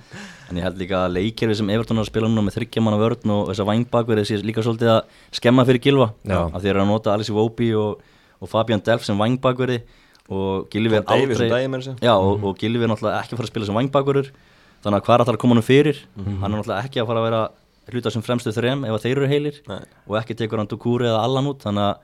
en 0.50 0.60
ég 0.60 0.64
held 0.64 0.78
líka 0.80 1.02
að 1.04 1.18
leikkerfi 1.18 1.58
sem 1.60 1.72
Everton 1.74 2.00
er 2.00 2.06
að 2.06 2.12
spila 2.12 2.30
núna 2.30 2.46
með 2.48 2.58
þryggjamanna 2.60 3.00
vörn 3.02 3.34
og 3.36 3.50
þess 3.50 3.64
að 3.64 3.70
vangbakverði 3.72 4.24
sé 4.30 4.40
líka 4.40 4.64
svolítið 4.64 4.92
að 4.94 5.18
skemma 5.36 5.66
fyrir 5.68 5.84
Gilva 5.84 6.08
Já. 6.24 6.40
að 6.48 6.64
þeir 6.64 6.72
eru 6.74 6.84
að 6.86 6.90
nota 6.94 7.16
Alice 7.16 7.34
Iwobi 7.34 7.74
og, 7.76 8.00
og 8.40 8.52
Fabian 8.52 8.84
Delf 8.88 9.04
sem 9.08 9.20
vangbakverði 9.20 9.82
og 10.32 10.72
Gilvi 10.72 11.00
er 11.02 11.04
aldrei 11.04 11.36
um 11.36 11.52
daginn 11.52 11.74
meira 11.74 11.84
að 11.84 11.90
segja. 11.90 12.00
Já, 12.08 12.14
og, 12.16 12.46
og 12.48 12.62
Gilvi 12.62 12.86
er 12.88 12.94
náttúrulega 12.94 13.20
ekki 13.20 13.36
að 13.36 13.42
fara 13.42 13.50
að 13.50 13.52
spila 13.52 13.68
sem 13.68 13.80
vangbakverður 13.82 14.32
þannig 14.86 15.02
að 15.02 15.06
hvað 15.10 15.26
er 15.26 15.34
að 15.34 15.42
koma 15.44 15.58
hann 15.58 15.68
fyrir 15.68 16.00
hann 16.16 16.48
er 16.48 16.56
náttúrulega 16.56 16.88
ekki 16.88 17.04
að 17.04 17.12
fara 17.12 17.24
að 17.24 17.28
vera 17.28 17.42
hluta 17.92 18.12
sem 18.14 18.22
fremstu 18.24 18.54
þrem 18.56 18.86
ef 18.88 18.96
að 18.96 19.04
þeir 19.06 19.18
eru 19.18 19.28
heilir 19.28 19.58
Nei. 19.68 19.82
og 20.08 20.18
ekki 20.22 20.36
tekur 20.40 20.62
hann 20.62 20.70
Dukúri 20.72 21.10
eða 21.10 21.24
Allan 21.26 21.50
út 21.52 21.66
þannig 21.66 21.84
að 21.90 21.98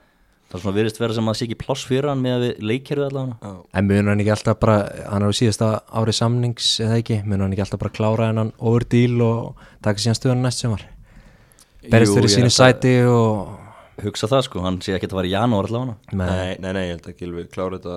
það 0.50 0.56
er 0.58 0.62
svona 0.64 0.76
virðist 0.76 0.98
vera 1.00 1.14
sem 1.14 1.28
að 1.30 1.36
sé 1.38 1.46
ekki 1.46 1.56
pláss 1.62 1.84
fyrir 1.86 2.08
hann 2.10 2.20
með 2.24 2.32
að 2.34 2.44
við 2.44 2.62
leikkerfið 2.66 3.04
allavega. 3.06 3.36
Já. 3.46 3.52
En 3.78 3.86
munur 3.86 4.10
hann 4.10 4.20
ekki 4.24 4.32
alltaf 4.34 4.58
bara, 4.60 4.76
hann 5.06 5.22
er 5.22 5.30
á 5.30 5.38
síðasta 5.38 5.68
ári 6.00 6.14
samnings 6.18 6.70
eða 6.82 6.96
ekki, 6.98 7.18
munur 7.24 7.46
hann 7.46 7.54
ekki 7.54 7.62
alltaf 7.64 7.80
bara 7.84 7.94
klára 7.94 8.26
hennan 8.32 8.50
over 8.58 8.82
deal 8.90 9.22
og 9.22 9.60
taka 9.86 10.02
síðan 10.02 10.18
stöðun 10.18 10.42
næst 10.42 10.64
sem 10.64 10.74
var 10.74 10.82
Berist 11.90 12.12
fyrir 12.18 12.28
sínu 12.34 12.50
að- 12.50 12.56
sæti 12.58 12.94
og 13.08 14.02
hugsa 14.02 14.26
það 14.28 14.42
sko, 14.48 14.60
hann 14.66 14.80
sé 14.82 14.96
ekki 14.98 15.06
að 15.08 15.16
fara 15.20 15.30
í 15.30 15.34
janúar 15.36 15.68
allavega. 15.70 15.94
Nei, 16.12 16.56
nei, 16.58 16.72
nei, 16.72 16.82
ég 16.90 16.96
held 16.98 17.06
að 17.14 17.16
Gilvi 17.22 17.46
klára 17.54 17.78
þetta 17.78 17.96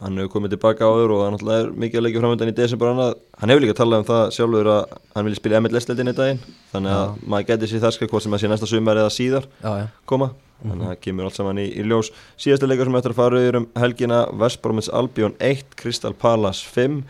næsta 0.00 0.08
sumar 0.08 0.08
en 0.08 0.08
Gilvi 0.08 0.08
á 0.08 0.08
1,5 0.08 0.08
ára 0.08 0.08
eftir 0.08 0.08
hann 0.08 0.08
Já, 0.08 0.08
20, 0.08 0.08
ok, 0.08 0.08
22 0.08 0.08
já. 0.08 0.08
þannig 0.08 0.08
að 0.08 0.08
það 0.08 0.08
svona 0.08 0.08
kannski 0.08 0.08
meira 0.08 0.08
spurning 0.08 0.08
hvað 0.08 0.08
gerist 0.08 0.08
bara 0.08 0.08
næsta 0.08 0.08
sumar 0.08 0.08
hvort 0.08 0.08
það 0.08 0.08
eitthvað 0.08 0.08
annar 0.08 0.08
lit 0.08 0.08
taki 0.08 0.08
en 0.08 0.08
að 0.08 0.08
hvernig 0.08 0.08
það 0.08 0.08
verður 0.08 0.08
Ég 0.08 0.08
held 0.08 0.08
að 0.08 0.08
Gilvi 0.08 0.08
sé 0.08 0.08
alltaf 0.08 0.08
bara 0.08 0.08
að 0.08 0.08
fara 0.08 0.08
að 0.08 0.08
skoða 0.08 0.08
kostina 0.08 0.08
hann, 0.08 0.08
meina, 0.08 0.08
veist, 0.08 0.08
hann 0.08 0.08
gæti 0.08 0.08
mjög 0.08 0.08
að 0.08 0.08
fara 0.08 0.08
í 0.08 0.08
annar 0.08 0.08
lið 0.08 0.08
í 0.08 0.08
úrvastildinni 0.08 0.08
ég 0.08 0.08
held 0.08 0.08
að 0.08 0.08
það 0.08 0.08
veri 0.08 0.08
alveg 0.08 0.08
option 0.08 0.08
fyrir 0.08 0.08
hann 0.08 0.08
Já, 0.08 0.08
en 0.08 0.08
hann 0.08 0.08
getur 0.08 0.08
líka 0.08 0.08
bara 0.08 0.08
verið 0.08 0.08
áfram 0.08 0.08
í 0.08 0.08
Evertón 0.08 0.08
svo 0.08 0.08
Já. 0.08 0.08
bara 0.08 0.08
ég 0.08 0.08
eftir 0.08 0.08
að 0.08 0.08
sjá 0.08 0.08
hvernig 0.08 0.08
tímabilið 0.08 0.08
þróast 0.08 0.08
Já, 0.08 0.08
já, 0.08 0.08
hann 0.08 0.16
hefur 0.20 0.32
komið 0.32 0.54
tilbaka 0.54 0.88
áður 0.88 1.12
og 1.12 1.24
hann 1.26 1.34
náttúrulega 1.36 1.64
er 1.66 1.72
mikið 1.84 2.00
að 2.00 2.04
leikja 2.06 2.20
framöndan 2.22 2.50
í 2.50 2.56
desember 2.56 2.90
annað. 2.90 3.10
Hann 3.40 3.52
hefur 3.52 3.64
líka 3.66 3.76
talað 3.76 4.00
um 4.00 4.06
það 4.08 4.22
sjálfur 4.36 4.70
að 4.72 4.94
hann 5.14 5.26
vilja 5.26 5.40
spila 5.40 5.60
MLS-leldin 5.60 6.10
í 6.10 6.14
daginn. 6.16 6.40
Þannig 6.72 6.94
að 6.96 7.18
maður 7.26 7.48
geti 7.50 7.68
sér 7.68 7.82
það 7.84 7.94
skil 7.96 8.08
hvort 8.08 8.24
sem 8.24 8.36
að 8.36 8.40
sé 8.40 8.50
næsta 8.50 8.68
sumar 8.70 9.00
eða 9.02 9.12
síðar 9.12 9.48
já, 9.60 9.72
já. 9.82 9.86
koma. 10.08 10.30
Þannig 10.60 10.84
að 10.86 10.90
það 10.90 11.02
kemur 11.04 11.28
allt 11.28 11.36
saman 11.36 11.60
í, 11.60 11.66
í 11.68 11.84
ljós. 11.84 12.10
Síðasta 12.40 12.68
leikar 12.70 12.88
sem 12.88 12.96
eftir 13.00 13.14
að 13.14 13.20
fara 13.20 13.42
yfir 13.44 13.58
um 13.60 13.68
helgina 13.80 14.20
Vestbromins 14.40 14.90
Albion 14.92 15.36
1, 15.36 15.76
Crystal 15.80 16.16
Palace 16.16 16.64
5 16.64 17.02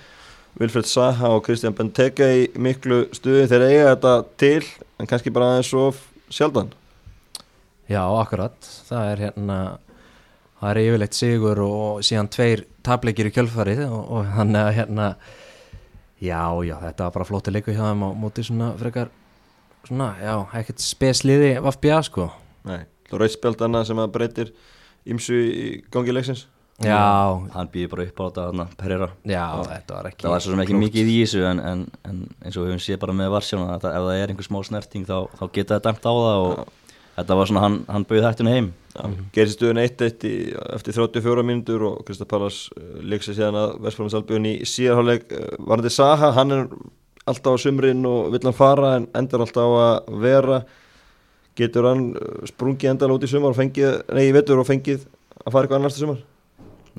Wilfred 0.58 0.88
Saha 0.90 1.30
og 1.36 1.44
Kristján 1.46 1.76
Benteke 1.78 2.26
í 2.42 2.46
miklu 2.58 3.04
stuði. 3.14 3.46
Þeir 3.50 3.66
eiga 3.68 3.92
þetta 3.92 4.14
til 4.42 4.64
en 4.98 5.10
kannski 5.10 5.30
bara 5.34 5.54
aðeins 5.54 5.70
svo 5.70 5.86
sjaldan. 6.30 6.72
Já, 7.90 8.02
akkurat, 8.02 8.58
það 8.86 9.12
er 9.14 9.24
hérna 9.28 9.60
það 10.60 10.70
er 10.72 10.82
yfirleitt 10.84 11.16
sigur 11.16 11.62
og 11.64 12.02
síðan 12.06 12.30
tveir 12.32 12.64
tableikir 12.86 13.30
í 13.30 13.34
kjölfarið 13.34 13.86
og, 13.88 14.02
og 14.18 14.28
þannig 14.36 14.60
að 14.60 14.76
hérna 14.78 15.08
já, 16.20 16.42
já, 16.66 16.76
þetta 16.84 17.06
var 17.06 17.16
bara 17.16 17.28
flótti 17.28 17.54
leiku 17.54 17.74
hjá 17.74 17.82
þeim 17.86 18.04
á 18.04 18.10
móti 18.20 18.44
svona 18.44 18.70
frekar 18.80 19.10
svona, 19.88 20.12
já, 20.20 20.34
ekkert 20.60 20.84
spesliði 20.84 21.54
Vafbja, 21.64 22.00
sko. 22.06 22.28
Nei, 22.68 22.82
rauðspjald 23.12 23.62
annað 23.64 23.90
sem 23.90 24.02
að 24.02 24.16
breytir 24.16 24.54
ímsu 25.08 25.36
í 25.36 25.68
gangi 25.92 26.14
leiksins. 26.14 26.46
Já, 26.80 27.36
hann 27.52 27.68
býður 27.68 27.90
bara 27.92 28.04
upp 28.08 28.20
á 28.20 28.24
þetta 28.24 28.44
hann, 28.46 28.76
Pereira. 28.80 29.08
Já, 29.28 29.44
þetta 29.68 29.96
var 29.98 30.06
ekki 30.08 30.24
það 30.24 30.32
var 30.32 30.44
svo 30.44 30.52
sem 30.54 30.62
ekki 30.64 30.78
mikið 30.80 31.10
í 31.12 31.16
þessu 31.18 31.42
en, 31.44 31.58
en, 31.60 31.82
en 32.08 32.22
eins 32.40 32.56
og 32.56 32.64
við 32.64 32.72
höfum 32.72 32.84
séð 32.86 33.00
bara 33.02 33.16
með 33.18 33.32
Varsjóna 33.34 33.74
að 33.74 33.88
ef 33.90 34.06
það 34.06 34.12
er 34.16 34.32
einhver 34.32 34.48
smá 34.48 34.58
snerting 34.64 35.04
þá, 35.08 35.16
þá 35.36 35.42
geta 35.58 35.76
það 35.76 35.82
dæmt 35.88 36.08
á 36.08 36.12
það 36.16 36.44
og 36.46 36.62
þetta 37.16 37.36
var 37.40 37.48
svona, 37.50 37.62
hann, 37.64 37.78
hann 37.90 38.06
bauð 38.08 38.26
hættinu 38.28 38.52
heim. 38.54 38.68
Já, 38.90 39.02
gerði 39.36 39.54
stöðun 39.54 39.80
1-1 39.84 40.24
í- 40.26 40.52
eftir 40.74 40.96
34 40.96 41.44
mínútur 41.46 41.84
og 41.90 42.00
Krista 42.08 42.26
Pallas 42.28 42.64
uh, 42.74 42.98
leik 43.06 43.22
sér 43.22 43.36
síðan 43.38 43.58
að 43.60 43.74
Vestfólans 43.84 44.16
Albjörn 44.18 44.48
í 44.50 44.54
síðarháleik 44.66 45.30
uh, 45.36 45.44
varandi 45.62 45.92
Saha, 45.94 46.32
hann 46.38 46.56
er 46.56 46.64
alltaf 47.30 47.54
á 47.54 47.62
sumrin 47.62 48.02
og 48.08 48.32
vill 48.34 48.42
hann 48.48 48.56
fara 48.56 48.96
en 48.98 49.06
endar 49.14 49.44
alltaf 49.44 49.62
á 49.62 49.78
að 49.84 50.18
vera. 50.24 50.58
Getur 51.60 51.86
hann 51.90 52.04
uh, 52.18 52.42
sprungið 52.50 52.92
endal 52.96 53.12
út 53.14 53.26
í 53.26 53.30
sumar 53.30 53.54
og 53.54 53.58
fengið, 53.60 54.00
nei 54.16 54.24
ég 54.26 54.34
veitur 54.40 54.58
og 54.62 54.66
fengið 54.68 55.06
að 55.44 55.52
fara 55.54 55.66
eitthvað 55.68 55.78
annars 55.82 55.96
til 55.98 56.06
sumar? 56.08 56.20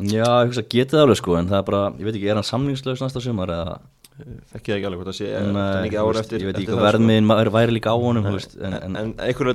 Já, 0.07 0.23
ég 0.23 0.47
hugsa 0.47 0.63
getið 0.71 0.95
það 0.95 1.03
alveg 1.05 1.19
sko 1.19 1.35
en 1.37 1.49
það 1.51 1.57
er 1.59 1.65
bara, 1.67 1.81
ég 1.99 2.07
veit 2.07 2.15
ekki, 2.15 2.29
er 2.31 2.39
hann 2.39 2.47
samlingslaus 2.47 3.01
næsta 3.03 3.21
sumar 3.21 3.51
eða 3.51 3.73
þekki 4.19 4.71
það 4.71 4.77
ekki 4.77 4.87
alveg 4.89 4.99
hvort 5.01 5.09
það 5.11 5.17
sé 5.17 5.31
ekki 5.87 5.97
þú 5.97 6.11
ára 6.11 6.21
eftir 6.21 6.43
ég 6.43 6.49
veit 6.51 6.59
ekki 6.61 6.69
hvað 6.71 6.85
verðmiðin 6.89 7.29
væri, 7.31 7.53
væri 7.55 7.75
líka 7.77 7.93
á 7.93 7.97
honum 7.97 8.27
þú 8.27 8.33
veist, 8.37 8.55
en, 8.61 8.75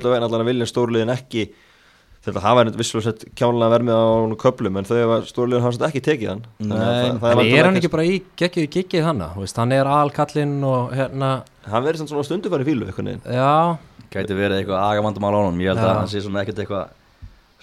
að 0.03 0.11
veginn 0.15 0.27
allan 0.27 0.43
að 0.43 0.49
vilja 0.51 0.67
stórliðin 0.71 1.13
ekki 1.13 1.43
þetta 2.27 2.41
hafa 2.43 2.63
henni 2.65 2.73
visslega 2.81 3.05
sett 3.05 3.21
kjánlega 3.39 3.71
vermið 3.77 3.95
á 3.95 4.03
honum 4.03 4.39
köplum 4.41 4.79
en 4.81 4.87
þau 4.89 4.95
hefa 4.99 5.17
stórliðin 5.29 5.63
samt 5.77 5.85
ekki 5.87 6.01
tekið 6.03 6.31
hann. 6.33 6.41
Nei, 6.59 7.11
það- 7.21 7.43
er 7.55 7.67
hann 7.69 7.77
ekki 7.79 7.91
bara 7.93 8.03
í 8.09 8.17
geggjuði 8.41 8.69
giggið 8.75 9.05
hann 9.07 9.21
hann 9.61 9.71
er 9.77 9.87
alkallinn 9.87 10.57
og 10.67 10.91
hérna 10.97 11.29
hann 11.71 11.85
verður 11.85 12.01
samt 12.03 12.11
svona 12.11 12.25
stundu 12.27 12.51
farið 12.51 12.67
fílu 12.73 12.89
einhvern 12.89 13.13
já, 13.23 13.77
gæti 14.11 14.35
verið 14.35 14.59
eitthvað 14.65 14.83
agamandamál 14.89 15.31
á 15.31 15.39
honum 15.45 15.61
ég 15.63 15.71
held 15.71 15.79
að 15.85 15.95
hann 16.01 16.11
sé 16.11 16.19
svona 16.25 16.43
ekkert 16.43 16.59
eitthvað 16.65 16.89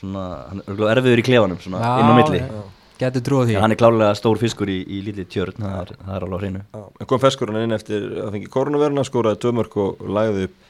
svona, 0.00 0.24
hann 0.48 0.62
er 0.64 0.96
erfiður 0.96 1.20
í 1.20 1.26
klefanum 1.28 1.60
svona 1.60 1.82
Já, 1.84 1.92
inn 2.00 2.08
á 2.08 2.14
milli. 2.22 2.40
já. 2.40 2.64
Getur 3.00 3.24
trúið 3.28 3.50
því. 3.50 3.56
En 3.58 3.64
hann 3.66 3.74
er 3.74 3.80
klárlega 3.80 4.18
stór 4.18 4.40
fiskur 4.40 4.70
í, 4.70 4.80
í 4.84 5.00
lítið 5.06 5.30
tjörn 5.32 5.64
það 5.64 5.78
er, 5.80 5.94
það 6.02 6.18
er 6.18 6.26
alveg 6.26 6.36
á 6.36 6.42
hreinu. 6.42 6.62
Já, 6.74 6.82
en 7.00 7.10
kom 7.10 7.22
feskurinn 7.22 7.62
inn 7.64 7.76
eftir 7.76 8.06
að 8.24 8.36
fengi 8.36 8.52
koronaviruna, 8.52 9.06
skoraði 9.06 9.40
tvö 9.42 9.54
mörg 9.58 9.80
og 9.84 10.04
lagði 10.18 10.48
upp 10.48 10.60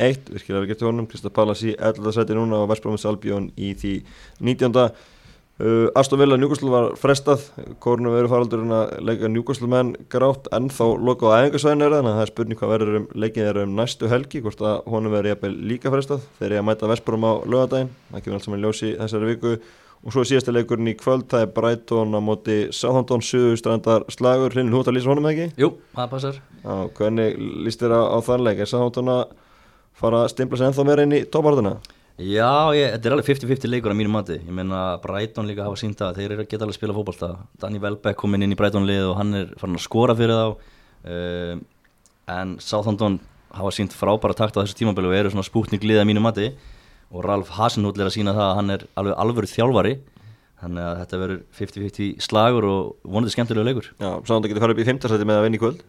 eitt, 0.00 0.28
virkilega 0.32 0.70
gert 0.70 0.84
hjá 0.84 0.90
honum. 0.90 1.08
Krista 1.10 1.32
Pallas 1.32 1.64
í 1.66 1.74
11. 1.76 2.12
seti 2.16 2.36
núna 2.36 2.62
og 2.62 2.70
Vestbrómins 2.70 3.08
Albjón 3.08 3.50
í 3.56 3.74
því 3.78 3.96
19. 4.40 4.78
Uh, 5.62 5.92
Aston 5.94 6.18
Villa 6.18 6.38
Newcastle 6.40 6.72
var 6.72 6.88
frestað. 6.98 7.44
Koronaviru 7.82 8.30
faraldurinn 8.32 8.72
að 8.72 8.94
leika 9.04 9.28
Newcastle 9.30 9.68
menn 9.70 9.92
grátt. 10.10 10.48
En 10.56 10.70
þá 10.72 10.96
lokað 10.96 11.36
á 11.36 11.40
æfingarsvæðinu 11.42 11.86
er 11.86 11.94
þannig 11.98 12.10
að 12.10 12.16
það 12.16 12.24
er 12.24 12.32
spurning 12.32 12.62
hvað 12.62 12.72
verður 12.72 12.98
um 12.98 13.06
leikið 13.24 13.50
er 13.50 13.60
um 13.62 13.76
næstu 13.78 14.10
helgi, 14.10 14.42
hvort 14.42 14.64
að 14.64 14.90
honum 14.94 15.14
verður 15.14 15.54
líka 15.60 15.92
frestað. 15.92 16.24
Þegar 16.40 16.56
ég 16.56 16.64
að 16.64 16.68
mæta 16.70 16.90
Vestbróm 16.90 17.28
á 17.28 17.32
lögadaginn 17.44 17.92
það 18.08 18.24
kemur 18.24 18.38
allt 18.38 18.48
saman 18.48 18.62
í 18.62 18.64
ljós 18.64 18.82
í 18.82 18.94
þessari 18.96 19.32
viku 19.34 19.54
og 20.02 20.14
svo 20.14 20.24
síðasta 20.26 20.52
leikurinn 20.54 20.90
í 20.90 20.96
kvöld 20.98 21.28
það 21.30 21.44
er 21.46 21.50
Brighton 21.54 22.16
á 22.18 22.20
móti 22.24 22.56
Southampton 22.74 23.22
Suðustrandar 23.22 24.06
slagur, 24.10 24.54
þú 24.56 24.80
ert 24.80 24.90
að 24.90 24.96
lýsa 24.96 25.10
honum 25.12 25.28
ekki? 25.30 25.48
Jú, 25.60 25.72
það 25.94 26.12
passar 26.16 26.38
Já, 26.42 26.74
hvernig 26.98 27.36
líst 27.66 27.82
þér 27.82 27.94
á, 27.94 28.02
á 28.10 28.18
þann 28.26 28.46
leik? 28.48 28.62
Er 28.62 28.70
Southampton 28.70 29.12
að 29.14 29.22
fara 30.02 30.24
að 30.24 30.32
stimpla 30.34 30.58
sig 30.58 30.70
ennþá 30.70 30.86
meira 30.88 31.06
inn 31.06 31.14
í 31.14 31.22
tópartuna? 31.30 31.76
Já, 32.18 32.74
ég, 32.76 32.90
þetta 32.96 33.08
er 33.08 33.16
alveg 33.16 33.30
50-50 33.30 33.70
leikur 33.72 33.94
á 33.94 33.96
mínu 33.96 34.12
mati 34.12 34.36
Ég 34.42 34.52
meina 34.52 34.82
Brighton 35.02 35.48
líka 35.48 35.64
hafa 35.68 35.78
sínt 35.80 36.02
að 36.04 36.18
þeir 36.18 36.34
eru 36.34 36.44
að 36.44 36.50
geta 36.50 36.66
alveg 36.66 36.74
að 36.74 36.80
spila 36.80 36.96
fótbolta 36.98 37.30
Danny 37.62 37.80
Welbeck 37.82 38.18
kom 38.20 38.36
inn 38.36 38.52
í 38.52 38.58
Brighton 38.58 38.88
lið 38.88 39.06
og 39.08 39.16
hann 39.20 39.32
er 39.38 39.54
farin 39.60 39.78
að 39.78 39.86
skora 39.86 40.18
fyrir 40.18 40.36
þá 40.36 40.46
um, 41.14 41.62
En 42.32 42.52
Southampton 42.62 43.16
hafa 43.52 43.72
sínt 43.74 43.96
frábæra 43.96 44.36
takt 44.36 44.58
á 44.58 44.62
þessu 44.62 44.76
tímabili 44.78 45.08
og 45.08 45.16
eru 45.16 45.32
svona 45.32 45.46
spútning 45.46 45.82
lið 45.84 46.02
á 46.02 46.08
mínu 46.08 46.22
mati 46.24 46.52
Og 47.12 47.24
Ralf 47.26 47.52
Hasenhull 47.58 47.94
er 48.00 48.08
að 48.08 48.14
sína 48.16 48.32
það 48.36 48.46
að 48.46 48.56
hann 48.58 48.74
er 48.76 48.84
alveg 49.00 49.18
alvöru 49.24 49.50
þjálfari. 49.50 49.94
Þannig 50.62 50.86
að 50.86 50.98
þetta 51.00 51.20
verður 51.20 51.40
50-50 51.58 52.10
slagur 52.22 52.66
og 52.70 52.80
vonandi 53.02 53.34
skemmtilegu 53.34 53.66
leikur. 53.66 53.90
Já, 53.98 54.08
Southampton 54.22 54.52
getur 54.52 54.64
farið 54.64 54.76
upp 54.78 54.82
í 54.84 54.88
5. 54.88 55.00
seti 55.10 55.28
með 55.28 55.40
að 55.40 55.46
vinna 55.46 55.58
í 55.58 55.62
kvöld. 55.62 55.84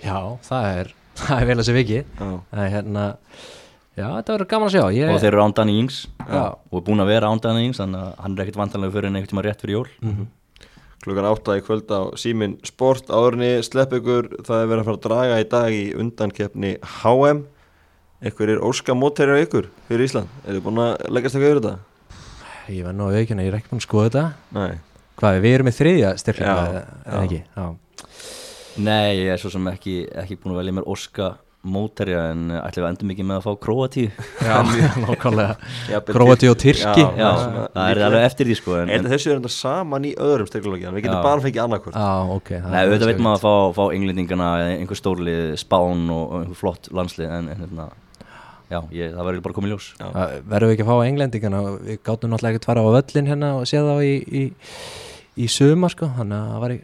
Já, 0.00 0.18
það 0.48 0.68
er, 0.80 0.92
það 1.20 1.34
er 1.36 1.50
vel 1.50 1.58
að 1.58 1.66
sé 1.68 1.76
vikið. 1.76 2.14
Já, 2.16 2.30
það 2.50 2.62
er 2.64 2.74
hérna 2.74 3.06
Já, 3.98 4.06
þetta 4.06 4.34
verður 4.36 4.48
gaman 4.50 4.70
að 4.70 4.74
sjá. 4.76 4.84
Ég, 4.96 5.10
og 5.12 5.20
þeir 5.20 5.34
eru 5.34 5.44
án 5.44 5.54
Danny 5.58 5.78
Ings. 5.82 5.96
Já. 6.22 6.42
og 6.56 6.76
er 6.78 6.84
búin 6.86 7.02
að 7.02 7.10
vera 7.10 7.30
án 7.30 7.40
Danny 7.44 7.64
Ings 7.68 7.80
þannig 7.82 8.04
að 8.06 8.12
hann 8.24 8.36
er 8.36 8.44
ekkert 8.44 8.60
vantanlega 8.60 8.94
fyrir 8.94 9.10
en 9.10 9.18
einhvern 9.18 9.32
tíma 9.34 9.44
rétt 9.44 9.64
fyrir 9.64 9.76
jól. 9.76 9.88
Klukkan 11.00 11.26
átta 11.28 11.56
í 11.56 11.64
kvöld 11.64 11.92
á 11.92 12.00
símin 12.20 12.58
sport. 12.64 13.10
Áðurni 13.12 13.50
slepp 13.66 13.92
ykkur 13.96 14.30
það 14.46 14.62
er 14.62 14.70
verið 14.70 14.82
að 14.82 14.88
fara 14.88 14.98
að 14.98 15.04
draga 15.08 15.40
í 15.40 15.48
dag 15.52 15.76
í 15.76 15.84
undankeppni 15.96 16.72
HM 17.00 17.42
ykkur 18.28 18.52
er 18.54 18.60
óska 18.66 18.94
mótæri 18.98 19.36
á 19.36 19.42
ykkur 19.46 19.68
fyrir 19.88 20.04
Ísland? 20.08 20.28
Er 20.46 20.58
þið 20.58 20.64
búin 20.66 20.80
að 20.84 21.06
leggast 21.16 21.36
eitthvað 21.38 21.50
yfir 21.54 21.60
þetta? 21.62 21.76
Ég 22.70 22.84
var 22.86 22.94
nú 22.94 23.08
að 23.10 23.16
veikina, 23.20 23.42
ég 23.46 23.52
er 23.54 23.58
ekki 23.58 23.72
búin 23.72 23.80
að 23.82 23.86
skoða 23.88 24.08
þetta. 24.10 24.24
Nei, 24.60 24.72
Hvað, 25.20 25.38
við 25.44 25.54
erum 25.58 25.66
með 25.68 25.74
þriðja 25.76 26.10
styrkleika 26.16 26.52
Já, 26.56 26.82
eða 27.04 27.22
ekki? 27.26 27.40
Já, 27.56 27.64
Nei, 28.80 29.06
ég 29.20 29.30
er 29.34 29.40
svo 29.42 29.50
sem 29.52 29.66
ekki, 29.68 29.94
ekki 30.22 30.36
búin 30.40 30.54
að 30.54 30.60
velja 30.62 30.74
mér 30.78 30.86
Óska 30.88 31.26
móterja 31.60 32.20
en 32.30 32.46
ætlum 32.56 32.80
við 32.80 32.86
að 32.86 32.92
endum 32.94 33.10
ekki 33.12 33.24
með 33.28 33.36
að 33.36 33.42
fá 33.44 33.50
Króatíu? 33.66 34.12
Já 34.40 34.54
nákvæmlega. 35.04 35.98
Króati 36.08 36.48
og 36.48 36.56
Tyrk- 36.62 36.80
Tyrki. 36.80 37.04
Já, 37.20 37.26
Já, 37.26 37.66
það 37.74 37.90
er 37.90 38.00
alveg 38.06 38.24
eftir 38.30 38.48
því 38.48 38.56
sko 38.62 38.76
en, 38.78 38.86
Er 38.88 38.94
en, 38.94 39.02
þetta 39.04 39.12
þessu 39.12 39.32
er 39.34 39.40
enda 39.42 39.52
saman 39.52 40.06
í 40.08 40.12
öðrum 40.16 40.48
styrkleikja 40.48 40.94
við 40.94 41.04
getum 41.04 41.18
Já. 41.18 41.24
bara 41.26 41.44
fengið 41.44 41.64
annarkvort 41.66 41.98
Já, 42.00 42.08
ok 42.38 42.48
það 42.54 42.70
Nei, 42.70 42.78
auðvitað 42.80 42.88
veit 42.88 43.02
skemmtilegt. 43.02 43.24
maður 43.26 43.36
að 43.36 43.44
fá, 43.44 43.76
fá 43.76 43.84
englendingana 43.98 44.48
eða 44.62 44.78
einhver 44.78 45.00
stórlið, 45.02 45.42
spán 45.60 46.06
og, 46.16 46.22
og 46.30 46.38
einhver 46.46 46.60
flott 46.62 46.88
landslið 46.96 47.34
en, 47.36 47.50
en 47.52 47.66
hérna, 47.66 47.90
já, 48.70 48.78
ég, 48.94 49.12
það 49.16 49.26
verður 49.28 49.44
bara 49.46 49.58
komið 49.58 49.74
ljós 49.74 49.88
Verðum 50.00 50.70
við 50.70 50.76
ekki 50.76 50.86
að 50.86 50.92
fá 50.92 51.08
englendingana 51.08 51.62
Við 51.76 52.00
gátum 52.06 52.32
náttúrulega 52.32 52.54
ekki 52.56 52.62
að 52.62 52.70
fara 52.70 52.84
á 52.86 52.88
völlin 52.96 53.30
hérna 53.30 53.50
og 53.58 53.68
sé 53.68 53.82
þá 53.82 53.92
í, 54.06 54.14
í, 54.40 54.44
í 55.44 55.50
suma 55.50 55.90
sko 55.92 56.10
Þannig 56.16 56.38
að 56.38 56.54
það 56.54 56.64
var 56.64 56.76
í 56.76 56.80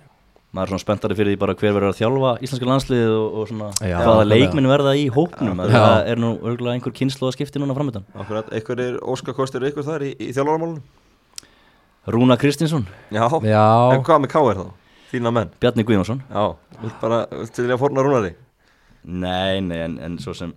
maður 0.56 0.70
er 0.70 0.72
svona 0.72 0.84
spenntari 0.84 1.16
fyrir 1.18 1.34
því 1.34 1.38
bara 1.42 1.54
hver 1.58 1.74
verður 1.76 1.90
að 1.90 1.98
þjálfa 1.98 2.30
íslenska 2.46 2.68
landslið 2.70 3.10
og, 3.12 3.34
og 3.40 3.48
svona 3.50 3.66
Já, 3.84 3.96
hvaða 4.00 4.26
leikminn 4.30 4.68
verða 4.70 4.94
í 4.96 5.02
hópnum 5.12 5.60
Já. 5.60 5.72
það 5.74 6.10
er 6.12 6.22
nú 6.22 6.30
örgulega 6.38 6.78
einhver 6.78 6.94
kynslu 6.96 7.28
að 7.28 7.34
skipti 7.36 7.60
núna 7.60 7.76
framöndan 7.76 8.06
Akkurat, 8.16 8.48
eitthvað 8.56 8.82
er 8.86 8.96
óskakostir 9.04 9.66
ykkur 9.68 9.84
þar 9.86 10.06
í, 10.06 10.14
í 10.16 10.30
þjálfaramálunum? 10.30 10.80
Rúna 12.14 12.38
Kristinsson, 12.40 12.86
Já. 13.12 13.26
Já, 13.42 13.66
En 13.92 14.04
hvað 14.06 14.22
með 14.22 14.32
K.R. 14.32 14.60
þá? 14.62 14.66
Þína 15.10 15.32
menn? 15.34 15.52
Bjarni 15.60 15.86
Guðjónsson 15.86 16.22
Já, 16.30 16.44
vilt 16.80 17.00
bara, 17.02 17.24
viltu 17.34 17.66
vilja 17.66 17.80
forna 17.82 18.06
rúnari? 18.06 18.32
Nei, 19.06 19.60
nei, 19.62 19.80
en, 19.84 19.98
en 20.02 20.16
svo 20.22 20.32
sem 20.34 20.54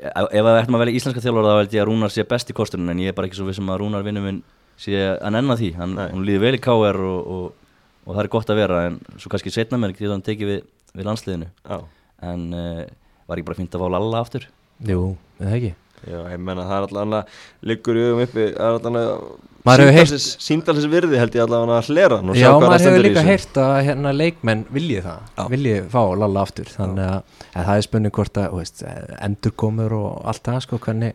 ef 0.00 0.44
við 0.46 0.56
ættum 0.56 0.78
að 0.78 0.84
velja 0.84 1.00
íslenska 1.00 1.22
þjálfara 1.24 1.52
þá 1.52 1.60
held 1.60 1.76
ég 1.76 1.82
að 1.82 1.88
Rúnar 1.90 2.14
sé 2.14 2.24
besti 2.28 2.56
kosturinn 2.56 2.92
en 2.92 3.02
ég 3.02 3.12
er 3.12 3.16
bara 3.16 3.28
ekki 3.28 3.40
svo 3.40 3.48
vissum 3.48 3.70
að 3.72 3.82
Rúnar 3.82 4.06
vinnu 4.06 4.22
minn 4.24 4.42
sé 4.80 4.96
að 5.12 5.34
nenna 5.36 5.56
því, 5.60 5.72
hann, 5.76 5.98
hann 6.00 6.24
líði 6.24 6.44
vel 6.44 6.54
í 6.56 6.62
KR 6.64 7.00
og, 7.04 7.18
og, 7.34 7.74
og 8.06 8.14
það 8.14 8.22
er 8.24 8.30
gott 8.32 8.52
að 8.52 8.60
vera 8.62 8.80
en 8.88 8.96
svo 9.20 9.32
kannski 9.32 9.52
setna 9.52 9.80
mér 9.80 9.92
getur 9.96 10.14
hann 10.14 10.24
tekið 10.24 10.54
við, 10.54 10.62
við 10.96 11.10
landsliðinu. 11.10 11.50
Já. 11.68 11.82
en 12.30 12.48
uh, 12.56 12.82
var 13.28 13.40
ekki 13.40 13.50
bara 13.50 13.60
fínt 13.60 13.76
að 13.76 13.84
fá 13.84 13.92
Lalla 13.92 14.24
aftur? 14.24 14.48
Jú, 14.88 15.02
eða 15.42 15.56
ekki 15.58 15.74
Já, 16.08 16.18
ég 16.32 16.40
menna 16.40 16.64
það 16.64 16.76
er 16.78 16.86
allavega 16.88 17.22
liggur 17.70 17.98
í 18.00 18.04
augum 18.08 18.22
uppi, 18.24 18.46
það 18.56 18.90
er 18.90 19.14
Maður 19.60 19.90
hefur 19.92 19.98
allavega 20.00 20.40
síndalins 20.40 20.86
virði 20.88 21.18
held 21.20 21.34
ég 21.36 21.42
allavega 21.44 21.74
að 21.76 21.88
hlera 21.92 22.16
hann 22.16 22.30
og 22.32 22.38
sjá 22.38 22.40
Já, 22.40 22.48
hvað 22.54 22.62
maður 22.62 22.70
það 22.70 22.78
hefur 22.78 22.86
stendur 22.86 23.04
í 23.04 23.08
líka 23.10 23.20
þessu. 23.20 23.30
heyrt 23.30 23.58
að 23.60 23.74
hérna 23.90 24.12
leikmenn 24.16 24.62
viljið 24.72 25.02
það, 25.04 25.18
Já. 25.36 25.42
viljið 25.52 25.90
fá 25.92 26.00
Lalla 26.22 26.44
aftur 26.46 26.70
þannig 26.72 27.04
að, 27.10 27.36
að 27.52 27.66
það 27.68 27.76
er 27.82 27.84
spurning 27.86 28.14
hvort 28.16 28.40
að 28.40 28.46
þú 28.54 28.60
veist, 28.62 28.82
endurkomur 29.28 29.94
og 29.98 30.08
allt 30.32 30.42
það 30.48 30.58
sko, 30.64 30.78
hvernig, 30.86 31.12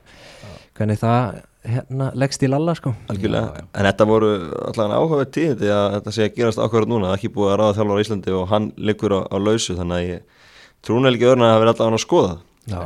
hvernig 0.78 1.02
það 1.02 1.40
hérna, 1.66 2.12
leggst 2.22 2.46
í 2.46 2.52
Lalla 2.54 2.76
sko. 2.78 2.94
Algjörlega, 3.10 3.50
Já, 3.50 3.64
já. 3.64 3.68
en 3.82 3.90
þetta 3.90 4.08
voru 4.12 4.30
allavega 4.70 5.02
áhugaverð 5.02 5.34
tíðindi 5.40 5.74
að 5.74 5.88
þetta 5.98 6.14
sé 6.20 6.28
að 6.30 6.36
gerast 6.38 6.62
ákvarður 6.62 6.92
núna, 6.94 7.08
það 7.10 7.16
er 7.16 7.22
ekki 7.24 7.34
búið 7.40 7.50
að 7.56 7.60
ráða 7.64 7.76
þjálfur 7.80 7.98
á 7.98 8.04
Íslandi 8.06 8.36
og 8.38 8.46
hann 8.54 8.68
liggur 8.78 9.18
á, 9.18 9.20
á 9.26 9.38
lausu 9.42 9.74
þannig 9.80 9.98
að 9.98 10.06
ég 10.12 10.46
trúna 10.86 11.10
ekki 11.10 11.26
öðrun 11.32 11.48
að 11.48 11.54
það 11.56 11.62
verið 11.66 11.74
allavega 11.74 11.98
að 11.98 12.06
skoða 12.06 12.36
Já. 12.70 12.78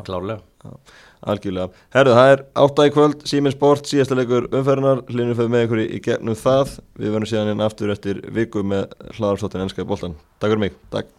Algjörlega. 1.20 1.84
Herru, 1.95 2.15
það 2.15 2.34
er 2.34 2.43
átta 2.63 2.88
í 2.88 2.95
kvöld, 2.95 3.28
Siemens 3.28 3.57
Sport, 3.57 3.89
síðasta 3.91 4.15
leikur 4.15 4.47
umferðinar, 4.53 5.03
hlunum 5.11 5.36
fyrir 5.36 5.53
með 5.53 5.67
ykkur 5.67 5.84
í, 5.84 5.88
gegnum 6.05 6.39
það. 6.39 6.76
Við 6.99 7.15
verðum 7.15 7.32
síðan 7.34 7.53
inn 7.55 7.67
aftur 7.67 7.95
eftir 7.95 8.24
viku 8.36 8.63
með 8.63 8.91
hlaðarsóttin 9.17 9.67
ennska 9.67 9.84
í 9.84 9.89
boltan. 9.89 10.20
Takk 10.39 10.53
fyrir 10.53 10.67
mig. 10.70 10.84
Takk. 10.95 11.18